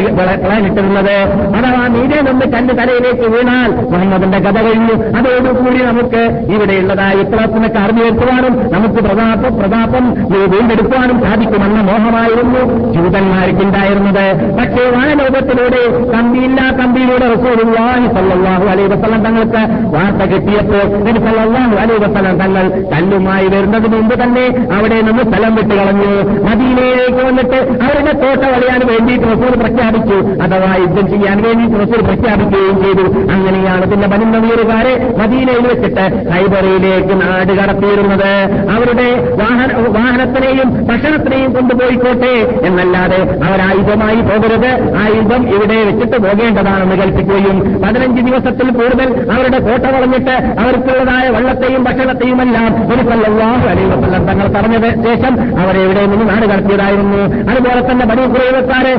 ഇട്ടിരുന്നത് 0.78 1.16
അഥവാ 1.58 1.84
നീരെ 1.94 2.20
നിന്ന് 2.28 2.46
കണ്ട് 2.54 2.72
തലയിലേക്ക് 2.80 3.28
വീണാൽ 3.34 3.72
മുഹമ്മദിന്റെ 3.92 4.40
കഥ 4.46 4.58
കഴിഞ്ഞു. 4.66 4.96
അതോടുകൂടി 5.18 5.80
നമുക്ക് 5.90 6.22
ഇവിടെയുള്ളതായ 6.54 7.14
വിപ്ലവത്തിനൊക്കെ 7.20 7.80
അറിഞ്ഞുവെത്തുവാനും 7.86 8.54
നമുക്ക് 8.74 9.00
പ്രതാപ 9.08 9.42
പ്രതാപം 9.60 10.06
വീണ്ടെടുക്കുവാനും 10.54 11.18
സാധിക്കുമെന്ന 11.26 11.80
മോഹമായിരുന്നു 11.90 12.62
ജൂതന്മാർക്കുണ്ടായിരുന്നത്. 12.96 14.26
പക്ഷേ 14.60 14.84
വാനലോകത്തിലൂടെ 14.98 15.82
കമ്പിയില്ല 16.14 16.60
കമ്പിയിലൂടെ 16.82 17.28
റസൂലുള്ളാഹി 17.36 18.08
സല്ലല്ലാഹു 18.18 18.66
അലൈഹി 18.74 18.90
വസല്ലം 18.94 19.24
തങ്ങൾക്ക് 19.28 19.64
വാർത്ത 19.96 20.30
കിട്ടിയപ്പോൾ 20.34 20.86
നബി 21.08 21.20
സല്ലല്ലാഹു 21.28 21.76
അലൈഹി 21.84 22.02
വസല്ലം 22.06 22.38
തങ്ങൾ 22.44 22.66
കല്ലുമായി 22.94 23.48
വരുന്നതിന് 23.56 23.96
മുമ്പ് 23.98 24.16
തന്നെ 24.24 24.46
അവിടെ 24.78 25.00
നിന്ന് 25.10 25.26
സ്ഥലം 25.30 25.56
വിട്ട് 25.60 25.74
കളഞ്ഞു 25.80 26.14
മദീനയിലേക്ക് 26.48 27.22
വന്നിട്ട് 27.30 27.60
അവരുടെ 27.88 28.16
കോട്ട 28.24 28.44
വളയാൻ 28.54 28.82
വേണ്ടിയിട്ട് 28.92 29.28
റസൂൽ 29.34 29.54
പ്രഖ്യാപിച്ചു. 29.64 30.18
അഥവാ 30.46 30.67
യുദ്ധം 30.76 31.06
ചെയ്യാൻ 31.12 31.38
വേണ്ടി 31.46 31.66
റസൂൽ 31.84 32.02
പ്രഖ്യാപിക്കുകയും 32.08 32.78
ചെയ്തു. 32.84 33.06
അങ്ങനെയാണ് 33.34 33.86
പിന്നെ 33.92 34.08
ബനുന്നവീറുകാരെ 34.08 34.94
മദീനയിൽ 35.20 35.66
വെച്ചിട്ട് 35.72 36.06
ഹൈബറയിലേക്ക് 36.32 37.14
നാട് 37.22 37.52
കടത്തിയിരുന്നത്. 37.60 38.32
അവരുടെ 38.76 39.08
വാഹന 39.42 39.70
വാഹനത്തിനെയും 39.98 40.70
ഭക്ഷണത്തിനെയും 40.90 41.54
കൊണ്ടുപോയിക്കോട്ടെ 41.54 42.34
എന്നല്ലാതെ 42.68 43.22
അവരായുധമായി 43.48 44.22
പോകരുത്. 44.30 44.72
ആയുധം 45.04 45.42
ഇവിടെ 45.56 45.78
വെച്ചിട്ട് 45.90 46.18
പോകേണ്ടതാണെന്ന് 46.26 46.96
കൽപ്പിക്കുകയും 47.02 47.58
പതിനഞ്ച് 47.84 48.22
ദിവസത്തിൽ 48.22 48.68
കൂടുതൽ 48.80 49.10
അവരുടെ 49.36 49.60
കോട്ട 49.68 49.86
വളഞ്ഞിട്ട് 49.96 50.36
അവർക്കുള്ളതായ 50.64 51.30
വെള്ളത്തെയും 51.30 51.84
ഭക്ഷണത്തെയുമെല്ലാം 51.84 52.72
ഒരു 52.94 53.02
സല്ലല്ലാഹു 53.10 53.66
അലൈഹി 53.74 53.90
വസല്ലം 53.94 54.26
തങ്ങൾ 54.30 54.48
പറഞ്ഞത് 54.58 54.90
ശേഷം 55.08 55.34
അവരെ 55.62 55.82
ഇവിടെ 55.84 56.06
നിന്ന് 56.06 56.30
നാട് 56.30 56.46
കടത്തിയതായിരുന്നു. 56.52 57.22
അതുപോലെ 57.52 57.82
തന്നെ 57.92 58.06
ബനു 58.06 58.28
കുറേവക്കാരെ 58.34 58.94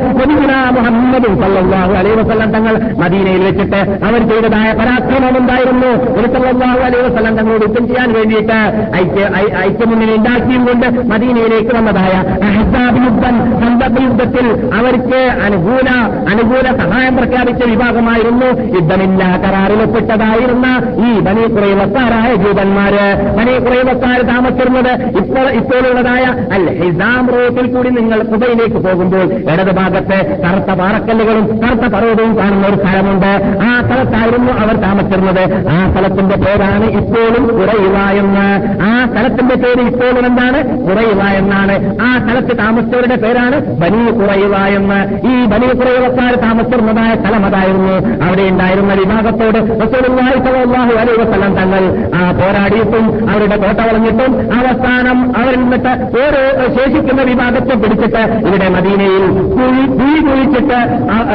മുഹമ്മദും 0.77 1.35
സല്ലല്ലാഹു 1.59 1.93
അലൈഹി 2.01 2.17
വസല്ലം 2.21 2.51
തങ്ങൾ 2.57 2.75
മദീനയിൽ 3.03 3.43
വെച്ചിട്ട് 3.49 3.81
അവർ 4.09 4.21
ചെയ്തതായ 4.31 4.69
പരാക്രമം 4.81 5.35
ഉണ്ടായിരുന്നു 5.41 5.91
ഒരു 6.19 6.29
സല്ലല്ലാഹു 6.35 6.81
അലൈഹി 6.89 7.05
വസല്ലം 7.07 7.35
തങ്ങളോട് 7.39 7.65
യുദ്ധം 7.67 7.85
ചെയ്യാൻ 7.91 8.11
വേണ്ടിയിട്ട് 8.19 8.59
ഐക്യ 9.01 9.25
ഐക്യമുന്നിൽ 9.67 10.11
ഉണ്ടാക്കിയും 10.19 10.63
കൊണ്ട് 10.69 10.87
മദീനയിലേക്ക് 11.13 11.73
വന്നതായ 11.79 12.15
യുദ്ധം 13.07 13.37
സന്ദർഭ 13.63 13.97
യുദ്ധത്തിൽ 14.07 14.47
അവർക്ക് 14.79 15.21
അനുകൂല 15.47 15.89
അനുകൂല 16.33 16.67
സഹായം 16.81 17.15
പ്രഖ്യാപിച്ച 17.19 17.63
വിഭാഗമായിരുന്നു. 17.73 18.49
യുദ്ധമില്ല 18.77 19.23
കരാറിൽ 19.45 19.81
ഒപ്പിട്ടതായിരുന്ന 19.85 20.67
ഈ 21.07 21.11
ബനി 21.27 21.45
കുറയവക്കാരായ 21.55 22.31
ജൂതന്മാര്. 22.43 23.07
ബനി 23.39 23.55
കുറേവക്കാർ 23.67 24.19
താമസിച്ചിരുന്നത് 24.31 24.91
ഇപ്പോൾ 25.21 25.47
ഇപ്പോഴുള്ളതായ 25.61 26.25
അൽ 26.57 26.65
ഹിസാം 26.81 27.25
റോട്ടിൽ 27.35 27.67
കൂടി 27.75 27.91
നിങ്ങൾ 27.99 28.19
കുബയിലേക്ക് 28.31 28.81
പോകുമ്പോൾ 28.87 29.27
ഇടത് 29.53 29.73
ഭാഗത്ത് 29.81 30.19
കറുത്ത 30.45 30.71
പാറക്കല്ലുകളും 30.81 31.47
കറുത്ത 31.63 31.95
പർവതവും 31.95 32.39
കാണുന്ന 32.39 32.67
ഒരു 32.67 32.77
സ്ഥലമുണ്ട്. 32.77 33.31
ആ 33.63 33.71
സ്ഥലത്തായിരുന്നു 33.87 34.53
അവർ 34.53 34.77
താമസിച്ചിരുന്നത്. 34.77 35.45
ആ 35.69 35.93
സ്ഥലത്തിന്റെ 35.93 36.37
പേരാണ് 36.37 36.87
ഇപ്പോഴും 37.01 37.45
കുറയുക 37.59 37.99
എന്ന്. 38.23 38.47
ആ 38.83 39.07
സ്ഥലത്തിന്റെ 39.07 39.55
പേര് 39.55 39.83
ഇപ്പോഴും 39.89 40.27
എന്താണ്? 40.27 40.59
കുറയുക 40.87 41.23
എന്നാണ്. 41.41 41.75
ആ 42.03 42.19
സ്ഥലത്ത് 42.19 42.59
താമസിച്ചവരുടെ 42.59 43.17
പേരാണ് 43.17 43.57
ബനി 43.81 44.03
കുറയുക 44.21 44.57
എന്ന്. 44.79 44.99
ഈ 45.29 45.45
ബനി 45.45 45.69
കുറയുവക്കാർ 45.79 46.35
താമസിച്ചിരുന്നതായ 46.35 47.15
സ്ഥലം 47.15 47.47
അതായിരുന്നു. 47.47 47.97
അവിടെ 48.25 48.43
ഉണ്ടായിരുന്ന 48.43 48.95
വിഭാഗത്തോട് 48.95 49.59
റസൂലുള്ളാഹി 49.83 50.93
അലൈഹി 50.93 51.21
വസല്ലം 51.23 51.55
തങ്ങൾ 51.55 51.83
ആ 52.15 52.33
പോരാടിയിട്ടും 52.33 53.05
അവരുടെ 53.31 53.57
കോട്ട 53.57 53.81
വളഞ്ഞിട്ടും 53.81 54.33
അവസാനം 54.59 55.19
അവരിൽ 55.39 55.61
നിന്നിട്ട് 55.61 55.93
ഓരോ 56.21 56.43
ശേഷിക്കുന്ന 56.77 57.23
വിഭാഗത്തെ 57.23 57.75
പിടിച്ചിട്ട് 57.75 58.23
ഇവിടെ 58.49 58.69
മദീനയിൽ 58.69 59.25
കുഴി 59.57 59.85
കുഴി 59.99 60.21
കുഴിച്ചിട്ട് 60.29 60.79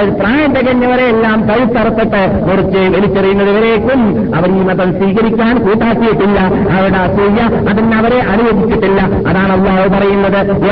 പ്രായം 0.10 0.54
തികഞ്ഞവരെ 0.54 1.04
എല്ലാം 1.04 1.50
കഴുത്തറത്തിട്ട് 1.50 2.46
മുറിച്ച് 2.50 2.80
വലിച്ചെറിയുന്നതുവരേക്കും 2.80 4.32
അവർ 4.36 4.48
ഈ 4.48 4.62
മതം 4.62 4.92
സ്വീകരിക്കാൻ 4.92 5.58
കൂട്ടാക്കിയിട്ടില്ല. 5.58 6.40
അവരുടെ 6.76 6.98
അസൂയ 6.98 7.70
അതിന് 7.70 7.94
അവരെ 7.94 8.20
അനുവദിച്ചിട്ടില്ല. 8.20 9.02
അതാണ് 9.02 9.52
അള്ളാഹ് 9.52 9.90
പറയുന്നത്. 9.90 10.66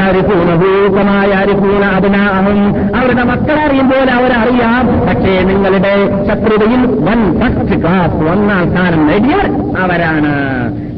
യാരിഫൂന 1.32 1.86
അതിനാഹം 1.86 2.72
അവരുടെ 2.96 3.24
മക്കളെ 3.24 3.66
അറിയുമ്പോൾ 3.66 4.10
അവരറിയാം. 4.10 5.00
പക്ഷേ 5.08 5.42
നിങ്ങളുടെ 5.42 6.26
ശത്രുതയിൽ 6.30 6.86
വൻ 6.86 7.40
ഫസ്റ്റ് 7.40 7.82
ക്ലാസ് 7.82 8.14
ഒന്നാം 8.14 8.72
സ്ഥാനം 8.72 9.08
നേടിയവർ 9.08 9.76
അവരാണ്. 9.80 10.34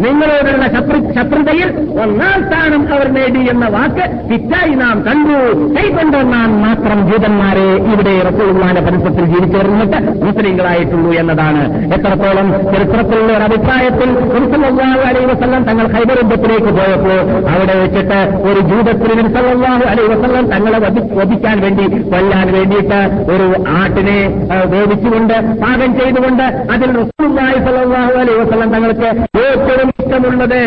നിങ്ങളോടുള്ള 0.05 0.65
ശത്രു 0.67 1.13
ശത്രുതയിൽ 1.13 1.99
ഒന്നാം 2.01 2.43
സ്ഥാനം 2.47 2.93
അവർ 2.93 3.13
നേടി 3.13 3.49
എന്ന 3.49 3.67
വാക്ക് 3.67 4.29
തെറ്റായി 4.29 4.75
നാം 4.75 5.03
കണ്ടു. 5.03 5.57
കൈകൊണ്ടെന്നാൽ 5.75 6.47
മാത്രം 6.47 7.11
ജൂതന്മാരെ 7.11 7.61
ഇവിടെ 7.61 8.22
റസൂൽമാന്റെ 8.23 8.81
പരിസരത്തിൽ 8.81 9.25
ജീവിച്ചേർന്നിട്ട് 9.25 9.99
മുസ്ലിങ്ങളായിട്ടുള്ളൂ 10.25 11.13
എന്നതാണ്. 11.13 11.61
എത്രത്തോളം 11.93 12.47
ചരിത്രത്തിലുള്ള 12.73 13.31
ഒരു 13.33 13.43
അഭിപ്രായത്തിൽ 13.43 14.09
സല്ലല്ലാഹു 14.53 14.99
അലൈ 15.01 15.25
വസല്ലം 15.25 15.63
തങ്ങൾ 15.63 15.85
ഹൈബരുദ്ധത്തിലേക്ക് 15.87 16.71
പോയപ്പോൾ 16.73 17.17
അവിടെ 17.49 17.73
വെച്ചിട്ട് 17.73 18.19
ഒരു 18.43 18.59
ജൂതത്തിൽ 18.61 19.01
സല്ലല്ലാഹു 19.35 19.83
അലൈ 19.85 20.05
വസല്ലം 20.07 20.45
തങ്ങളെ 20.49 20.79
വധി- 20.79 21.07
വധിക്കാൻ 21.13 21.59
വേണ്ടി 21.59 21.83
കൊല്ലാൻ 22.11 22.53
വേണ്ടിയിട്ട് 22.53 22.99
ഒരു 23.31 23.47
ആട്ടിനെ 23.75 24.17
വേവിച്ചുകൊണ്ട് 24.65 25.35
പാകം 25.61 25.99
ചെയ്തുകൊണ്ട് 25.99 26.45
അതിൽ 26.71 26.89
റസൂലുള്ളാഹി 26.97 27.59
സല്ലല്ലാഹു 27.65 28.11
വസല്ലം 28.41 28.71
തങ്ങൾക്ക് 28.71 29.09
ഏറ്റവും 29.45 29.89
ഇഷ്ടമുള്ളത് 29.95 30.59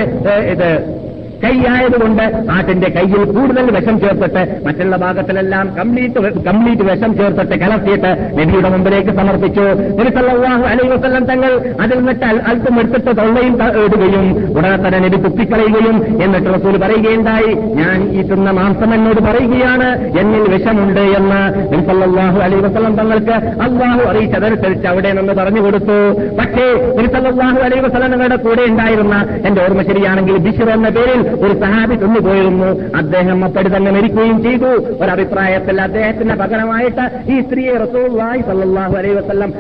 ഇത് 0.51 0.71
കൈയായതുകൊണ്ട് 1.43 2.24
ആട്ടിന്റെ 2.57 2.89
കയ്യിൽ 2.97 3.22
കൂടുതൽ 3.37 3.66
വിഷം 3.76 3.97
ചേർത്തിട്ട് 4.03 4.43
മറ്റുള്ള 4.66 4.97
ഭാഗത്തിലെല്ലാം 5.05 5.66
കംപ്ലീറ്റ് 5.78 6.20
കംപ്ലീറ്റ് 6.49 6.84
വിഷം 6.91 7.12
ചേർത്തിട്ട് 7.18 7.57
കലർത്തിയിട്ട് 7.62 8.11
നബിയുടെ 8.39 8.68
മുമ്പിലേക്ക് 8.74 9.12
സമർപ്പിച്ചു. 9.18 9.66
നബി 9.99 10.11
സല്ലല്ലാഹു 10.16 10.64
അലൈഹി 10.72 10.91
വസല്ലം 10.95 11.24
തങ്ങൾ 11.30 11.53
അതിൽ 11.84 11.99
നിന്നിട്ട് 11.99 12.24
അല്പം 12.51 12.80
എടുത്തിട്ട് 12.80 13.12
തൊള്ളയും 13.20 13.55
ഇടുകയും 13.84 14.26
ഉടനെ 14.57 14.76
തന്നെ 14.84 15.01
നബി 15.07 15.20
കുത്തിക്കളയുകയും 15.26 15.97
എന്നിട്ട് 16.24 16.49
റസൂൽ 16.57 16.76
പറയുകയുണ്ടായി 16.84 17.53
ഞാൻ 17.80 17.99
ഈ 18.18 18.22
തിന്ന 18.30 18.51
മാംസം 18.61 18.95
എന്നോട് 18.95 19.20
പറയുകയാണ് 19.28 19.89
എന്നിൽ 20.22 20.45
വിഷമുണ്ട് 20.55 21.05
എന്ന്. 21.18 21.43
നബി 21.72 21.95
അലൈ 22.47 22.61
വസല്ലം 22.66 22.95
തങ്ങൾക്ക് 23.01 23.37
അള്ളാഹു 23.66 24.03
അറിയിച്ചതനുസരിച്ച് 24.11 24.89
അവിടെ 24.93 25.12
നിന്ന് 25.20 25.34
പറഞ്ഞു 25.41 25.62
കൊടുത്തു. 25.66 25.99
പക്ഷേ 26.41 26.66
നബി 26.99 27.09
അലൈ 27.68 27.80
തങ്ങളുടെ 27.97 28.37
കൂടെ 28.47 28.62
ഉണ്ടായിരുന്ന 28.70 29.14
എന്റെ 29.47 29.61
ഓർമ്മ 29.64 29.82
ശരിയാണെങ്കിൽ 29.91 30.37
ബിഷർ 30.47 30.68
എന്ന 30.76 30.89
പേരിൽ 30.97 31.22
ഒരു 31.29 31.61
സഹാബി 31.61 31.97
കൊണ്ടുപോയിരുന്നു 31.97 32.97
അദ്ദേഹം 32.97 33.45
അപ്പടി 33.45 33.77
തന്നെ 33.77 33.91
മരിക്കുകയും 33.91 34.43
ചെയ്തു. 34.43 34.66
ഒരഭിപ്രായത്തിൽ 35.03 35.81
അദ്ദേഹത്തിന്റെ 35.81 36.35
പകരമായിട്ട് 36.35 37.33
ഈ 37.33 37.41
സ്ത്രീയെ 37.41 37.77
റസൂലുള്ളാഹി 37.77 38.41
സല്ലാഹു 38.41 38.97
അലൈഹി 38.97 39.14
വസല്ലം 39.14 39.55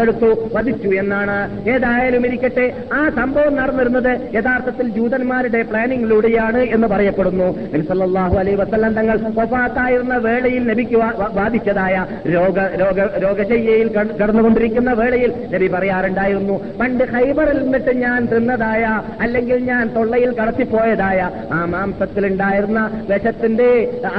എടുത്തു 0.00 0.48
വധിച്ചു 0.54 0.88
എന്നാണ്. 0.88 1.68
ഏതായാലും 1.68 2.26
ഇരിക്കട്ടെ. 2.26 2.72
ആ 2.92 3.08
സംഭവം 3.08 3.56
നടന്നിരുന്നത് 3.56 4.34
യഥാർത്ഥത്തിൽ 4.34 4.88
ജൂതന്മാരുടെ 4.88 5.62
പ്ലാനിങ്ങിലൂടെയാണ് 5.62 6.58
എന്ന് 6.58 6.86
പറയപ്പെടുന്നു. 6.86 7.58
നബി 7.74 8.36
അലൈ 8.36 8.54
വസല്ലം 8.54 8.92
തങ്ങൾ 8.92 9.18
ഒഫാത്തായിരുന്ന 9.42 10.16
വേളയിൽ 10.16 10.66
നബിക്ക് 10.66 10.96
ബാധിച്ചതായ 11.34 12.06
രോഗ 12.34 12.58
രോഗ 12.60 13.00
രോഗശയ്യയിൽ 13.22 13.88
കട- 13.88 14.16
കടന്നുകൊണ്ടിരിക്കുന്ന 14.22 14.92
വേളയിൽ 14.92 15.32
നബി 15.54 15.66
പറയാറുണ്ടായിരുന്നു 15.68 16.60
പണ്ട് 16.80 17.04
ഹൈബറിൽ 17.04 17.62
നിന്നിട്ട് 17.62 17.96
ഞാൻ 17.96 18.26
തിന്നതായ 18.26 19.00
അല്ലെങ്കിൽ 19.20 19.56
ഞാൻ 19.56 19.88
തൊള്ളയിൽ 19.96 20.34
കടത്തിപ്പോയതായ 20.60 21.20
ആ 21.52 21.58
മാംസത്തിലുണ്ടായിരുന്ന 21.72 22.80
വിഷത്തിന്റെ 23.10 23.68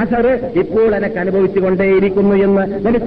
അസർ 0.02 0.26
ഇപ്പോൾ 0.62 0.88
എനക്ക് 0.98 1.18
അനുഭവിച്ചുകൊണ്ടേയിരിക്കുന്നു 1.22 2.34
എന്ന് 2.46 2.64
നബി 2.86 3.00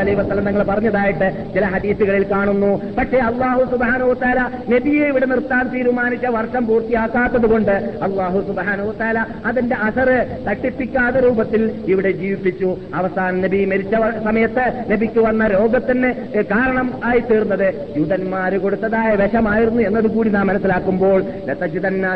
അലൈ 0.00 0.14
വസ്ലം 0.20 0.44
നിങ്ങൾ 0.48 0.62
പറഞ്ഞതായിട്ട് 0.70 1.28
ചില 1.54 1.64
ഹദീസുകളിൽ 1.74 2.24
കാണുന്നു. 2.32 2.70
പക്ഷേ 2.98 3.18
അള്ളാഹു 3.30 3.62
സുബാനോ 3.72 4.08
താല 4.22 4.40
നബിയെ 4.74 5.06
ഇവിടെ 5.12 5.26
നിർത്താൻ 5.32 5.64
തീരുമാനിച്ച 5.74 6.26
വർഷം 6.36 6.62
പൂർത്തിയാക്കാത്തത് 6.66 7.46
കൊണ്ട് 7.52 7.74
അള്ളാഹു 8.06 8.40
സുബാനോ 8.48 8.86
താല 9.00 9.18
അതിന്റെ 9.50 9.76
അസറ് 9.88 10.18
തട്ടിപ്പിക്കാത്ത 10.46 11.24
രൂപത്തിൽ 11.26 11.64
ഇവിടെ 11.92 12.12
ജീവിപ്പിച്ചു. 12.22 12.70
അവസാന 12.94 13.32
നബി 13.46 13.60
മരിച്ച 13.72 13.94
സമയത്ത് 14.28 14.66
നബിക്ക് 14.92 15.20
വന്ന 15.28 15.42
രോഗത്തിന് 15.56 16.12
കാരണം 16.54 16.88
ആയി 17.04 17.22
തീർന്നത് 17.30 17.68
യൂതന്മാര് 17.98 18.56
കൊടുത്തതായ 18.66 19.10
വിഷമായിരുന്നു 19.24 19.82
എന്നത് 19.88 20.08
കൂടി 20.14 20.30
നാം 20.36 20.46
മനസ്സിലാക്കുമ്പോൾ 20.50 21.20
ലതജിദന്ന 21.48 22.06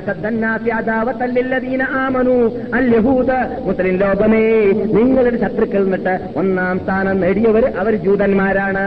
മുസ്ലിം 3.67 3.95
ലോകമേ 4.01 4.43
നിങ്ങളുടെ 4.95 5.39
ശത്രുക്കൾ 5.43 5.83
നിന്നിട്ട് 5.85 6.13
ഒന്നാം 6.37 6.77
സ്ഥാനം 6.81 7.17
നേടിയവർ 7.21 7.65
അവർ 7.81 7.95
ജൂതന്മാരാണ് 8.05 8.85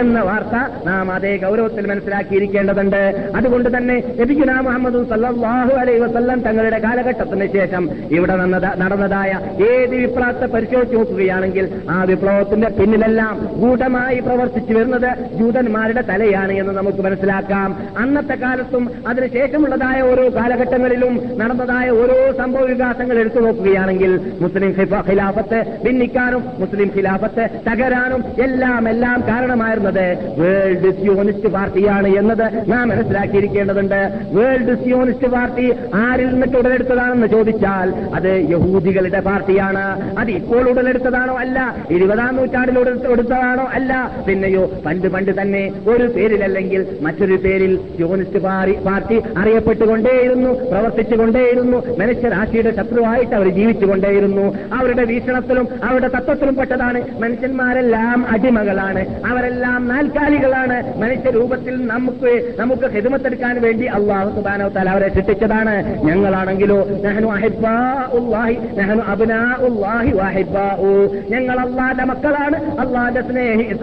എന്ന 0.00 0.18
വാർത്ത 0.22 0.56
നാം 0.86 1.10
അതേ 1.12 1.32
ഗൗരവത്തിൽ 1.42 1.84
മനസ്സിലാക്കിയിരിക്കേണ്ടതുണ്ട് 1.90 3.00
അതുകൊണ്ട് 3.36 3.68
തന്നെ 3.76 3.96
ലഭിക്കുന്ന 4.18 4.54
മുഹമ്മദ് 4.60 5.02
സല്ലല്ലാഹു 5.10 5.72
അലൈഹി 5.80 6.00
വസല്ലം 6.04 6.38
തങ്ങളുടെ 6.40 6.78
കാലഘട്ടത്തിന് 6.80 7.46
ശേഷം 7.54 7.84
ഇവിടെ 8.10 8.34
നടന്നത- 8.34 8.74
നടന്നതായ 8.82 9.30
ഏത് 9.68 9.94
വിപ്ലവത്തെ 9.96 10.46
പരിശോധിച്ച് 10.50 10.96
നോക്കുകയാണെങ്കിൽ 10.96 11.64
ആ 11.90 11.98
വിപ്ലവത്തിന്റെ 12.04 12.68
പിന്നിലെല്ലാം 12.78 13.34
ഗൂഢമായി 13.60 14.18
പ്രവർത്തിച്ചു 14.20 14.72
വരുന്നത് 14.72 15.10
ജൂതന്മാരുടെ 15.38 16.02
തലയാണ് 16.10 16.52
എന്ന് 16.60 16.72
നമുക്ക് 16.72 17.02
മനസ്സിലാക്കാം 17.02 17.70
അന്നത്തെ 18.02 18.36
കാലത്തും 18.40 18.84
അതിനുശേഷമുള്ളതായ 19.10 19.78
ഓരോ 20.02 20.24
കാലഘട്ടങ്ങളിൽ 20.36 20.89
കാലങ്ങളിലും 20.90 21.14
നടന്നതായ 21.40 21.86
ഓരോ 22.00 22.16
സംഭവ 22.38 22.62
വികാസങ്ങൾ 22.70 23.16
എടുത്തു 23.22 23.40
നോക്കുകയാണെങ്കിൽ 23.44 24.12
മുസ്ലിം 24.42 24.72
ഖിലാഫത്ത് 25.08 25.58
ഭിന്നിക്കാനും 25.84 26.42
മുസ്ലിം 26.60 26.88
ഖിലാഫത്ത് 26.96 27.44
തകരാനും 27.66 28.22
എല്ലാം 28.44 28.82
എല്ലാം 28.92 29.18
കാരണമായിരുന്നത് 29.28 30.06
വേൾഡ് 30.40 30.90
സിയോണിസ്റ്റ് 30.98 31.48
പാർട്ടിയാണ് 31.56 32.08
എന്നത് 32.20 32.46
നാം 32.72 32.84
മനസ്സിലാക്കിയിരിക്കേണ്ടതുണ്ട്. 32.92 34.00
വേൾഡ് 34.36 34.74
സിയോണിസ്റ്റ് 34.82 35.28
പാർട്ടി 35.34 35.66
ആരിൽ 36.02 36.30
നിന്ന് 36.32 36.58
ഉടലെടുത്തതാണെന്ന് 36.60 37.28
ചോദിച്ചാൽ 37.34 37.88
അത് 38.18 38.30
യഹൂദികളുടെ 38.52 39.20
പാർട്ടിയാണ്. 39.28 39.84
അത് 40.20 40.30
ഇപ്പോൾ 40.40 40.64
ഉടലെടുത്തതാണോ 40.70 41.34
അല്ല? 41.44 41.58
ഇരുപതാം 41.96 42.32
നൂറ്റാണ്ടിൽ 42.36 42.78
ഉടലെടുത്തതാണോ 42.82 43.66
അല്ല? 43.78 43.92
പിന്നെയോ 44.26 44.64
പണ്ട് 44.86 45.08
പണ്ട് 45.14 45.32
തന്നെ 45.40 45.62
ഒരു 45.92 46.06
പേരിലല്ലെങ്കിൽ 46.16 46.82
മറ്റൊരു 47.06 47.36
പേരിൽ 47.44 47.72
സിയോണിസ്റ്റ് 47.96 48.40
പാർട്ടി 48.88 49.16
അറിയപ്പെട്ടുകൊണ്ടേയിരുന്നു. 49.40 50.52
പ്രവർത്തിച്ചുകൊണ്ടേയിരുന്നു. 50.80 51.78
മനുഷ്യരാശിയുടെ 51.98 52.70
ശത്രുവായിട്ട് 52.76 53.34
അവർ 53.34 53.48
ജീവിച്ചുകൊണ്ടേയിരുന്നു. 53.48 54.54
അവരുടെ 54.74 55.04
വീക്ഷണത്തിലും 55.04 55.68
അവരുടെ 55.84 56.08
തത്വത്തിലും 56.08 56.54
പെട്ടതാണ്. 56.54 57.02
മനുഷ്യന്മാരെല്ലാം 57.18 58.26
അടിമകളാണ്. 58.28 59.02
അവരെല്ലാം 59.26 59.88
നാൽക്കാലികളാണ്. 59.88 60.98
മനുഷ്യരൂപത്തിൽ 60.98 61.86
നമുക്ക് 61.86 62.54
നമുക്ക് 62.58 62.90
ഹെതുമത്തെടുക്കാൻ 62.90 63.60
വേണ്ടി 63.62 63.86
അള്ളാഹു 63.86 64.28
സുബാനവത്താൽ 64.36 64.90
അവരെ 64.90 65.08
സൃഷ്ടിച്ചതാണ്. 65.14 66.04
ഞങ്ങളാണെങ്കിലോ 66.04 66.78
നെഹനു 67.04 67.26
അഹിബാഹി 67.26 68.54
നെഹനു 68.76 69.02
അബിനാഹി 69.02 70.10
വാഹിബാഹു 70.10 71.16
ഞങ്ങൾ 71.30 71.60
അള്ളാന്റെ 71.60 72.04
മക്കളാണ്. 72.04 72.58
അള്ളാന്റെ 72.80 73.22
സ്നേഹി 73.22 73.74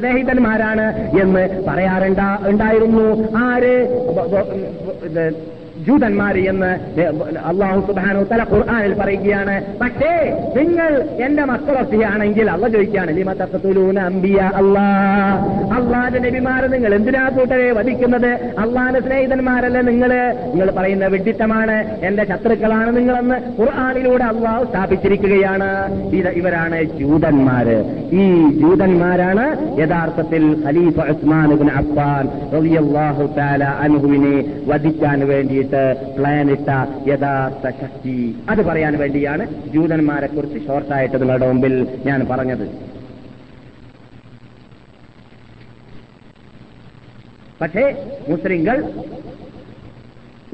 സ്നേഹിതന്മാരാണ് 0.00 0.86
എന്ന് 1.20 1.64
പറയാറുണ്ടാ 1.68 2.38
ഉണ്ടായിരുന്നു. 2.46 3.28
ആര്? 3.36 3.74
ജൂതന്മാര് 5.86 6.40
എന്ന് 6.48 7.00
അള്ളാഹു 7.38 7.80
സുബാനു 7.86 8.22
തല 8.22 8.42
ഖുർആാനിൽ 8.52 8.94
പറയുകയാണ്. 8.94 9.56
പക്ഷേ 9.80 10.12
നിങ്ങൾ 10.56 10.90
എന്റെ 11.24 11.44
മക്കളൊക്കെയാണെങ്കിൽ 11.44 12.50
അള്ള 12.50 12.68
ചോദിക്കുകയാണ് 12.68 13.10
അമ്പിയ 13.98 14.50
അള്ളാ? 14.54 14.86
അള്ളാന്റെ 15.76 16.18
നബിമാരെ 16.18 16.66
നിങ്ങൾ 16.68 16.94
എന്തിനാ 16.94 17.28
കൂട്ടരെ 17.28 17.72
വധിക്കുന്നത്? 17.72 18.30
അള്ളാന്റെ 18.58 19.00
സ്നേഹിതന്മാരല്ലേ 19.00 19.80
നിങ്ങൾ 19.80 20.10
നിങ്ങൾ 20.48 20.70
പറയുന്ന 20.70 21.06
വിഡിത്തമാണ് 21.06 21.76
എന്റെ 22.00 22.24
ശത്രുക്കളാണ് 22.24 22.96
നിങ്ങളെന്ന് 22.96 23.34
ഖുർആാനിലൂടെ 23.60 24.24
അള്ളാഹു 24.24 24.64
സ്ഥാപിച്ചിരിക്കുകയാണ്. 24.64 25.70
ഇത് 26.10 26.28
ഇവരാണ് 26.28 26.84
ജൂതന്മാര്. 26.84 27.76
ഈ 28.12 28.24
ജൂതന്മാരാണ് 28.58 29.46
യഥാർത്ഥത്തിൽ 29.78 30.62
ഖലീഫ 30.66 30.98
ഉസ്മാൻ 31.10 31.70
അബ്ബാൻ 31.70 32.24
അൻഹുവിനെ 33.80 34.34
വധിക്കാൻ 34.66 35.28
വേണ്ടിയിട്ട് 35.28 35.73
പ്ലാൻ 36.18 36.50
ഇട്ട 36.50 36.68
യഥാർത്ഥ 37.08 37.76
ശക്തി. 37.80 38.36
അത് 38.48 38.62
പറയാൻ 38.62 38.98
വേണ്ടിയാണ് 38.98 39.46
ജൂതന്മാരെ 39.72 40.26
കുറിച്ച് 40.26 40.66
ഷോർട്ടായിട്ട് 40.66 41.20
നിങ്ങളുടെ 41.20 41.46
മുമ്പിൽ 41.46 41.74
ഞാൻ 42.06 42.26
പറഞ്ഞത്. 42.30 42.94
പക്ഷേ 47.60 48.06
മുസ്ലിങ്ങൾ 48.28 48.92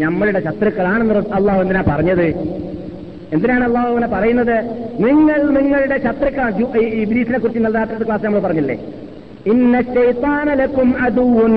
നമ്മളുടെ 0.01 0.41
ശത്രുക്കളാണെന്ന് 0.45 1.15
അള്ളാഹു 1.15 1.61
എന്തിനാ 1.61 1.85
പറഞ്ഞത്? 1.89 2.27
എന്തിനാണ് 3.33 3.65
അള്ളാഹു 3.65 3.89
അങ്ങനെ 3.89 4.07
പറയുന്നത്? 4.07 4.57
നിങ്ങൾ 5.05 5.61
നിങ്ങളുടെ 5.61 5.99
ശത്രുക്കൾ 6.05 6.79
ഇബ്രീസിനെ 6.81 7.39
കുറിച്ച് 7.39 7.61
നൽകാത്ത 7.65 8.03
ക്ലാസ് 8.07 8.25
നമ്മൾ 8.25 8.41
പറഞ്ഞില്ലേ? 8.41 8.77
ഇന്ന 9.47 9.81
ശൈത്താനലക്കും 9.81 11.03
അതുവും 11.03 11.53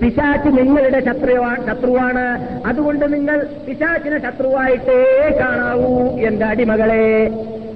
പിശാച്ച് 0.00 0.48
നിങ്ങളുടെ 0.58 1.00
ശത്രുവാണ്. 1.04 2.24
അതുകൊണ്ട് 2.66 3.12
നിങ്ങൾ 3.14 3.46
പിശാച്ചിനെ 3.66 4.18
ശത്രുവായിട്ടേ 4.18 5.00
കാണാവൂ 5.40 6.16
എന്റെ 6.16 6.44
അടിമകളെ. 6.44 7.06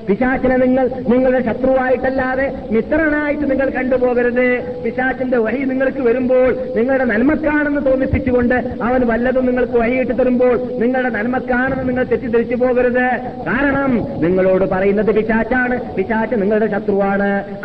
പിശാച്ചിനെ 0.09 0.57
നിങ്ങൾ 0.57 0.91
നിങ്ങളുടെ 1.09 1.41
ശത്രുവായിട്ടല്ലാതെ 1.45 2.53
മിത്രനായിട്ട് 2.71 3.51
നിങ്ങൾ 3.51 3.69
കണ്ടുപോകരുത്. 3.71 4.47
പിശാച്ചിന്റെ 4.85 5.39
വഴി 5.39 5.59
നിങ്ങൾക്ക് 5.59 6.03
വരുമ്പോൾ 6.03 6.57
നിങ്ങളുടെ 6.77 7.05
നന്മക്കാണെന്ന് 7.05 7.87
തോന്നിപ്പിച്ചുകൊണ്ട് 7.87 8.55
അവൻ 8.83 9.07
വല്ലതും 9.07 9.47
നിങ്ങൾക്ക് 9.47 9.73
വഴിയിട്ട് 9.73 10.19
തരുമ്പോൾ 10.19 10.57
നിങ്ങളുടെ 10.79 11.09
നന്മക്കാണെന്ന് 11.09 11.89
നിങ്ങൾ 11.89 12.05
തെറ്റിദ്ധരിച്ചു 12.05 12.55
പോകരുത്. 12.55 13.07
കാരണം 13.47 13.93
നിങ്ങളോട് 14.21 14.65
പറയുന്നത് 14.65 15.15
പിശാച്ചാണ് 15.15 15.95
പിശാച്ച് 15.95 16.37
നിങ്ങളുടെ 16.43 16.67
ശത്രുവാണ് 16.67 17.10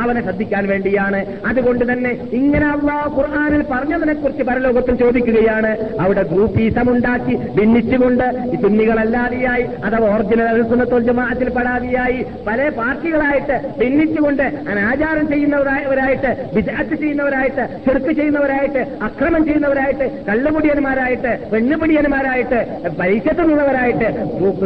അവനെ 0.03 0.21
ശ്രദ്ധിക്കാൻ 0.21 0.67
വേണ്ടിയാണ്. 0.67 1.19
അതുകൊണ്ട് 1.49 1.91
തന്നെ 1.91 2.11
ഇങ്ങനെ 2.39 2.65
അള്ളാഹ് 2.65 3.09
ഖുർആാനിൽ 3.17 3.61
പറഞ്ഞതിനെക്കുറിച്ച് 3.71 4.43
പരലോകത്തിൽ 4.43 4.95
ചോദിക്കുകയാണ്. 4.95 5.71
അവിടെ 5.99 6.23
ഗ്രൂപ്പീസം 6.23 6.89
ഉണ്ടാക്കി 6.93 7.35
ഭിന്നിച്ചുകൊണ്ട് 7.57 8.25
ഈ 8.53 8.61
സുന്നികളല്ലാതെയായി 8.61 9.65
അഥവാ 9.87 10.09
ഒറിജിനൽ 10.15 11.01
ജമാഅത്തിൽ 11.05 11.49
പെടാതെയായി 11.49 12.25
പല 12.47 12.69
പാർട്ടികളായിട്ട് 12.69 13.55
ഭിന്നിച്ചുകൊണ്ട് 13.79 14.43
അനാചാരം 14.43 15.29
ചെയ്യുന്നവരായിട്ട് 15.29 16.31
വിദാറ്റ് 16.55 16.95
ചെയ്യുന്നവരായിട്ട് 16.95 17.63
ചെറുക്ക് 17.85 18.11
ചെയ്യുന്നവരായിട്ട് 18.11 18.81
അക്രമം 19.07 19.45
ചെയ്യുന്നവരായിട്ട് 19.45 20.25
കള്ളുമുടിയന്മാരായിട്ട് 20.29 21.49
പെണ്ണുപിടിയന്മാരായിട്ട് 21.51 22.59
പരിശത്തുന്നവരായിട്ട് 22.99 24.07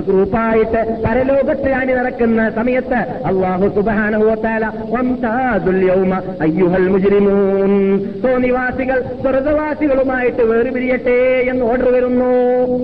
ഗ്രൂപ്പായിട്ട് 0.09 0.81
പരലോകത്ത് 1.05 1.69
അണി 1.69 1.93
നടക്കുന്ന 1.93 2.49
സമയത്ത് 2.49 2.99
അള്ളാഹു 3.29 3.67
സുബാനുഭവത്താല 3.75 4.68
തോന്നിവാസികൾ 8.23 9.01
സ്വർഗവാസികളുമായിട്ട് 9.21 10.41
വേർപിരിയട്ടെ 10.41 11.45
എന്ന് 11.49 11.65
ഓർഡർ 11.65 11.93
വരുന്നു. 11.93 12.31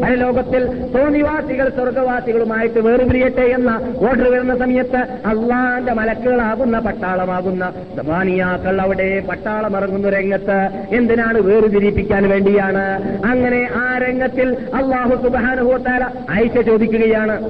പരലോകത്തിൽ 0.02 0.66
തോന്നിവാസികൾ 0.68 1.70
സ്വർഗവാസികളുമായിട്ട് 1.70 2.80
വേർപിരിയട്ടെ 2.80 3.42
എന്ന 3.42 3.94
ഓർഡർ 4.10 4.32
വരുന്ന 4.32 4.58
സമയത്ത് 4.58 4.98
അള്ളാന്റെ 5.26 5.94
മലക്കുകളാകുന്ന 5.94 6.80
പട്ടാളമാകുന്ന 6.80 7.74
സമാനിയാക്കൾ 7.96 8.82
അവിടെ 8.82 9.24
പട്ടാളമിറങ്ങുന്ന 9.30 10.10
രംഗത്ത് 10.10 10.70
എന്തിനാണ് 10.96 11.42
വേർതിരിപ്പിക്കാൻ 11.42 12.30
വേണ്ടിയാണ്? 12.30 12.86
അങ്ങനെ 13.26 13.70
ആ 13.76 13.98
രംഗത്തിൽ 13.98 14.58
അള്ളാഹു 14.76 15.24
സുബാനുഭവത്താല 15.24 16.04
ആയിഷ 16.30 16.60
ചോദിക്കുകയാണ്. 16.60 17.50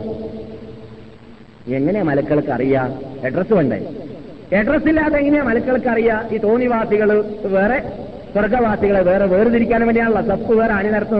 എങ്ങനെ 1.67 2.03
മലക്കൾക്ക് 2.03 2.49
അറിയാം? 2.49 2.93
അഡ്രസ് 3.25 3.53
വേണ്ടേ? 3.53 3.87
അഡ്രസ് 4.51 4.87
ഇല്ലാതെ 4.87 5.17
എങ്ങനെയാ 5.17 5.43
മലക്കൾക്ക് 5.43 5.87
അറിയാം? 5.87 6.35
ഈ 6.35 6.37
തോന്നിവാസികൾ 6.37 7.09
വേറെ 7.47 7.77
സ്വർഗവാസികളെ 8.35 9.01
വേറെ 9.01 9.25
വേർതിരിക്കാൻ 9.25 9.81
വേണ്ടിയാണല്ലോ. 9.87 10.21
സപ്പ് 10.21 10.53
വേറെ 10.59 10.73
അണി 10.73 10.89
നിരത്ത് 10.89 11.17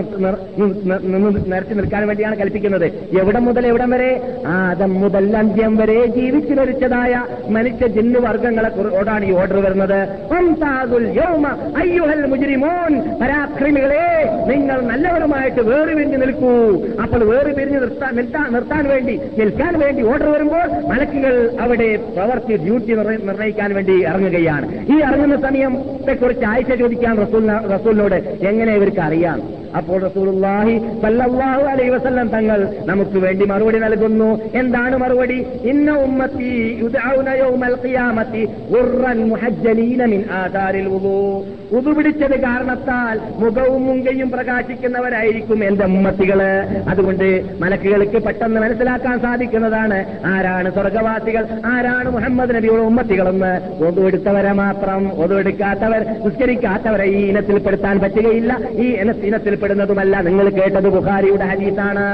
നിരത്തി 1.52 1.74
നിൽക്കാൻ 1.74 2.08
വേണ്ടിയാണ് 2.08 2.36
കൽപ്പിക്കുന്നത്. 2.38 2.86
എവിടെ 3.20 3.40
മുതൽ 3.40 3.68
എവിടം 3.68 3.90
വരെ? 3.90 4.10
ആദം 4.48 4.94
മുതൽ 5.02 5.38
അന്ത്യം 5.38 5.76
വരെ 5.78 6.06
ജീവിച്ചു 6.06 6.54
മരിച്ചതായ 6.54 7.14
മനുഷ്യ 7.50 7.88
ജിന്നു 7.88 8.20
വർഗങ്ങളെ 8.20 8.98
ഓടാണ് 8.98 9.26
ഈ 9.26 9.32
ഓർഡർ 9.32 9.60
വരുന്നത്. 9.66 10.00
മുജ്രിമൂൻ. 12.32 12.92
പരാക്രമികളെ 13.22 14.04
നിങ്ങൾ 14.48 14.82
നല്ലവരുമായിട്ട് 14.82 15.62
വേറെ 15.62 15.94
പിരിഞ്ഞ് 15.94 16.22
നിൽക്കൂ. 16.22 16.54
അപ്പോൾ 17.04 17.24
വേറെ 17.24 17.52
പിരിഞ്ഞ് 17.52 17.82
നിർത്താൻ 17.82 18.16
നിർത്താൻ 18.54 18.84
വേണ്ടി 18.90 19.16
നിൽക്കാൻ 19.40 19.80
വേണ്ടി 19.80 20.02
ഓർഡർ 20.04 20.30
വരുമ്പോൾ 20.32 20.68
മലക്കുകൾ 20.92 21.36
അവിടെ 21.62 21.90
പ്രവർത്തി 21.96 22.56
ഡ്യൂട്ടി 22.58 22.96
നിർണയിക്കാൻ 22.96 23.74
വേണ്ടി 23.74 23.96
ഇറങ്ങുകയാണ്. 24.04 24.68
ഈ 24.94 25.00
ഇറങ്ങുന്ന 25.02 25.38
സമയത്തെ 25.48 26.14
കുറിച്ച് 26.14 26.46
ആഴ്ച 26.46 26.72
ചോദിക്കാൻ 27.06 27.58
റസൂലിനോട് 27.74 28.16
എങ്ങനെ 28.50 28.72
ഇവർക്ക് 28.76 29.00
അറിയാം? 29.00 29.40
അപ്പോൾ 29.80 29.98
റസൂലുള്ളാഹി 30.08 30.76
സല്ലല്ലാഹു 31.04 31.64
അലൈഹി 31.72 31.90
വസല്ലം 31.90 32.28
തങ്ങൾ 32.36 32.60
നമുക്ക് 32.90 33.18
വേണ്ടി 33.26 33.46
മറുപടി 33.52 33.80
നൽകുന്നു. 33.86 34.30
എന്താണ് 34.62 34.96
മറുപടി? 35.04 35.38
ഇന്ന 35.72 35.98
ഉമ്മത്തി 36.06 36.52
യുദഊന 36.84 37.30
യൗമൽ 37.42 37.76
ഖിയാമത്തി 37.84 38.44
ഗുർറൻ 38.74 39.20
മുഹജ്ജലീന 39.32 40.06
മിൻ 40.14 40.22
ആദാരിൽ 40.42 40.88
വുദൂ. 40.94 41.18
ഉദു 41.78 41.92
പിടിച്ചത് 41.98 42.36
കാരണത്താൽ 42.46 43.16
മുഖവും 43.44 43.82
മുങ്കയും 43.88 44.30
പ്രകാശിക്കുന്നവരായിരിക്കും 44.36 45.60
എന്റെ 45.70 45.86
ഉമ്മത്തികൾ. 45.86 46.42
അതുകൊണ്ട് 46.94 47.28
മലക്കുകൾക്ക് 47.64 48.22
പെട്ടെന്ന് 48.28 48.60
മനസ്സിലാക്കാൻ 48.66 49.18
സാധിക്കുന്നതാണ് 49.26 50.00
ആരാണ് 50.34 50.72
സ്വർഗവാസികൾ 50.78 51.44
ആരാണ് 51.74 52.10
മുഹമ്മദ് 52.18 52.56
നബിയുടെ 52.58 52.84
ഉമ്മത്തികളെന്ന്. 52.92 53.54
ഒതുവെടുത്തവരെ 53.88 54.54
മാത്രം 54.64 55.02
ഒതുവെടുക്കാത്തവർ 55.24 56.02
നിസ്കരിക്കാത്തവരെ 56.26 57.08
ഈ 57.18 57.22
ഇനത്തിൽപ്പെടുത്താൻ 57.32 57.96
പറ്റുകയില്ല. 58.06 58.54
ഈ 58.86 58.88
ഇനത്തിൽ 59.02 59.54
വെളിപ്പെടുന്നതുമല്ല 59.66 60.16
നിങ്ങൾ 60.22 60.46
കേട്ടത് 60.50 60.88
ബുഖാരിയുടെ 60.96 61.46
ഹദീസാണ്. 61.46 62.06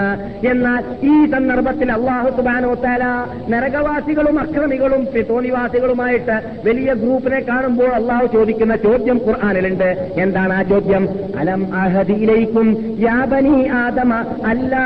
എന്നാൽ 0.52 0.82
ഈ 1.08 1.16
സന്ദർഭത്തിൽ 1.32 1.92
അള്ളാഹു 1.92 2.30
സുബാനോ 2.38 2.74
താല 2.84 3.04
നരകവാസികളും 3.52 4.36
അക്രമികളും 4.40 5.02
തോണിവാസികളുമായിട്ട് 5.30 6.36
വലിയ 6.68 6.94
ഗ്രൂപ്പിനെ 7.02 7.40
കാണുമ്പോൾ 7.50 7.92
അള്ളാഹു 8.00 8.26
ചോദിക്കുന്ന 8.36 8.76
ചോദ്യം 8.76 9.18
ഖുർആാനിലുണ്ട്. 9.28 9.90
എന്താണ് 10.18 10.54
ആ 10.54 10.62
ചോദ്യം? 10.64 11.04
അലം 11.40 11.62
അഹദിയിലേക്കും 11.76 12.68
യാബനി 13.00 13.58
ആദമ 13.82 14.14
അല്ലാ 14.46 14.86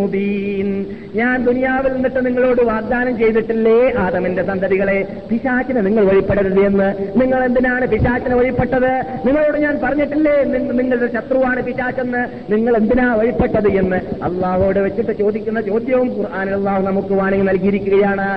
മുബീൻ. 0.00 0.68
ഞാൻ 1.14 1.36
ദുനിയാവിൽ 1.44 1.92
നിന്നിട്ട് 1.92 2.20
നിങ്ങളോട് 2.26 2.62
വാഗ്ദാനം 2.62 3.14
ചെയ്തിട്ടില്ലേ 3.18 3.78
ആദമിന്റെ 3.98 4.42
സന്തതികളെ? 4.42 4.98
പിശാച്ചിനെ 5.30 5.80
നിങ്ങൾ 5.80 6.04
വഴിപ്പെടരുത് 6.10 6.60
എന്ന്. 6.60 6.88
നിങ്ങൾ 7.20 7.40
എന്തിനാണ് 7.44 7.86
പിശാച്ചിനെ 7.86 8.36
വഴിപ്പെട്ടത്? 8.36 8.92
നിങ്ങളോട് 9.26 9.58
ഞാൻ 9.58 9.80
പറഞ്ഞിട്ടില്ലേ? 9.82 10.44
നിങ്ങളുടെ 10.44 11.08
ശത്രുവാണ് 11.12 11.62
പിശാച്ചെന്ന് 11.62 12.52
നിങ്ങൾ 12.52 12.76
എന്തിനാ 12.76 13.14
വഴിപ്പെട്ടത് 13.14 13.68
എന്ന്? 13.68 13.96
അള്ളാഹോട് 14.22 14.78
വെച്ചിട്ട് 14.78 15.18
ചോദിക്കുന്ന 15.18 15.60
ചോദ്യവും 15.60 16.08
ഖുർആൻ 16.18 16.50
അള്ളാഹു 16.50 16.82
നമുക്ക് 16.82 17.14
വാണിംഗ് 17.14 17.48
നൽകിയിരിക്കുകയാണ്. 17.48 18.28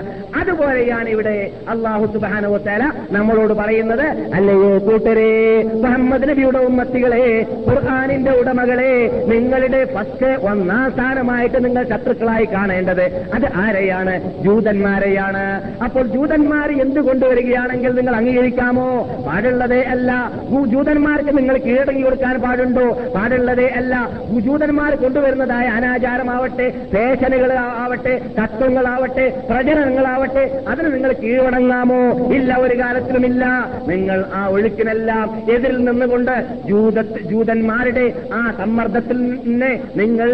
അതുപോലെയാണ് 0.41 1.09
ഇവിടെ 1.09 1.51
അള്ളാഹു 1.69 2.05
സുബാനുവത്തേല 2.05 2.83
നമ്മളോട് 3.11 3.53
പറയുന്നത് 3.53 4.05
അല്ലയോ 4.33 4.77
കൂട്ടരെ 4.77 5.63
മുഹമ്മദ് 5.63 6.29
നബിയുടെ 6.29 6.57
ഉമ്മത്തികളെ 6.57 7.45
ഖുർആാനിന്റെ 7.69 8.31
ഉടമകളെ 8.31 8.93
നിങ്ങളുടെ 9.27 9.85
ഫസ്റ്റ് 9.95 10.31
ഒന്നാം 10.45 10.91
സ്ഥാനമായിട്ട് 10.91 11.65
നിങ്ങൾ 11.65 11.83
ശത്രുക്കളായി 11.83 12.45
കാണേണ്ടത് 12.45 13.05
അത് 13.33 13.47
ആരെയാണ്? 13.55 14.43
ജൂതന്മാരെയാണ്. 14.43 15.43
അപ്പോൾ 15.83 16.07
ജൂതന്മാർ 16.07 16.69
എന്ത് 16.81 16.99
കൊണ്ടുവരികയാണെങ്കിൽ 16.99 17.91
നിങ്ങൾ 17.91 18.15
അംഗീകരിക്കാമോ? 18.15 18.87
പാടുള്ളതേ 19.27 19.81
അല്ല. 19.81 20.11
ഭൂ- 20.53 20.65
ജൂതന്മാർക്ക് 20.65 21.37
നിങ്ങൾ 21.37 21.57
കീഴടങ്ങി 21.57 22.01
കൊടുക്കാൻ 22.01 22.41
പാടുണ്ടോ? 22.41 23.11
പാടുള്ളതേ 23.15 23.67
അല്ല. 23.67 24.09
ഭൂജൂതന്മാർ 24.31 24.95
കൊണ്ടുവരുന്നതായ 24.95 25.65
അനാചാരമാവട്ടെ 25.67 26.69
ഫേഷനുകൾ 26.93 27.53
ആവട്ടെ 27.53 28.21
തത്വങ്ങളാവട്ടെ 28.41 29.43
പ്രചരണങ്ങളാവട്ടെ 29.49 30.63
അതിന് 30.67 30.93
നിങ്ങൾ 30.93 31.11
കീഴടങ്ങാമോ? 31.13 32.01
ഇല്ല 32.33 32.55
ഒരു 32.55 32.79
കാലത്തിലുമില്ല. 32.79 33.45
നിങ്ങൾ 33.87 34.25
ആ 34.33 34.47
ഒഴുക്കിനെല്ലാം 34.47 35.51
എതിരിൽ 35.51 35.85
നിന്നുകൊണ്ട് 35.85 36.31
ജൂത 36.65 37.01
ജൂതന്മാരുടെ 37.01 38.13
ആ 38.33 38.53
സമ്മർദ്ദത്തിൽ 38.57 39.17
നിന്ന് 39.17 39.71
നിങ്ങൾ 39.95 40.29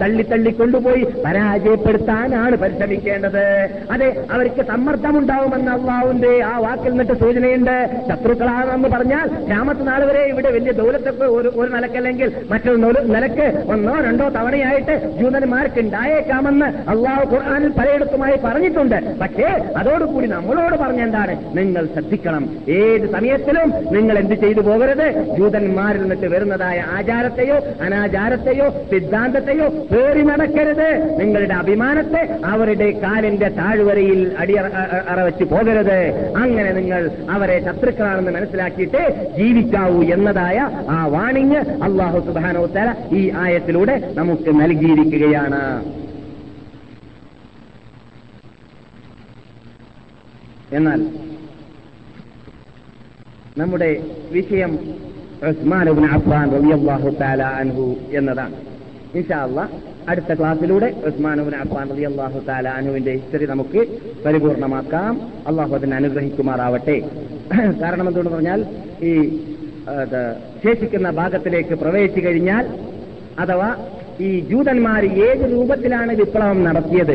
തള്ളി 0.00 0.22
തള്ളി 0.22 0.50
കൊണ്ടുപോയി 0.50 1.06
പരാജയപ്പെടുത്താനാണ് 1.24 2.56
പരിശ്രമിക്കേണ്ടത്. 2.56 3.44
അതെ 3.90 4.24
അവർക്ക് 4.30 4.66
സമ്മർദ്ദമുണ്ടാവുമെന്ന് 4.66 5.72
അള്ളാഹുവിന്റെ 5.72 6.42
ആ 6.44 6.58
വാക്കിൽ 6.58 6.90
നിന്നിട്ട് 6.90 7.12
സൂചനയുണ്ട്. 7.12 7.76
ശത്രുക്കളാണെന്ന് 8.08 8.88
പറഞ്ഞാൽ 8.88 9.28
രാമത്ത് 9.62 9.86
നാൾ 9.88 10.00
വരെ 10.04 10.20
ഇവിടെ 10.30 10.50
വലിയ 10.50 10.72
ദൗലത്തൊക്കെ 10.78 11.24
ഒരു 11.24 11.48
ഒരു 11.56 11.68
നിലക്കല്ലെങ്കിൽ 11.72 12.28
മറ്റൊരു 12.50 12.78
നിലയ്ക്ക് 13.16 13.44
ഒന്നോ 13.72 13.92
രണ്ടോ 14.06 14.24
തവണയായിട്ട് 14.36 14.94
ജൂതന്മാർക്ക് 15.18 15.78
ഉണ്ടായേക്കാമെന്ന് 15.80 16.68
അള്ളാഹു 16.92 17.24
ഖുർആാനിൽ 17.32 17.72
പലയിടത്തുമായി 17.78 18.36
പറഞ്ഞിട്ടുണ്ട്. 18.44 18.96
പക്ഷേ 19.20 19.48
അതോടുകൂടി 19.80 20.26
നമ്മളോട് 20.26 20.76
പറഞ്ഞെന്താണ്? 20.82 21.34
നിങ്ങൾ 21.58 21.84
ശ്രദ്ധിക്കണം. 21.92 22.44
ഏത് 22.78 23.04
സമയത്തിലും 23.12 23.68
നിങ്ങൾ 23.96 24.18
എന്ത് 24.22 24.34
ചെയ്തു 24.34 24.64
പോകരുത്? 24.68 25.06
ജൂതന്മാരിൽ 25.38 26.02
നിന്നിട്ട് 26.02 26.30
വരുന്നതായ 26.34 26.78
ആചാരത്തെയോ 26.96 27.58
അനാചാരത്തെയോ 27.86 28.66
സിദ്ധാന്തത്തെയോ 28.90 29.68
പേറി 29.92 30.24
നടക്കരുത്. 30.30 30.90
നിങ്ങളുടെ 31.20 31.56
അഭിമാനത്തെ 31.62 32.22
അവരുടെ 32.54 32.90
കാലിന്റെ 33.06 33.50
താഴ്വരയിൽ 33.60 34.22
അടിയറ 34.38 34.66
അറവച്ച് 35.14 35.46
പോകരുത്. 35.54 35.98
അങ്ങനെ 36.42 36.70
നിങ്ങൾ 36.80 37.02
അവരെ 37.30 37.58
ശത്രുക്കളാണെന്ന് 37.68 38.34
മനസ്സിലാക്കിയിട്ട് 38.38 39.02
ജീവിക്കാവൂ 39.52 40.02
എന്നതായ 40.02 40.58
ആ 40.90 41.06
വാണിങ് 41.06 41.56
അള്ളാഹു 41.56 42.18
സുബാനോ 42.18 42.66
തല 42.66 42.94
ഈ 43.12 43.30
ആയത്തിലൂടെ 43.36 44.12
നമുക്ക് 44.14 44.50
നൽകിയിരിക്കുകയാണ്. 44.60 45.60
എന്നാൽ 50.72 51.00
നമ്മുടെ 53.58 53.88
വിഷയം 54.32 54.78
ഉസ്മാനുബിൻ 55.48 56.04
അഫ്ഫാൻ 56.04 56.50
റളിയല്ലാഹു 56.50 57.10
താല 57.10 57.42
അൻഹു 57.42 57.96
എന്നതാണ്. 58.12 58.54
ഇൻഷാല്ല 59.14 59.68
അടുത്ത 60.08 60.34
ക്ലാസ്സിലൂടെ 60.34 60.94
ഉസ്മാനുബിൻ 61.06 61.54
അഫ്ഫാൻ 61.54 61.88
റളിയല്ലാഹു 61.90 62.38
താല 62.48 62.68
അൻഹുവിന്റെ 62.68 63.12
ഹിസ്റ്ററി 63.12 63.46
നമുക്ക് 63.46 64.00
പരിപൂർണമാക്കാം. 64.26 65.20
അള്ളാഹു 65.46 65.74
അതിനെ 65.74 65.96
അനുഗ്രഹിക്കുമാറാവട്ടെ. 65.96 66.96
കാരണം 67.82 68.08
എന്തുകൊണ്ട് 68.08 68.32
പറഞ്ഞാൽ 68.32 68.60
ഈ 69.02 69.12
ശേഷിക്കുന്ന 70.64 71.10
ഭാഗത്തിലേക്ക് 71.10 71.74
പ്രവേശിച്ചു 71.74 72.20
കഴിഞ്ഞാൽ 72.20 72.64
അഥവാ 73.38 73.70
ഈ 74.20 74.40
ജൂതന്മാർ 74.40 75.02
ഏത് 75.26 75.44
രൂപത്തിലാണ് 75.52 76.12
വിപ്ലവം 76.12 76.64
നടത്തിയത്? 76.64 77.14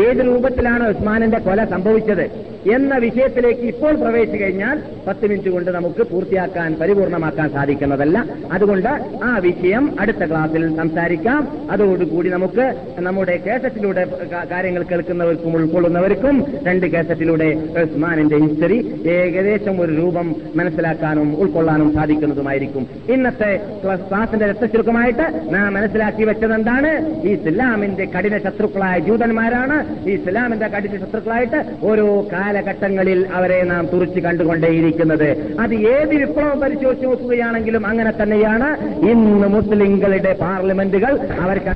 ഏത് 0.00 0.20
രൂപത്തിലാണ് 0.26 0.84
ഉസ്മാനിന്റെ 0.88 1.38
കൊല 1.38 1.64
സംഭവിച്ചത്? 1.64 2.26
എന്ന 2.70 2.96
വിഷയത്തിലേക്ക് 2.96 3.60
ഇപ്പോൾ 3.60 3.94
പ്രവേശിച്ചു 3.94 4.44
കഴിഞ്ഞാൽ 4.44 4.82
പത്ത് 5.06 5.26
മിനിറ്റ് 5.26 5.48
കൊണ്ട് 5.48 5.70
നമുക്ക് 5.70 6.06
പൂർത്തിയാക്കാൻ 6.06 6.74
പരിപൂർണമാക്കാൻ 6.74 7.50
സാധിക്കുന്നതല്ല. 7.50 8.24
അതുകൊണ്ട് 8.52 8.88
ആ 9.24 9.38
വിഷയം 9.38 9.96
അടുത്ത 10.00 10.24
ക്ലാസ്സിൽ 10.24 10.76
സംസാരിക്കാം. 10.76 11.68
അതോടുകൂടി 11.70 12.28
നമുക്ക് 12.28 12.74
നമ്മുടെ 12.98 13.36
കേസറ്റിലൂടെ 13.36 14.06
കാര്യങ്ങൾ 14.50 14.82
കേൾക്കുന്നവർക്കും 14.82 15.56
ഉൾക്കൊള്ളുന്നവർക്കും 15.56 16.44
രണ്ട് 16.66 16.86
കേസറ്റിലൂടെ 16.86 17.62
ഉസ്മാനിന്റെ 17.82 18.36
ഹിസ്റ്ററി 18.36 19.02
ഏകദേശം 19.08 19.80
ഒരു 19.80 19.92
രൂപം 19.92 20.36
മനസ്സിലാക്കാനും 20.56 21.36
ഉൾക്കൊള്ളാനും 21.40 21.92
സാധിക്കുന്നതുമായിരിക്കും. 21.92 22.86
ഇന്നത്തെ 23.10 23.60
ക്ലാ- 23.84 23.98
ക്ലാസിന്റെ 23.98 24.46
രക്തചുരുക്കമായിട്ട് 24.46 25.40
നാം 25.50 25.74
മനസ്സിലാക്കി 25.74 26.24
വെച്ചത് 26.24 26.54
എന്താണ് 26.54 27.20
ഈ 27.22 27.28
ഇസ്ലാമിന്റെ 27.28 28.04
കഠിന 28.04 28.38
ശത്രുക്കളായ 28.38 28.98
ജൂതന്മാരാണ്. 28.98 30.08
ഇസ്ലാമിന്റെ 30.08 30.66
കഠിന 30.66 30.96
ശത്രുക്കളായിട്ട് 30.96 31.64
ഓരോ 31.82 32.28
കാലഘട്ടങ്ങളിൽ 32.56 33.20
അവരെ 33.32 33.58
നാം 33.64 33.84
തുറച്ചു 33.92 34.20
കണ്ടുകൊണ്ടേയിരിക്കുന്നത്. 34.20 35.28
അത് 35.60 35.74
ഏത് 35.94 36.12
വിപ്ലവം 36.22 36.60
പരിശോധിച്ച് 36.60 37.06
നോക്കുകയാണെങ്കിലും 37.06 37.86
അങ്ങനെ 37.86 38.12
തന്നെയാണ്. 38.22 38.68
ഇന്ന് 39.10 39.48
മുസ്ലിങ്ങളുടെ 39.48 40.32
പാർലമെന്റുകൾ 40.44 41.12
അവർക്ക് 41.40 41.72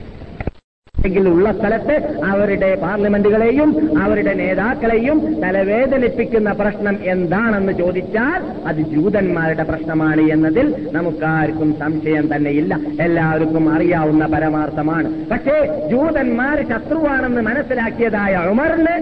ഉള്ള 1.07 1.53
സ്ഥലത്ത് 1.53 2.25
അവരുടെ 2.25 2.75
പാർലമെന്റുകളെയും 2.83 3.99
അവരുടെ 4.03 4.35
നേതാക്കളെയും 4.35 5.43
തലവേദനിപ്പിക്കുന്ന 5.43 6.53
പ്രശ്നം 6.53 6.97
എന്താണെന്ന് 7.05 7.73
ചോദിച്ചാൽ 7.73 8.43
അത് 8.67 8.77
ജൂതന്മാരുടെ 8.77 9.63
പ്രശ്നമാണ് 9.63 10.21
എന്നതിൽ 10.21 10.89
നമുക്കാർക്കും 10.93 11.77
സംശയം 11.79 12.35
തന്നെയില്ല. 12.35 12.79
എല്ലാവർക്കും 13.01 13.75
അറിയാവുന്ന 13.75 14.27
പരമാർത്ഥമാണ്. 14.27 15.25
പക്ഷേ 15.31 15.57
ജൂതന്മാർ 15.91 16.57
ശത്രുവാണെന്ന് 16.73 17.41
മനസ്സിലാക്കിയതായ 17.41 18.37
ഉമറിന് 18.51 18.95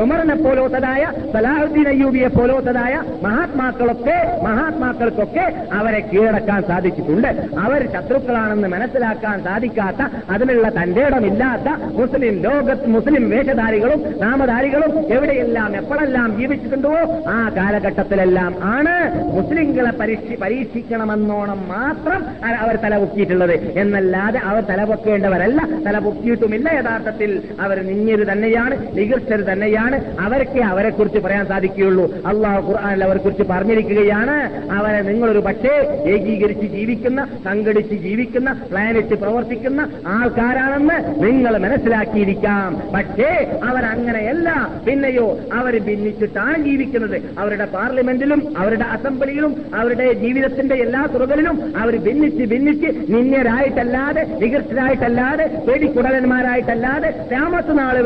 ഉമറിനെ 0.00 0.34
പോലോത്തതായ 0.34 1.12
സലാഹുദ്ദീൻ 1.32 1.88
അയ്യൂബിയെ 1.88 2.28
പോലോത്തതായ 2.28 3.02
മഹാത്മാക്കളൊക്കെ 3.22 4.18
മഹാത്മാക്കൾക്കൊക്കെ 4.44 5.46
അവരെ 5.72 6.10
കീഴടക്കാൻ 6.14 6.62
സാധിച്ചിട്ടുണ്ട്. 6.62 7.28
അവർ 7.58 7.88
ശത്രുക്കളാണെന്ന് 7.92 8.68
മനസ്സിലാക്കാൻ 8.68 9.44
സാധിക്കാത്ത 9.44 10.30
അതിനുള്ള 10.30 10.68
തന്റെ 10.68 11.08
ഇടമില്ലാത്ത 11.40 11.92
മുസ്ലിം 11.98 12.34
ലോകത്ത് 12.42 12.86
മുസ്ലിം 12.86 13.30
വേഷധാരികളും 13.30 14.00
നാമധാരികളും 14.20 15.12
എവിടെയെല്ലാം 15.12 15.76
എപ്പോഴെല്ലാം 15.76 16.38
ജീവിച്ചിട്ടുണ്ടോ 16.38 16.92
ആ 17.28 17.50
കാലഘട്ടത്തിലെല്ലാം 17.56 18.54
ആണ് 18.62 18.94
മുസ്ലിങ്ങളെ 19.36 19.90
പരീക്ഷ 19.90 20.40
പരീക്ഷിക്കണമെന്നോണം 20.42 21.60
മാത്രം 21.68 22.22
അവർ 22.60 22.76
തലപൊക്കിയിട്ടുള്ളത്. 22.76 23.54
എന്നല്ലാതെ 23.80 24.40
അവർ 24.40 24.62
തലപൊക്കേണ്ടവരല്ല. 24.62 25.60
തലപൊക്കിയിട്ടുമില്ല 25.86 26.68
യഥാർത്ഥത്തിൽ. 26.78 27.30
അവർ 27.60 27.76
നിന്യര് 27.86 28.32
തന്നെയാണ് 28.32 28.74
നികൃഷ്ടർ 28.94 29.40
തന്നെയാണ്. 29.52 29.96
അവർക്ക് 30.20 30.60
അവരെക്കുറിച്ച് 30.70 31.18
പറയാൻ 31.18 31.46
സാധിക്കുകയുള്ളൂ. 31.46 32.06
അള്ളാഹു 32.26 32.60
ഖുർആാനിൽ 32.70 33.04
അവരെക്കുറിച്ച് 33.04 33.42
പറഞ്ഞിരിക്കുകയാണ്. 33.50 34.36
അവരെ 34.72 35.00
നിങ്ങളൊരു 35.00 35.38
പക്ഷേ 35.38 35.74
ഏകീകരിച്ച് 36.06 36.66
ജീവിക്കുന്ന 36.76 37.20
സംഘടിച്ച് 37.44 37.94
ജീവിക്കുന്ന 37.94 38.50
പ്ലാനിട്ട് 38.70 39.14
പ്രവർത്തിക്കുന്ന 39.14 39.80
ആൾക്കാരാണെന്ന് 40.06 40.96
നിങ്ങൾ 41.30 41.58
മനസ്സിലാക്കിയിരിക്കാം. 41.58 42.82
പക്ഷേ 42.94 43.30
അവരങ്ങനെയല്ല. 43.64 44.48
പിന്നെയോ 44.86 45.26
അവർ 45.52 45.78
ഭിന്നിച്ചിട്ടാണ് 45.78 46.58
ജീവിക്കുന്നത്. 46.64 47.16
അവരുടെ 47.38 47.64
പാർലമെന്റിലും 47.64 48.40
അവരുടെ 48.58 48.84
അസംബ്ലിയിലും 48.84 49.52
അവരുടെ 49.74 50.12
ജീവിതത്തിന്റെ 50.12 50.74
എല്ലാ 50.74 51.02
തുറകളിലും 51.14 51.56
അവർ 51.76 51.96
ഭിന്നിച്ച് 51.96 52.44
ഭിന്നിച്ച് 52.44 52.86
നിന്യരായിട്ടല്ലാതെ 53.14 54.22
നികൃഷ്ടരായിട്ടല്ലാതെ 54.40 55.46
പേടിക്കുടലന്മാരായിട്ടല്ലാതെ 55.68 57.10
രാമത്ത് 57.32 57.78
നാൾ 57.78 57.96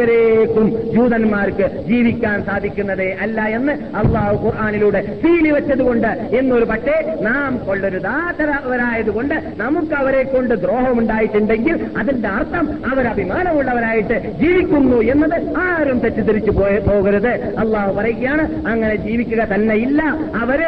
ജൂതന്മാർക്ക് 0.94 1.66
ജീവിക്കാൻ 1.88 2.44
സാധിക്കുന്നതേ 2.44 3.16
അല്ല 3.20 3.40
എന്ന് 3.40 3.72
അള്ളാഹു 3.96 4.46
ഖുർആാനിലൂടെ 4.46 5.00
സീലി 5.22 5.50
വെച്ചതുകൊണ്ട് 5.50 6.06
എന്നൊരു 6.06 6.64
പക്ഷേ 6.64 6.96
നാം 7.20 7.58
കൊള്ളരുതാത്തവരായതുകൊണ്ട് 7.66 9.34
നമുക്ക് 9.56 9.94
അവരെ 9.94 10.22
കൊണ്ട് 10.22 10.54
ദ്രോഹമുണ്ടായിട്ടുണ്ടെങ്കിൽ 10.54 11.86
അതിന്റെ 11.98 12.28
അർത്ഥം 12.28 12.66
അവർ 12.92 13.04
അഭിമാനമുള്ളവരായിട്ട് 13.14 14.16
ജീവിക്കുന്നു 14.38 14.96
എന്നത് 15.12 15.36
ആരും 15.56 15.98
തെറ്റിദ്ധരിച്ചു 15.98 16.50
പോയ 16.50 16.78
പോകരുത്. 16.78 17.32
അള്ളാഹു 17.62 17.90
പറയുകയാണ് 17.94 18.44
അങ്ങനെ 18.66 18.96
ജീവിക്കുക 19.06 19.42
തന്നെ 19.54 19.74
ഇല്ല 19.74 20.02
അവർ. 20.42 20.60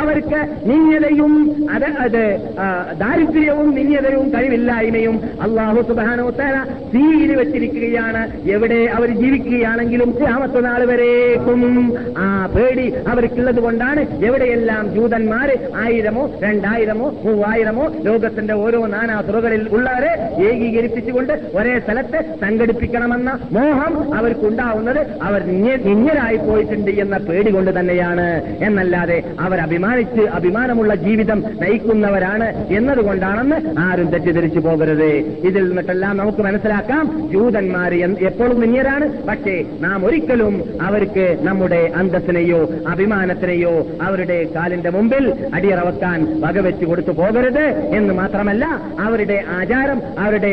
അവർക്ക് 0.00 0.40
നിന്യതയും 0.70 1.32
അത് 1.70 1.88
അത് 2.04 2.22
ദാരിദ്ര്യവും 3.00 3.68
നിന്യതയും 3.74 4.26
കഴിവില്ലായ്മയും 4.34 5.16
അള്ളാഹു 5.42 5.80
സുബാനോത്തര 5.88 6.56
തീയിൽ 6.94 7.30
വെച്ചിരിക്കുകയാണ്. 7.36 8.22
എവിടെ 8.50 8.80
അവർ 8.96 9.08
ജീവിക്കുകയാണെങ്കിലും 9.22 10.10
ഗ്രാമത്തെ 10.10 10.60
നാൾ 10.60 10.84
വരേക്കും. 10.84 11.62
ആ 12.18 12.26
പേടി 12.54 12.86
അവർക്കുള്ളത് 13.08 13.60
കൊണ്ടാണ് 13.60 14.02
എവിടെയെല്ലാം 14.24 14.84
ജൂതന്മാര് 14.94 15.56
ആയിരമോ 15.84 16.24
രണ്ടായിരമോ 16.42 17.08
മൂവായിരമോ 17.24 17.69
ലോകത്തിന്റെ 17.78 18.54
ഓരോ 18.54 18.86
നാനാ 18.86 19.20
തുറകളിൽ 19.20 19.68
ഉള്ളവരെ 19.72 20.12
ഏകീകരിപ്പിച്ചുകൊണ്ട് 20.48 21.32
ഒരേ 21.54 21.74
സ്ഥലത്ത് 21.78 22.20
സംഘടിപ്പിക്കണമെന്ന 22.40 23.30
മോഹം 23.52 24.14
അവർക്കുണ്ടാവുന്നത് 24.14 25.00
അവർ 25.22 25.40
നിഞ്ഞരായി 25.88 26.36
പോയിട്ടുണ്ട് 26.36 26.90
എന്ന 26.90 27.16
പേടി 27.18 27.50
കൊണ്ട് 27.50 27.80
തന്നെയാണ്. 27.80 28.26
എന്നല്ലാതെ 28.64 29.18
അവർ 29.40 29.58
അഭിമാനിച്ച് 29.60 30.20
അഭിമാനമുള്ള 30.38 30.94
ജീവിതം 30.94 31.44
നയിക്കുന്നവരാണ് 31.60 32.48
എന്നതുകൊണ്ടാണെന്ന് 32.72 33.58
ആരും 33.78 34.08
തെറ്റിദ്ധരിച്ചു 34.12 34.58
പോകരുത്. 34.58 35.10
ഇതിൽ 35.48 35.64
നിന്നിട്ടെല്ലാം 35.68 36.16
നമുക്ക് 36.16 36.42
മനസ്സിലാക്കാം 36.42 37.30
ജൂതന്മാർ 37.32 37.94
എപ്പോഴും 38.30 38.60
നിന്യരാണ്. 38.60 39.06
പക്ഷേ 39.28 39.56
നാം 39.80 40.06
ഒരിക്കലും 40.06 40.54
അവർക്ക് 40.82 41.26
നമ്മുടെ 41.42 41.92
അന്തസ്സിനെയോ 41.96 42.60
അഭിമാനത്തിനെയോ 42.88 43.74
അവരുടെ 44.02 44.38
കാലിന്റെ 44.54 44.90
മുമ്പിൽ 44.90 45.24
അടിയറവക്കാൻ 45.54 46.40
വകവെച്ചു 46.40 46.84
കൊടുത്തു 46.84 47.12
പോകരുത്. 47.20 47.59
എന്ന് 47.98 48.14
മാത്രമല്ല 48.14 48.64
അവരുടെ 49.06 49.36
ആചാരം 49.58 49.98
അവരുടെ 50.18 50.52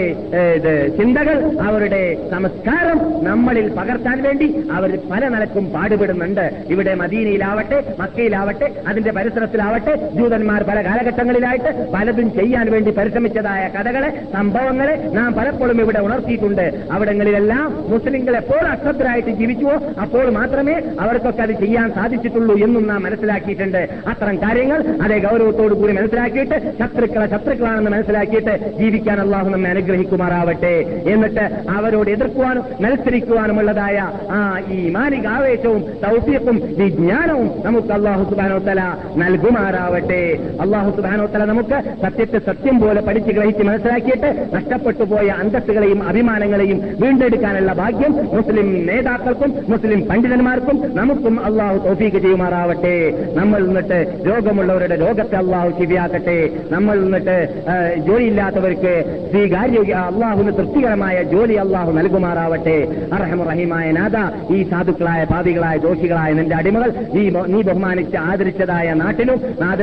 ചിന്തകൾ 0.97 1.38
അവരുടെ 1.68 2.01
സംസ്കാരം 2.32 2.99
നമ്മളിൽ 3.24 3.68
പകർത്താൻ 3.78 4.18
വേണ്ടി 4.24 4.47
അവർ 4.78 4.91
പല 5.12 5.24
നിലക്കും 5.34 5.66
പാടുപെടുന്നുണ്ട്. 5.74 6.45
ഇവിടെ 6.70 6.93
മദീനയിലാവട്ടെ 7.01 7.80
മക്കയിലാവട്ടെ 7.99 8.68
അതിന്റെ 8.88 9.12
പരിസരത്തിലാവട്ടെ 9.18 9.93
ജൂതന്മാർ 10.18 10.64
പല 10.70 10.82
കാലഘട്ടങ്ങളിലായിട്ട് 10.88 11.72
പലതും 11.93 12.30
ചെയ്യാൻ 12.39 12.72
വേണ്ടി 12.72 12.91
പരിശ്രമിച്ചതായ 12.91 13.64
കഥകളെ 13.76 14.10
സംഭവങ്ങളെ 14.34 14.95
നാം 15.18 15.30
പലപ്പോഴും 15.34 15.82
ഇവിടെ 15.82 15.99
ഉണർത്തിയിട്ടുണ്ട്. 16.08 16.66
അവിടങ്ങളിലെല്ലാം 16.91 17.68
മുസ്ലിങ്ങൾ 17.93 18.36
എപ്പോൾ 18.41 18.64
അശ്രദ്ധരായിട്ട് 18.74 19.32
ജീവിച്ചുവോ 19.41 19.76
അപ്പോൾ 20.01 20.26
മാത്രമേ 20.39 20.76
അവർക്കൊക്കെ 20.99 21.43
അത് 21.47 21.53
ചെയ്യാൻ 21.64 21.88
സാധിച്ചിട്ടുള്ളൂ 21.97 22.55
എന്നും 22.66 22.84
നാം 22.88 23.01
മനസ്സിലാക്കിയിട്ടുണ്ട്. 23.08 23.82
അത്തരം 24.12 24.38
കാര്യങ്ങൾ 24.41 24.80
അതേ 25.05 25.18
ഗൗരവത്തോടു 25.28 25.76
കൂടി 25.82 25.93
മനസ്സിലാക്കിയിട്ട് 25.99 26.58
ശത്രുക്കളെ 26.98 27.26
ശത്രുക്കളാണെന്ന് 27.32 27.91
മനസ്സിലാക്കിയിട്ട് 27.91 28.54
ജീവിക്കാൻ 28.78 29.18
അള്ളാഹു 29.22 29.50
നമ്മെ 29.50 29.70
അനുഗ്രഹിക്കുമാറാവട്ടെ. 29.70 30.74
എന്നിട്ട് 31.14 31.43
അവരോട് 31.70 32.10
എതിർക്കുവാനും 32.10 32.64
മത്സരിക്കുവാനുമുള്ളതായ 32.82 33.98
ആ 34.38 34.39
ഈ 34.76 34.89
മാനിക 34.95 35.28
ആവേശവും 35.28 35.82
തൗഫീഖും 36.06 36.58
വിജ്ഞാനവും 36.80 37.48
നമുക്ക് 37.66 37.91
അള്ളാഹു 37.98 38.24
സുബാനോത്തല 38.30 38.82
നൽകുമാറാവട്ടെ. 39.18 40.22
അള്ളാഹു 40.62 40.89
സുബാനോത്തല 40.98 41.45
നമുക്ക് 41.52 41.78
സത്യത്തെ 42.02 42.41
സത്യം 42.48 42.80
പോലെ 42.80 43.02
പഠിച്ച് 43.02 43.32
ഗ്രഹിച്ച് 43.38 43.64
മനസ്സിലാക്കിയിട്ട് 43.70 44.32
നഷ്ടപ്പെട്ടു 44.56 45.04
പോയ 45.04 45.28
അന്തസ്സുകളെയും 45.43 46.02
അഭിമാനങ്ങളെയും 46.08 46.80
വീണ്ടെടുക്കാനുള്ള 47.02 47.74
ഭാഗ്യം 47.74 48.16
മുസ്ലിം 48.36 48.70
നേതാക്കൾക്കും 48.88 49.54
മുസ്ലിം 49.70 50.02
പണ്ഡിതന്മാർക്കും 50.10 50.80
നമുക്കും 50.95 51.38
അള്ളാഹു 51.45 51.78
തോഫീക്ക് 51.88 52.18
ചെയ്യുമാറാവട്ടെ. 52.18 52.95
നമ്മൾ 53.39 53.60
നിന്നിട്ട് 53.68 54.00
രോഗമുള്ളവരുടെ 54.30 54.95
രോഗത്തെ 55.06 55.38
അള്ളാഹു 55.43 55.70
ശിവിയാക്കട്ടെ 55.80 56.38
നമ്മൾ 56.72 56.86
നിന്നിട്ട് 56.95 57.38
എന്നിട്ട് 57.38 58.05
ജോലിയില്ലാത്തവർക്ക് 58.07 58.93
സ്വീകാര്യ 59.31 59.79
അള്ളാഹുവിന് 60.01 60.51
തൃപ്തികരമായ 60.57 61.23
ജോലി 61.23 61.53
അള്ളാഹു 61.53 61.91
നൽകുമാറാവട്ടെ. 61.91 62.75
അർഹമുറഹിമായ 63.13 63.91
നാഥ 63.91 64.15
ഈ 64.55 64.63
സാധുക്കളായ 64.63 65.23
പാപികളായ 65.23 65.77
ദോഷികളായ 65.77 66.33
നിന്റെ 66.33 66.55
അടിമകൾ 66.55 66.89
നീ 67.15 67.23
നീ 67.47 67.61
ബഹുമാനിച്ച് 67.61 68.17
ആദരിച്ചതായ 68.17 68.93
നാട്ടിലും 68.93 69.39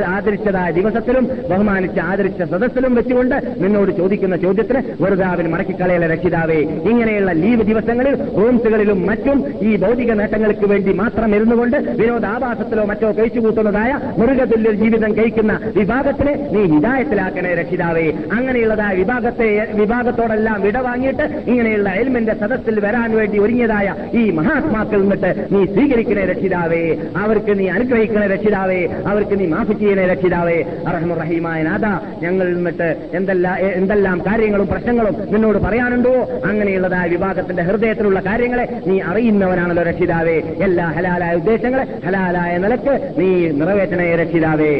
ആദരിച്ചതായ 0.07 0.71
ദിവസത്തിലും 0.71 1.29
ബഹുമാനിച്ച് 1.49 1.99
ആദരിച്ച 1.99 2.41
സദസ്സിലും 2.43 2.95
വെച്ചുകൊണ്ട് 2.95 3.57
നിന്നോട് 3.57 3.91
ചോദിക്കുന്ന 3.91 4.35
ചോദ്യത്തിന് 4.35 4.81
വെറുതെ 5.01 5.23
മടക്കിക്കളയല 5.25 6.07
രക്ഷിതാവേ? 6.07 6.59
ഇങ്ങനെയുള്ള 6.91 7.31
ലീവ് 7.31 7.63
ദിവസങ്ങളിൽ 7.63 8.15
റൂംസുകളിലും 8.37 9.05
മറ്റും 9.05 9.37
ഈ 9.61 9.75
ഭൗതിക 9.75 10.11
നേട്ടങ്ങൾക്ക് 10.11 10.65
വേണ്ടി 10.65 10.93
മാത്രം 10.93 11.35
ഇരുന്നുകൊണ്ട് 11.35 11.77
വിനോദാഭാസത്തിലോ 11.99 12.85
മറ്റോ 12.85 13.11
കഴിച്ചു 13.11 13.39
കൂട്ടുന്നതായ 13.39 13.91
മൃഗതുല്യ 14.17 14.71
ജീവിതം 14.71 15.17
കഴിക്കുന്ന 15.17 15.59
വിഭാഗത്തിന് 15.75 16.55
നീ 16.55 16.61
ഹിതായത്തിലാക്കണേ 16.85 17.53
രക്ഷിതാവേ. 17.53 18.11
അങ്ങനെയുള്ളതായ 18.31 18.95
വിഭാഗത്തെ 18.95 19.67
വിഭാഗത്തോടെല്ലാം 19.73 20.61
വിട 20.61 20.77
വാങ്ങിയിട്ട് 20.77 21.23
ഇങ്ങനെയുള്ള 21.47 21.89
എൽമിന്റെ 21.89 22.33
സദസ്സിൽ 22.33 22.79
വരാൻ 22.79 23.15
വേണ്ടി 23.15 23.37
ഒരുങ്ങിയതായ 23.39 23.95
ഈ 24.13 24.29
മഹാത്മാക്കൾ 24.31 25.01
നിന്നിട്ട് 25.01 25.47
നീ 25.51 25.65
സ്വീകരിക്കണേ 25.65 26.25
രക്ഷിതാവേ. 26.25 26.83
അവർക്ക് 27.17 27.59
നീ 27.59 27.69
അനുഗ്രഹിക്കണേ 27.69 28.27
രക്ഷിതാവേ. 28.27 28.79
അവർക്ക് 29.07 29.39
നീ 29.39 29.45
മാഫി 29.45 29.73
ചെയ്യണേ 29.73 30.05
രക്ഷിതാവേ. 30.05 30.57
അറഹമുറഹീമായ 30.87 31.63
നാഥ 31.63 31.85
ഞങ്ങൾ 32.23 32.45
നിന്നിട്ട് 32.55 32.95
എന്തെല്ലാം 33.13 33.55
എന്തെല്ലാം 33.59 34.21
കാര്യങ്ങളും 34.27 34.67
പ്രശ്നങ്ങളും 34.67 35.15
നിന്നോട് 35.33 35.57
പറയാനുണ്ടോ? 35.57 36.13
അങ്ങനെയുള്ളതായ 36.45 37.07
വിഭാഗത്തിന്റെ 37.07 37.63
ഹൃദയത്തിലുള്ള 37.63 38.19
കാര്യങ്ങളെ 38.19 38.65
നീ 38.87 38.99
അറിയുന്നവനാണല്ലോ 39.01 39.83
രക്ഷിതാവേ. 39.83 40.37
എല്ലാ 40.63 40.85
ഹലാലായ 40.85 41.35
ഉദ്ദേശങ്ങളെ 41.35 41.85
ഹലാലായ 42.05 42.57
നിലയ്ക്ക് 42.57 42.93
നീ 43.17 43.29
നിറവേറ്റണേ 43.59 44.15
രക്ഷിതാവേ. 44.15 44.71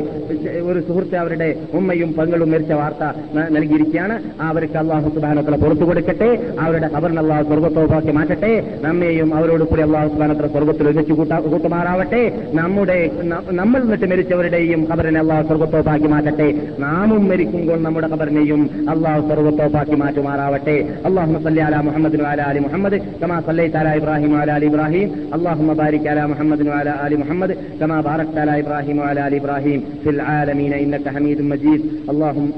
ഒരു 0.69 0.79
സുഹൃത്ത് 0.87 1.15
അവരുടെ 1.15 1.49
ഉമ്മയും 1.95 2.13
പങ്ങളും 2.13 2.51
മരിച്ച 2.51 2.71
വാർത്ത 2.71 3.03
നൽകിയിരിക്കുകയാണ്. 3.55 4.15
അവർക്ക് 4.41 4.77
അള്ളാഹു 4.77 5.09
സുബാനത്തല 5.15 5.55
പുറത്തു 5.55 5.85
കൊടുക്കട്ടെ. 5.89 6.29
അവരുടെ 6.59 6.89
അവരിന് 6.95 7.19
അള്ളാഹു 7.19 7.43
സ്വർഗത്തോപ്പാക്കി 7.43 8.11
മാറ്റട്ടെ. 8.17 8.51
നമ്മെയും 8.81 9.29
അവരോട് 9.35 9.63
കൂടി 9.63 9.81
അള്ളാഹു 9.87 10.07
സുബാനത്തല 10.13 10.47
സ്വർഗത്തിൽ 10.47 10.89
ഒരുമിച്ച് 10.89 11.13
കൂട്ടുമാറാവട്ടെ. 11.51 12.21
നമ്മുടെ 12.53 12.99
നമ്മൾ 13.51 13.79
നിന്നിട്ട് 13.81 14.07
മരിച്ചവരുടെയും 14.11 14.81
അവരനെ 14.93 15.19
അള്ളാഹു 15.19 15.43
സ്വർഗത്തോപ്പാക്കി 15.47 16.07
മാറ്റട്ടെ. 16.13 16.47
നാമും 16.79 17.23
മരിക്കുമ്പോൾ 17.29 17.79
നമ്മുടെ 17.87 18.09
കബറിനെയും 18.13 18.61
അള്ളാഹു 18.93 19.21
സ്വർഗത്തോപ്പാക്കി 19.29 19.95
മാറ്റുമാറാവട്ടെ. 20.03 20.77
അള്ളാഹു 21.05 21.31
അല 21.67 21.75
മുഹമ്മദ് 21.87 22.21
അലി 22.49 22.59
മുഹമ്മദ് 22.67 22.97
കമാ 23.21 23.37
സല്ലൈ 23.47 23.67
താല 23.75 23.89
ഇബ്രാഹിം 24.01 24.33
അല 24.41 24.51
അലി 24.57 24.67
ഇബ്രാഹിം. 24.71 25.07
അള്ളാഹു 25.35 25.63
ബാരിക് 25.81 26.09
അല 26.13 26.19
മുഹമ്മദ് 26.33 26.67
അല 26.79 26.89
അലി 27.05 27.15
മുഹമ്മദ് 27.23 27.53
കമാ 27.81 27.97
ബാറക് 28.07 28.39
അല 28.43 28.51
ഇബ്രാഹിം 28.63 28.97
അല 29.09 29.19
അലി 29.27 29.37
ഇബ്രാഹിം. 29.41 29.79
ഫിൽ 30.03 30.21
ആലമീന 30.35 30.73
ഇന്നത്തെ 30.85 31.09
ഹമീദ് 31.15 31.43
മജീദ്. 31.51 31.84
اللهم 32.09 32.51